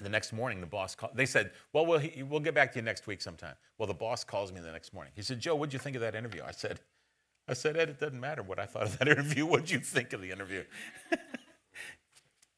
[0.00, 1.12] the next morning, the boss called.
[1.14, 3.54] They said, Well, we'll, we'll get back to you next week sometime.
[3.78, 5.12] Well, the boss calls me the next morning.
[5.16, 6.42] He said, Joe, what'd you think of that interview?
[6.46, 6.80] I said,
[7.48, 9.46] I said, Ed, it doesn't matter what I thought of that interview.
[9.46, 10.64] What'd you think of the interview?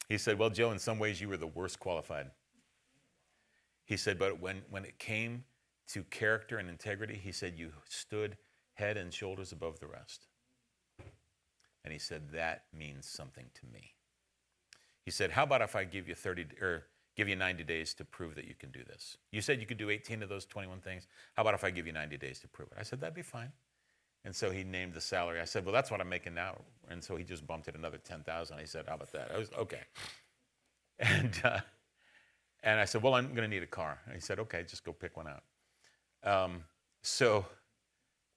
[0.09, 2.31] he said, Well, Joe, in some ways, you were the worst qualified.
[3.85, 5.45] He said, But when, when it came
[5.89, 8.37] to character and integrity, he said, You stood
[8.81, 10.27] head and shoulders above the rest.
[11.85, 13.95] And he said, That means something to me.
[15.05, 16.87] He said, How about if I give you 30 or
[17.17, 19.17] give you 90 days to prove that you can do this?
[19.31, 21.07] You said you could do 18 of those 21 things.
[21.35, 22.79] How about if I give you 90 days to prove it?
[22.79, 23.53] I said, That'd be fine.
[24.25, 25.41] And so he named the salary.
[25.41, 26.57] I said, Well, that's what I'm making now.
[26.89, 28.59] And so he just bumped it another 10,000.
[28.59, 29.31] He said, How about that?
[29.35, 29.81] I was, Okay.
[31.03, 31.61] And, uh,
[32.63, 33.99] and I said, Well, I'm going to need a car.
[34.05, 35.43] And he said, Okay, just go pick one out.
[36.23, 36.65] Um,
[37.03, 37.47] so,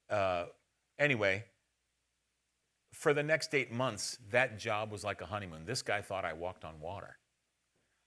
[0.09, 0.45] uh,
[0.99, 1.45] anyway,
[2.93, 5.65] for the next eight months, that job was like a honeymoon.
[5.65, 7.17] This guy thought I walked on water.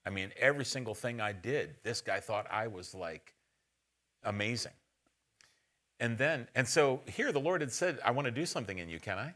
[0.06, 3.34] I mean, every single thing I did, this guy thought I was like
[4.22, 4.72] amazing.
[5.98, 8.88] And then, and so here the Lord had said, I want to do something in
[8.88, 9.34] you, can I?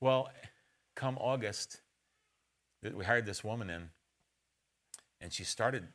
[0.00, 0.30] Well,
[0.96, 1.80] come August,
[2.82, 3.90] we hired this woman in,
[5.20, 5.88] and she started,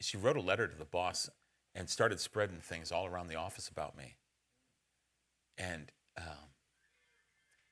[0.00, 1.28] she wrote a letter to the boss
[1.78, 4.16] and started spreading things all around the office about me.
[5.56, 6.50] And um,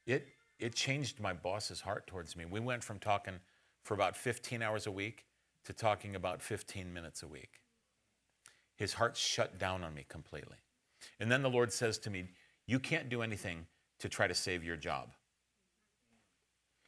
[0.06, 0.28] it,
[0.60, 2.44] it changed my boss's heart towards me.
[2.44, 3.34] We went from talking
[3.82, 5.24] for about 15 hours a week
[5.64, 7.60] to talking about 15 minutes a week.
[8.76, 10.58] His heart shut down on me completely.
[11.18, 12.28] And then the Lord says to me,
[12.68, 13.66] You can't do anything
[13.98, 15.10] to try to save your job.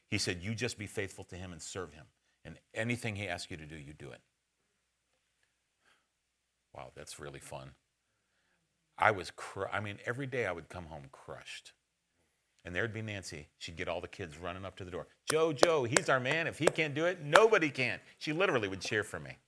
[0.07, 2.05] He said, You just be faithful to Him and serve Him.
[2.45, 4.21] And anything He asks you to do, you do it.
[6.79, 7.73] Wow, that's really fun.
[8.97, 11.73] I was, cr- I mean, every day I would come home crushed.
[12.65, 13.49] And there'd be Nancy.
[13.59, 15.09] She'd get all the kids running up to the door.
[15.29, 16.47] Joe, Joe, he's our man.
[16.47, 17.99] If he can't do it, nobody can.
[18.19, 19.39] She literally would cheer for me.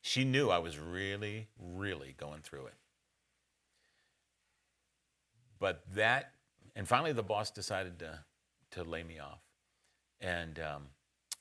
[0.00, 2.74] She knew I was really, really going through it.
[5.60, 6.32] But that,
[6.74, 8.18] and finally the boss decided to,
[8.72, 9.42] to lay me off.
[10.20, 10.82] And, um,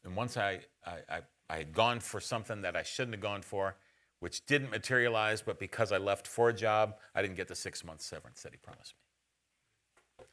[0.04, 3.42] and once I, I, I, I had gone for something that I shouldn't have gone
[3.42, 3.78] for,
[4.22, 7.84] which didn't materialize, but because I left for a job, I didn't get the six
[7.84, 10.26] month severance that he promised me.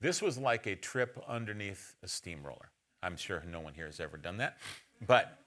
[0.00, 2.70] This was like a trip underneath a steamroller.
[3.02, 4.58] I'm sure no one here has ever done that.
[5.06, 5.38] But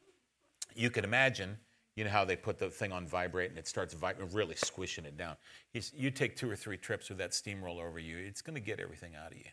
[0.76, 1.57] you can imagine,
[1.97, 5.03] you know how they put the thing on vibrate and it starts vibrating, really squishing
[5.03, 5.35] it down.
[5.73, 8.80] You take two or three trips with that steamroller over you, it's going to get
[8.80, 9.51] everything out of you.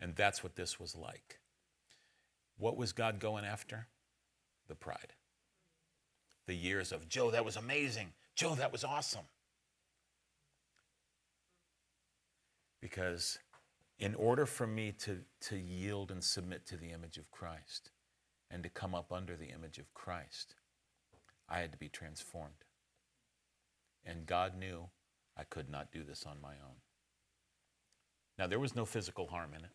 [0.00, 1.40] And that's what this was like.
[2.56, 3.88] What was God going after?
[4.72, 5.12] The pride.
[6.46, 8.14] The years of, Joe, that was amazing.
[8.34, 9.26] Joe, that was awesome.
[12.80, 13.38] Because
[13.98, 17.90] in order for me to, to yield and submit to the image of Christ
[18.50, 20.54] and to come up under the image of Christ,
[21.50, 22.64] I had to be transformed.
[24.06, 24.88] And God knew
[25.36, 26.80] I could not do this on my own.
[28.38, 29.72] Now, there was no physical harm in it,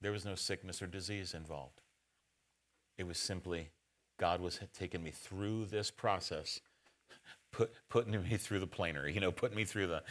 [0.00, 1.82] there was no sickness or disease involved.
[2.98, 3.70] It was simply
[4.18, 6.60] God was taking me through this process,
[7.52, 10.02] put, putting me through the planer, you know, putting me through the,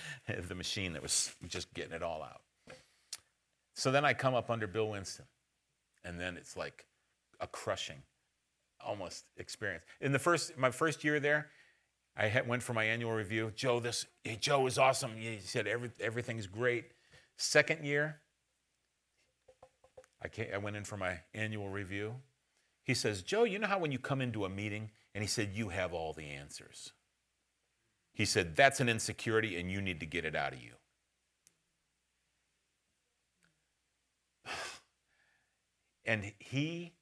[0.48, 2.42] the machine that was just getting it all out.
[3.76, 5.26] So then I come up under Bill Winston,
[6.04, 6.86] and then it's like
[7.40, 8.02] a crushing,
[8.84, 9.84] almost experience.
[10.02, 11.50] In the first, my first year there,
[12.16, 13.52] I had, went for my annual review.
[13.56, 15.12] Joe, this hey, Joe is awesome.
[15.16, 16.86] He said every, everything's great.
[17.38, 18.22] Second year,
[20.24, 22.16] I, I went in for my annual review.
[22.88, 25.52] He says, Joe, you know how when you come into a meeting and he said,
[25.54, 26.94] you have all the answers.
[28.14, 30.72] He said, that's an insecurity and you need to get it out of you.
[36.06, 36.94] And he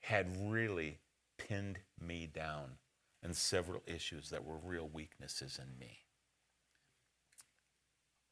[0.00, 0.98] had really
[1.38, 2.72] pinned me down
[3.22, 5.98] in several issues that were real weaknesses in me.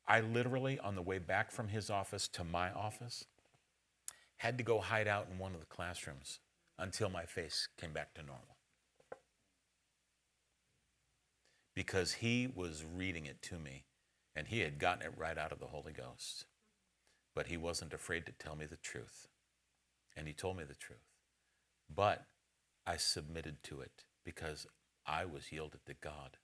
[0.09, 3.25] I literally, on the way back from his office to my office,
[4.39, 6.41] had to go hide out in one of the classrooms
[6.81, 8.57] until my face came back to normal.
[11.75, 13.85] Because he was reading it to me
[14.35, 16.47] and he had gotten it right out of the Holy Ghost.
[17.35, 19.29] But he wasn't afraid to tell me the truth.
[20.17, 20.99] And he told me the truth.
[21.95, 22.27] But
[22.87, 24.67] I submitted to it because
[25.07, 26.39] I was yielded to God.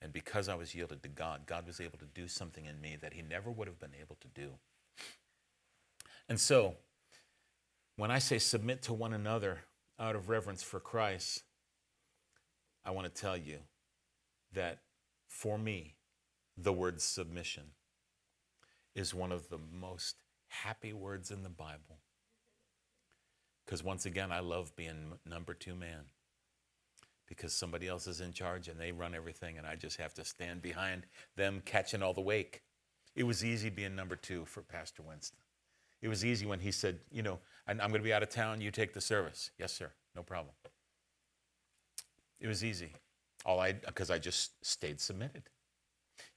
[0.00, 2.96] And because I was yielded to God, God was able to do something in me
[3.00, 4.52] that he never would have been able to do.
[6.28, 6.76] And so,
[7.96, 9.60] when I say submit to one another
[9.98, 11.42] out of reverence for Christ,
[12.84, 13.58] I want to tell you
[14.52, 14.80] that
[15.28, 15.94] for me,
[16.56, 17.64] the word submission
[18.94, 20.16] is one of the most
[20.48, 22.00] happy words in the Bible.
[23.64, 26.04] Because once again, I love being number two man.
[27.26, 30.24] Because somebody else is in charge and they run everything, and I just have to
[30.24, 32.62] stand behind them catching all the wake.
[33.16, 35.38] It was easy being number two for Pastor Winston.
[36.00, 38.60] It was easy when he said, You know, I'm going to be out of town,
[38.60, 39.50] you take the service.
[39.58, 40.54] Yes, sir, no problem.
[42.40, 42.92] It was easy.
[43.44, 45.44] All I, because I just stayed submitted.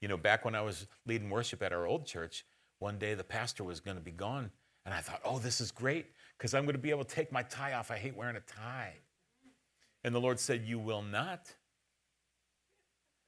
[0.02, 2.46] You know, back when I was leading worship at our old church,
[2.80, 4.52] one day the pastor was going to be gone,
[4.86, 6.08] and I thought, oh, this is great
[6.38, 7.92] because I'm going to be able to take my tie off.
[7.92, 8.94] I hate wearing a tie.
[10.04, 11.54] And the Lord said, You will not.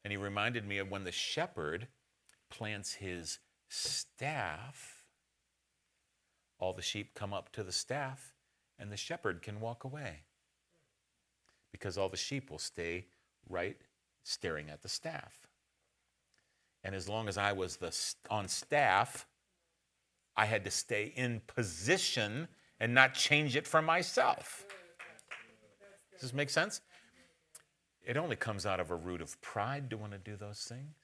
[0.03, 1.88] And He reminded me of when the shepherd
[2.49, 5.01] plants his staff,
[6.62, 8.34] all the sheep come up to the staff,
[8.80, 10.22] and the shepherd can walk away
[11.72, 13.08] because all the sheep will stay
[13.50, 13.78] right
[14.24, 15.48] staring at the staff.
[16.84, 17.96] And as long as I was the,
[18.30, 19.26] on staff,
[20.38, 22.48] I had to stay in position
[22.80, 24.66] and not change it for myself.
[26.14, 26.82] Does this make sense?
[28.06, 30.96] It only comes out of a root of pride to want to do those things.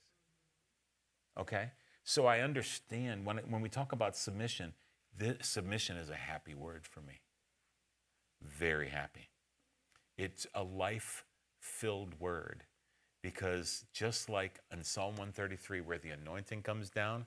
[1.40, 1.72] Okay?
[2.04, 4.74] So I understand when, when we talk about submission,
[5.18, 7.22] this submission is a happy word for me.
[8.42, 9.30] Very happy.
[10.18, 11.26] It's a life
[11.60, 12.64] filled word
[13.24, 17.26] because just like in Psalm 133, where the anointing comes down,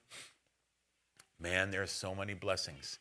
[1.38, 2.98] man, there's so many blessings.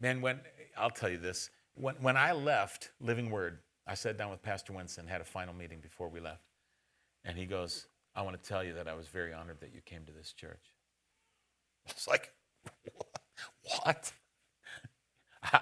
[0.00, 0.40] Man, when
[0.76, 4.72] I'll tell you this, when, when I left Living Word, I sat down with Pastor
[4.72, 6.42] Winston, had a final meeting before we left,
[7.24, 9.80] and he goes, I want to tell you that I was very honored that you
[9.84, 10.72] came to this church.
[11.88, 12.32] It's like,
[12.94, 13.15] what?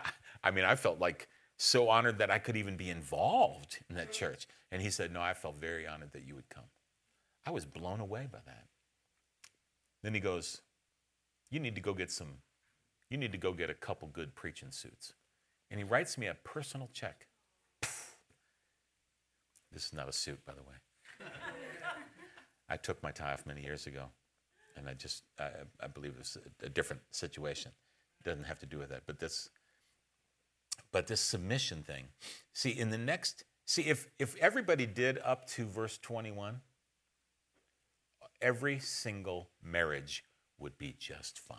[0.45, 4.13] I mean, I felt like so honored that I could even be involved in that
[4.13, 4.47] church.
[4.71, 6.65] And he said, No, I felt very honored that you would come.
[7.47, 8.67] I was blown away by that.
[10.03, 10.63] Then he goes,
[11.51, 12.39] You need to go get some,
[13.11, 15.13] you need to go get a couple good preaching suits.
[15.71, 17.27] And he writes me a personal check.
[19.73, 20.77] This is not a suit, by the way.
[22.69, 24.05] I took my tie off many years ago,
[24.77, 25.49] and I just, I,
[25.81, 27.73] I believe it was a, a different situation.
[28.25, 29.51] Doesn't have to do with that, but this,
[30.93, 32.05] but this submission thing.
[32.53, 36.61] See, in the next, see, if, if everybody did up to verse 21,
[38.41, 40.25] every single marriage
[40.59, 41.59] would be just fine.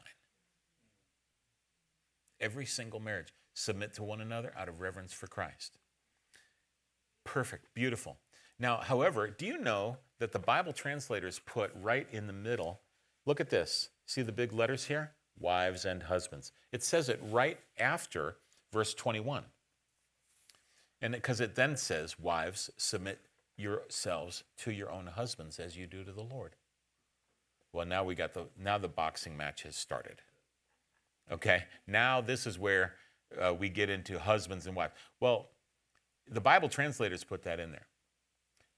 [2.40, 3.34] Every single marriage.
[3.54, 5.78] Submit to one another out of reverence for Christ.
[7.24, 8.18] Perfect, beautiful.
[8.60, 12.82] Now, however, do you know that the Bible translators put right in the middle,
[13.26, 13.90] look at this.
[14.06, 15.12] See the big letters here?
[15.40, 16.52] Wives and husbands.
[16.72, 18.38] It says it right after
[18.72, 19.44] verse 21.
[21.02, 23.20] And because it, then says, Wives, submit
[23.58, 26.56] yourselves to your own husbands as you do to the Lord.
[27.74, 30.22] Well, now we got the now the boxing match has started.
[31.32, 32.94] Okay, now this is where
[33.42, 34.94] uh, we get into husbands and wives.
[35.20, 35.50] Well,
[36.30, 37.88] the Bible translators put that in there.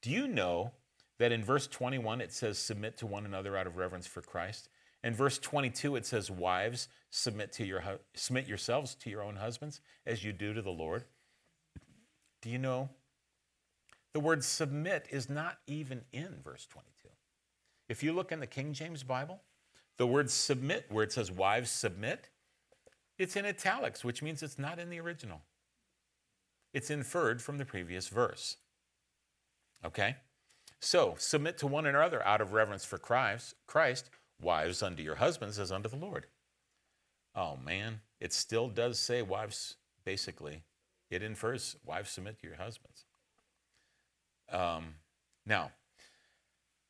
[0.01, 0.71] Do you know
[1.19, 4.69] that in verse 21 it says, Submit to one another out of reverence for Christ?
[5.07, 7.81] In verse 22 it says, Wives, submit, to your,
[8.13, 11.05] submit yourselves to your own husbands as you do to the Lord.
[12.41, 12.89] Do you know?
[14.11, 17.07] The word submit is not even in verse 22.
[17.87, 19.39] If you look in the King James Bible,
[19.95, 22.29] the word submit, where it says wives submit,
[23.17, 25.39] it's in italics, which means it's not in the original.
[26.73, 28.57] It's inferred from the previous verse.
[29.85, 30.17] Okay?
[30.81, 34.09] So, submit to one another out of reverence for Christ, Christ,
[34.41, 36.27] wives unto your husbands as unto the Lord.
[37.35, 40.63] Oh man, it still does say wives, basically.
[41.09, 43.05] It infers wives submit to your husbands.
[44.51, 44.95] Um,
[45.45, 45.71] now,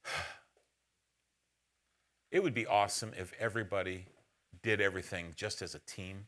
[2.32, 4.06] it would be awesome if everybody
[4.64, 6.26] did everything just as a team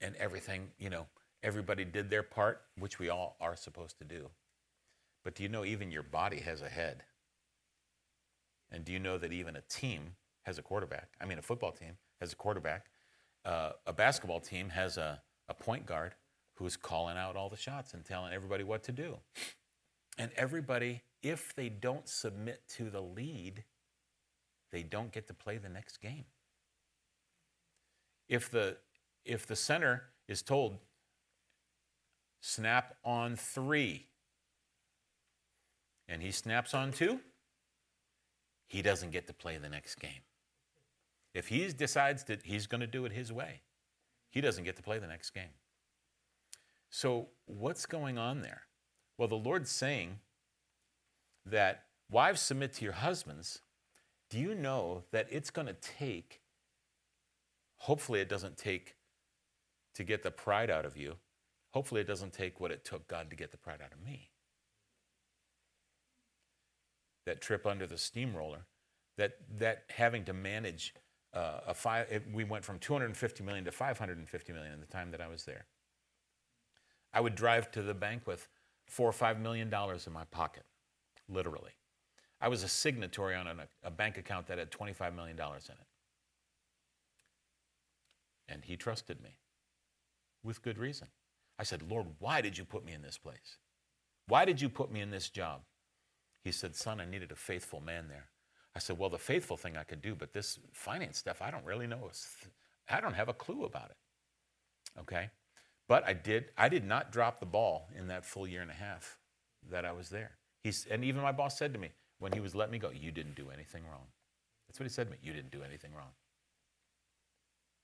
[0.00, 1.06] and everything, you know,
[1.42, 4.28] everybody did their part, which we all are supposed to do.
[5.24, 7.02] But do you know even your body has a head?
[8.70, 11.10] And do you know that even a team has a quarterback?
[11.20, 12.86] I mean, a football team has a quarterback.
[13.44, 16.14] Uh, a basketball team has a, a point guard
[16.54, 19.18] who's calling out all the shots and telling everybody what to do.
[20.18, 23.64] And everybody, if they don't submit to the lead,
[24.72, 26.24] they don't get to play the next game.
[28.28, 28.78] If the,
[29.24, 30.78] if the center is told,
[32.40, 34.06] snap on three,
[36.08, 37.20] and he snaps on two,
[38.66, 40.22] he doesn't get to play the next game.
[41.34, 43.62] If he decides that he's going to do it his way,
[44.30, 45.54] he doesn't get to play the next game.
[46.90, 48.62] So, what's going on there?
[49.18, 50.20] Well, the Lord's saying
[51.44, 53.60] that wives submit to your husbands,
[54.30, 56.40] do you know that it's going to take,
[57.76, 58.96] hopefully, it doesn't take
[59.94, 61.16] to get the pride out of you.
[61.70, 64.30] Hopefully, it doesn't take what it took God to get the pride out of me.
[67.26, 68.66] That trip under the steamroller,
[69.18, 70.94] that, that having to manage
[71.34, 75.10] uh, a five, it, we went from 250 million to 550 million in the time
[75.10, 75.66] that I was there.
[77.12, 78.48] I would drive to the bank with
[78.88, 80.64] four or five million dollars in my pocket,
[81.28, 81.72] literally.
[82.40, 85.86] I was a signatory on a, a bank account that had $25 million in it.
[88.48, 89.38] And he trusted me
[90.44, 91.08] with good reason.
[91.58, 93.56] I said, Lord, why did you put me in this place?
[94.28, 95.62] Why did you put me in this job?
[96.46, 98.26] He said, Son, I needed a faithful man there.
[98.76, 101.64] I said, Well, the faithful thing I could do, but this finance stuff, I don't
[101.64, 102.08] really know.
[102.88, 103.96] I don't have a clue about it.
[105.00, 105.28] Okay?
[105.88, 108.74] But I did, I did not drop the ball in that full year and a
[108.74, 109.18] half
[109.72, 110.36] that I was there.
[110.62, 111.90] He's, and even my boss said to me
[112.20, 114.06] when he was letting me go, You didn't do anything wrong.
[114.68, 115.18] That's what he said to me.
[115.24, 116.12] You didn't do anything wrong.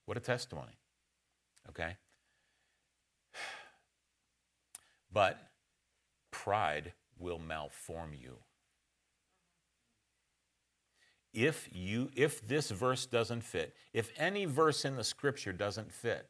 [0.07, 0.79] What a testimony.
[1.69, 1.97] Okay?
[5.13, 5.51] But
[6.31, 8.37] pride will malform you.
[11.33, 16.29] If you if this verse doesn't fit, if any verse in the scripture doesn't fit,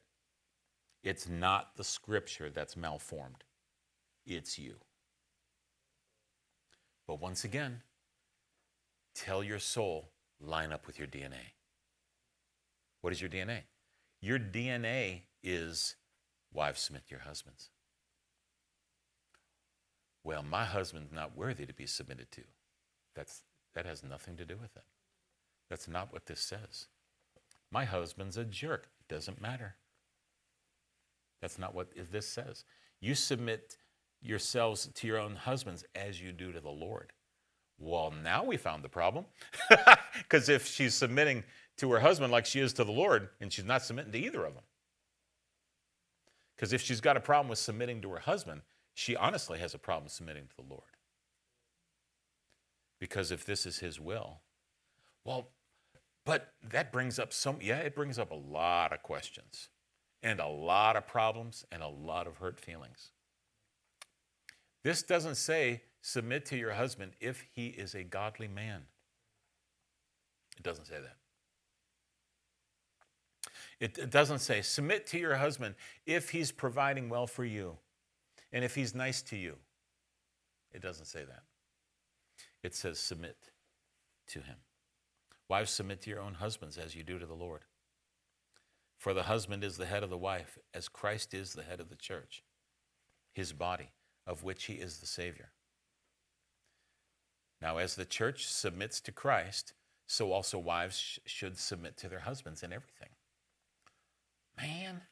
[1.03, 3.45] it's not the scripture that's malformed.
[4.25, 4.77] It's you.
[7.09, 7.83] But once again,
[9.15, 10.11] tell your soul
[10.41, 11.55] line up with your DNA.
[13.01, 13.63] What is your DNA?
[14.21, 15.97] Your DNA is
[16.53, 17.71] wives submit your husbands.
[20.25, 22.43] Well, my husband's not worthy to be submitted to.
[23.17, 23.43] That's,
[23.75, 24.85] that has nothing to do with it.
[25.69, 26.87] That's not what this says.
[27.71, 28.89] My husband's a jerk.
[29.01, 29.77] It doesn't matter.
[31.41, 32.65] That's not what this says.
[33.01, 33.77] You submit
[34.21, 37.13] yourselves to your own husbands as you do to the Lord.
[37.79, 39.27] Well, now we found the problem.
[40.19, 41.43] Because if she's submitting
[41.79, 44.45] to her husband like she is to the Lord, and she's not submitting to either
[44.45, 44.63] of them.
[46.55, 48.61] Because if she's got a problem with submitting to her husband,
[48.95, 50.83] she honestly has a problem submitting to the Lord.
[53.03, 54.43] Because if this is his will,
[55.25, 55.49] well,
[56.25, 59.71] but that brings up some, yeah, it brings up a lot of questions
[60.23, 63.11] and a lot of problems and a lot of hurt feelings.
[64.85, 68.83] This doesn't say submit to your husband if he is a godly man.
[70.57, 71.17] It doesn't say that.
[73.81, 75.75] It, it, doesn't say submit to your husband
[76.07, 77.79] if he's providing well for you
[78.53, 79.57] and if he's nice to you.
[80.71, 81.43] It doesn't say that.
[82.63, 83.51] It says submit
[84.29, 84.57] to him.
[85.49, 87.63] Wives, submit to your own husbands as you do to the Lord.
[88.99, 91.89] For the husband is the head of the wife, as Christ is the head of
[91.89, 92.45] the church,
[93.33, 93.91] his body,
[94.27, 95.51] of which he is the Savior.
[97.61, 99.75] Now, as the church submits to Christ,
[100.07, 103.09] so also wives sh- should submit to their husbands in everything.
[104.57, 105.03] Man,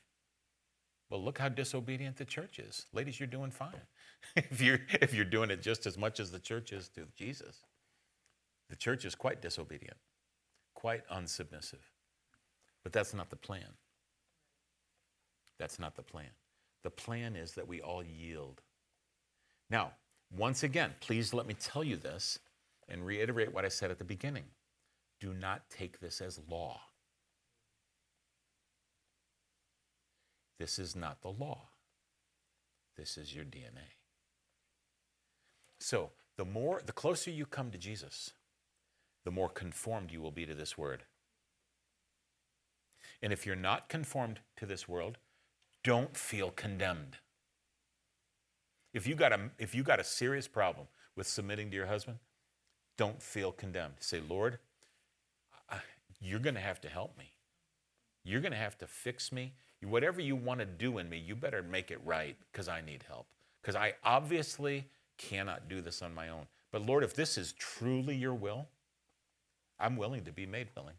[1.10, 2.86] well, look how disobedient the church is.
[2.92, 3.80] Ladies, you're doing fine.
[4.36, 7.64] if, you're, if you're doing it just as much as the church is to Jesus,
[8.68, 9.96] the church is quite disobedient,
[10.74, 11.82] quite unsubmissive.
[12.84, 13.74] But that's not the plan.
[15.58, 16.30] That's not the plan.
[16.84, 18.62] The plan is that we all yield.
[19.68, 19.92] Now,
[20.32, 22.38] once again, please let me tell you this
[22.88, 24.44] and reiterate what I said at the beginning.
[25.20, 26.80] Do not take this as law.
[30.60, 31.68] This is not the law.
[32.98, 33.96] This is your DNA.
[35.78, 38.32] So, the more the closer you come to Jesus,
[39.24, 41.04] the more conformed you will be to this word.
[43.22, 45.16] And if you're not conformed to this world,
[45.82, 47.16] don't feel condemned.
[48.92, 52.18] If you got a if you got a serious problem with submitting to your husband,
[52.98, 53.94] don't feel condemned.
[54.00, 54.58] Say, Lord,
[56.20, 57.32] you're going to have to help me.
[58.24, 59.54] You're going to have to fix me
[59.88, 63.04] whatever you want to do in me, you better make it right because I need
[63.08, 63.26] help.
[63.62, 64.86] Because I obviously
[65.16, 66.46] cannot do this on my own.
[66.70, 68.68] But Lord, if this is truly your will,
[69.78, 70.94] I'm willing to be made willing.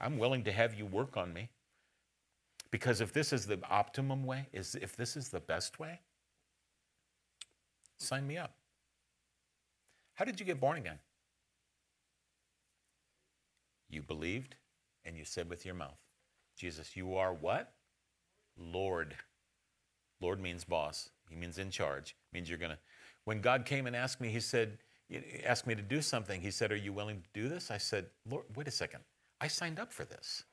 [0.00, 1.48] I'm willing to have you work on me.
[2.70, 6.00] Because if this is the optimum way, is if this is the best way,
[7.98, 8.54] sign me up.
[10.14, 10.98] How did you get born again?
[13.90, 14.54] You believed
[15.04, 15.98] and you said with your mouth,
[16.56, 17.72] Jesus, you are what?
[18.56, 19.14] Lord.
[20.20, 21.10] Lord means boss.
[21.28, 22.14] He means in charge.
[22.32, 22.78] means you're going to.
[23.24, 24.78] When God came and asked me, He said,
[25.44, 26.40] asked me to do something.
[26.40, 27.70] He said, Are you willing to do this?
[27.70, 29.00] I said, Lord, wait a second.
[29.40, 30.44] I signed up for this.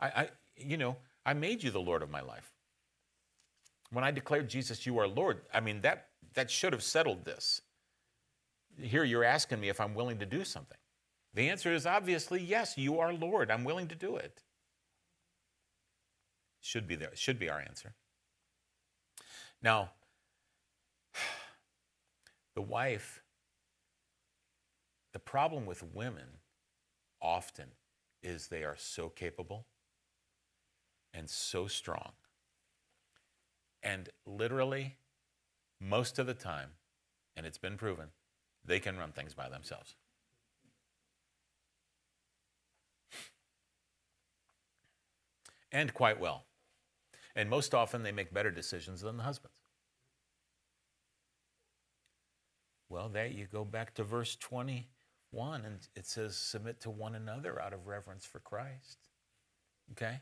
[0.00, 2.52] I, I you know, I made you the Lord of my life.
[3.90, 7.62] When I declared Jesus, you are Lord, I mean, that, that should have settled this.
[8.80, 10.78] here you're asking me if I'm willing to do something.
[11.34, 13.50] The answer is obviously yes, you are Lord.
[13.50, 14.42] I'm willing to do it.
[16.60, 17.94] Should be there, should be our answer.
[19.62, 19.90] Now,
[22.54, 23.22] the wife,
[25.12, 26.38] the problem with women
[27.20, 27.68] often
[28.22, 29.66] is they are so capable
[31.12, 32.12] and so strong.
[33.82, 34.96] And literally,
[35.80, 36.70] most of the time,
[37.36, 38.08] and it's been proven,
[38.64, 39.94] they can run things by themselves.
[45.72, 46.44] And quite well.
[47.36, 49.56] And most often, they make better decisions than the husbands.
[52.88, 57.60] Well, there you go back to verse 21, and it says, Submit to one another
[57.62, 58.98] out of reverence for Christ.
[59.92, 60.20] Okay?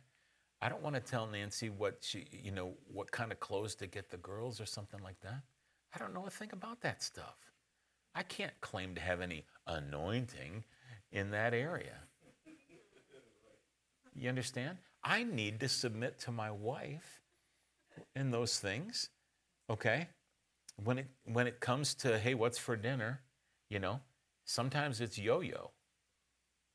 [0.60, 3.86] I don't want to tell Nancy what she, you know, what kind of clothes to
[3.86, 5.42] get the girls or something like that.
[5.94, 7.36] I don't know a thing about that stuff.
[8.14, 10.64] I can't claim to have any anointing
[11.12, 12.00] in that area.
[14.14, 14.78] You understand?
[15.02, 17.22] I need to submit to my wife
[18.14, 19.10] in those things.
[19.70, 20.08] Okay?
[20.82, 23.20] When it when it comes to hey, what's for dinner,
[23.68, 24.00] you know,
[24.44, 25.72] sometimes it's yo-yo.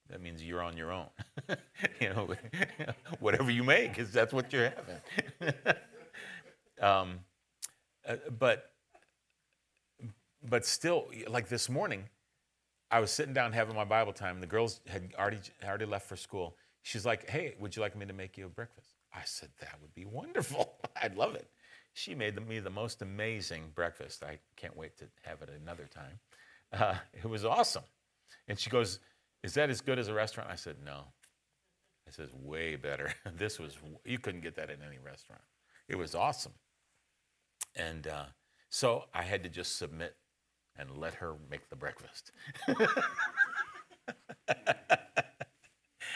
[0.10, 1.08] That means you're on your own.
[2.02, 2.36] you know,
[3.20, 4.74] whatever you make is that's what you're
[5.40, 5.54] having.
[6.82, 7.20] um,
[8.08, 8.72] uh, but
[10.44, 12.10] but still, like this morning,
[12.92, 14.42] I was sitting down having my Bible time.
[14.42, 16.58] The girls had already already left for school.
[16.84, 19.80] She's like, "Hey, would you like me to make you a breakfast?" I said, "That
[19.82, 20.78] would be wonderful.
[21.02, 21.50] I'd love it."
[21.94, 24.24] She made me the most amazing breakfast.
[24.24, 26.20] I can't wait to have it another time.
[26.72, 27.84] Uh, it was awesome.
[28.48, 29.00] And she goes,
[29.44, 31.06] "Is that as good as a restaurant?" I said, "No."
[32.08, 33.14] I said, "Way better.
[33.38, 35.42] this was you couldn't get that in any restaurant.
[35.88, 36.54] It was awesome."
[37.76, 38.26] And uh,
[38.70, 40.16] so I had to just submit
[40.78, 42.32] and let her make the breakfast.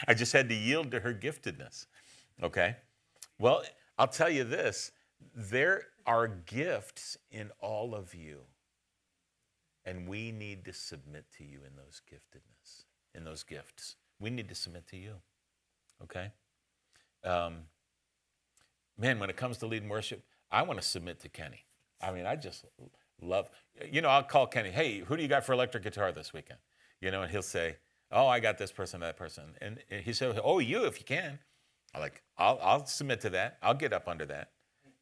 [0.06, 1.86] I just had to yield to her giftedness.
[2.42, 2.76] Okay?
[3.38, 3.62] Well,
[3.98, 4.92] I'll tell you this
[5.34, 8.40] there are gifts in all of you,
[9.84, 12.84] and we need to submit to you in those giftedness,
[13.14, 13.96] in those gifts.
[14.20, 15.14] We need to submit to you.
[16.02, 16.30] Okay?
[17.24, 17.62] Um,
[18.96, 21.64] man, when it comes to leading worship, I want to submit to Kenny.
[22.00, 22.64] I mean, I just
[23.20, 23.50] love,
[23.90, 26.60] you know, I'll call Kenny, hey, who do you got for electric guitar this weekend?
[27.00, 27.76] You know, and he'll say,
[28.10, 29.44] oh, I got this person, that person.
[29.60, 31.38] And he said, oh, you, if you can.
[31.94, 33.58] I'm like, I'll, I'll submit to that.
[33.62, 34.50] I'll get up under that,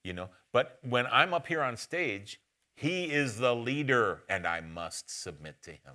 [0.05, 0.29] you know.
[0.53, 2.41] But when I'm up here on stage,
[2.75, 5.95] he is the leader and I must submit to him.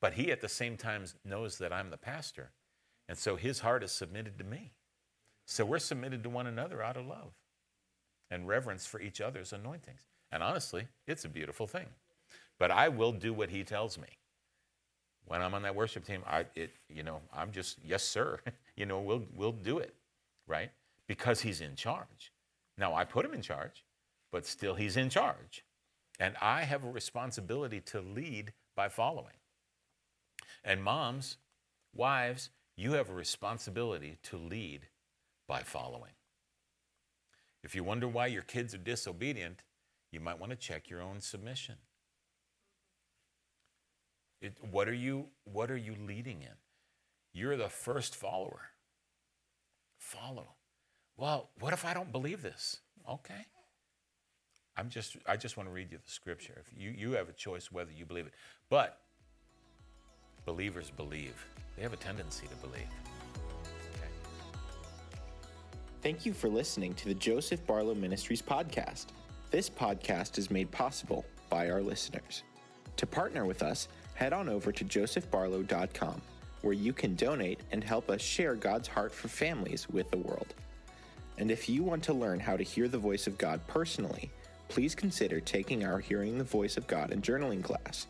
[0.00, 2.52] But he at the same time knows that I'm the pastor.
[3.08, 4.72] And so his heart is submitted to me.
[5.44, 7.32] So we're submitted to one another out of love
[8.30, 10.02] and reverence for each other's anointings.
[10.30, 11.86] And honestly, it's a beautiful thing.
[12.58, 14.08] But I will do what he tells me.
[15.28, 18.40] When I'm on that worship team, I it you know, I'm just yes sir.
[18.76, 19.94] you know, we'll we'll do it,
[20.46, 20.70] right?
[21.06, 22.32] Because he's in charge.
[22.76, 23.84] Now I put him in charge,
[24.32, 25.64] but still he's in charge.
[26.18, 29.34] And I have a responsibility to lead by following.
[30.64, 31.36] And moms,
[31.94, 34.88] wives, you have a responsibility to lead
[35.46, 36.12] by following.
[37.62, 39.62] If you wonder why your kids are disobedient,
[40.10, 41.76] you might want to check your own submission.
[44.40, 46.56] It, what are you what are you leading in?
[47.32, 48.60] You're the first follower.
[49.98, 50.54] Follow.
[51.16, 52.78] Well, what if I don't believe this?
[53.08, 53.46] Okay.
[54.76, 56.54] I'm just I just want to read you the scripture.
[56.60, 58.34] If you, you have a choice whether you believe it.
[58.70, 59.00] But
[60.46, 61.34] believers believe.
[61.76, 62.88] They have a tendency to believe.
[63.94, 64.08] Okay.
[66.00, 69.06] Thank you for listening to the Joseph Barlow Ministries podcast.
[69.50, 72.44] This podcast is made possible by our listeners.
[72.96, 76.20] To partner with us, head on over to josephbarlow.com,
[76.62, 80.54] where you can donate and help us share God's heart for families with the world.
[81.38, 84.32] And if you want to learn how to hear the voice of God personally,
[84.66, 88.08] please consider taking our Hearing the Voice of God and journaling class.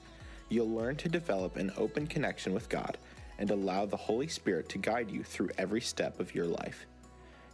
[0.48, 2.97] You'll learn to develop an open connection with God
[3.39, 6.86] and allow the Holy Spirit to guide you through every step of your life.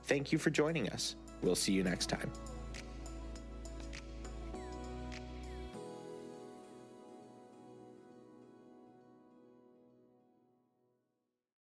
[0.05, 1.16] Thank you for joining us.
[1.43, 2.31] We'll see you next time.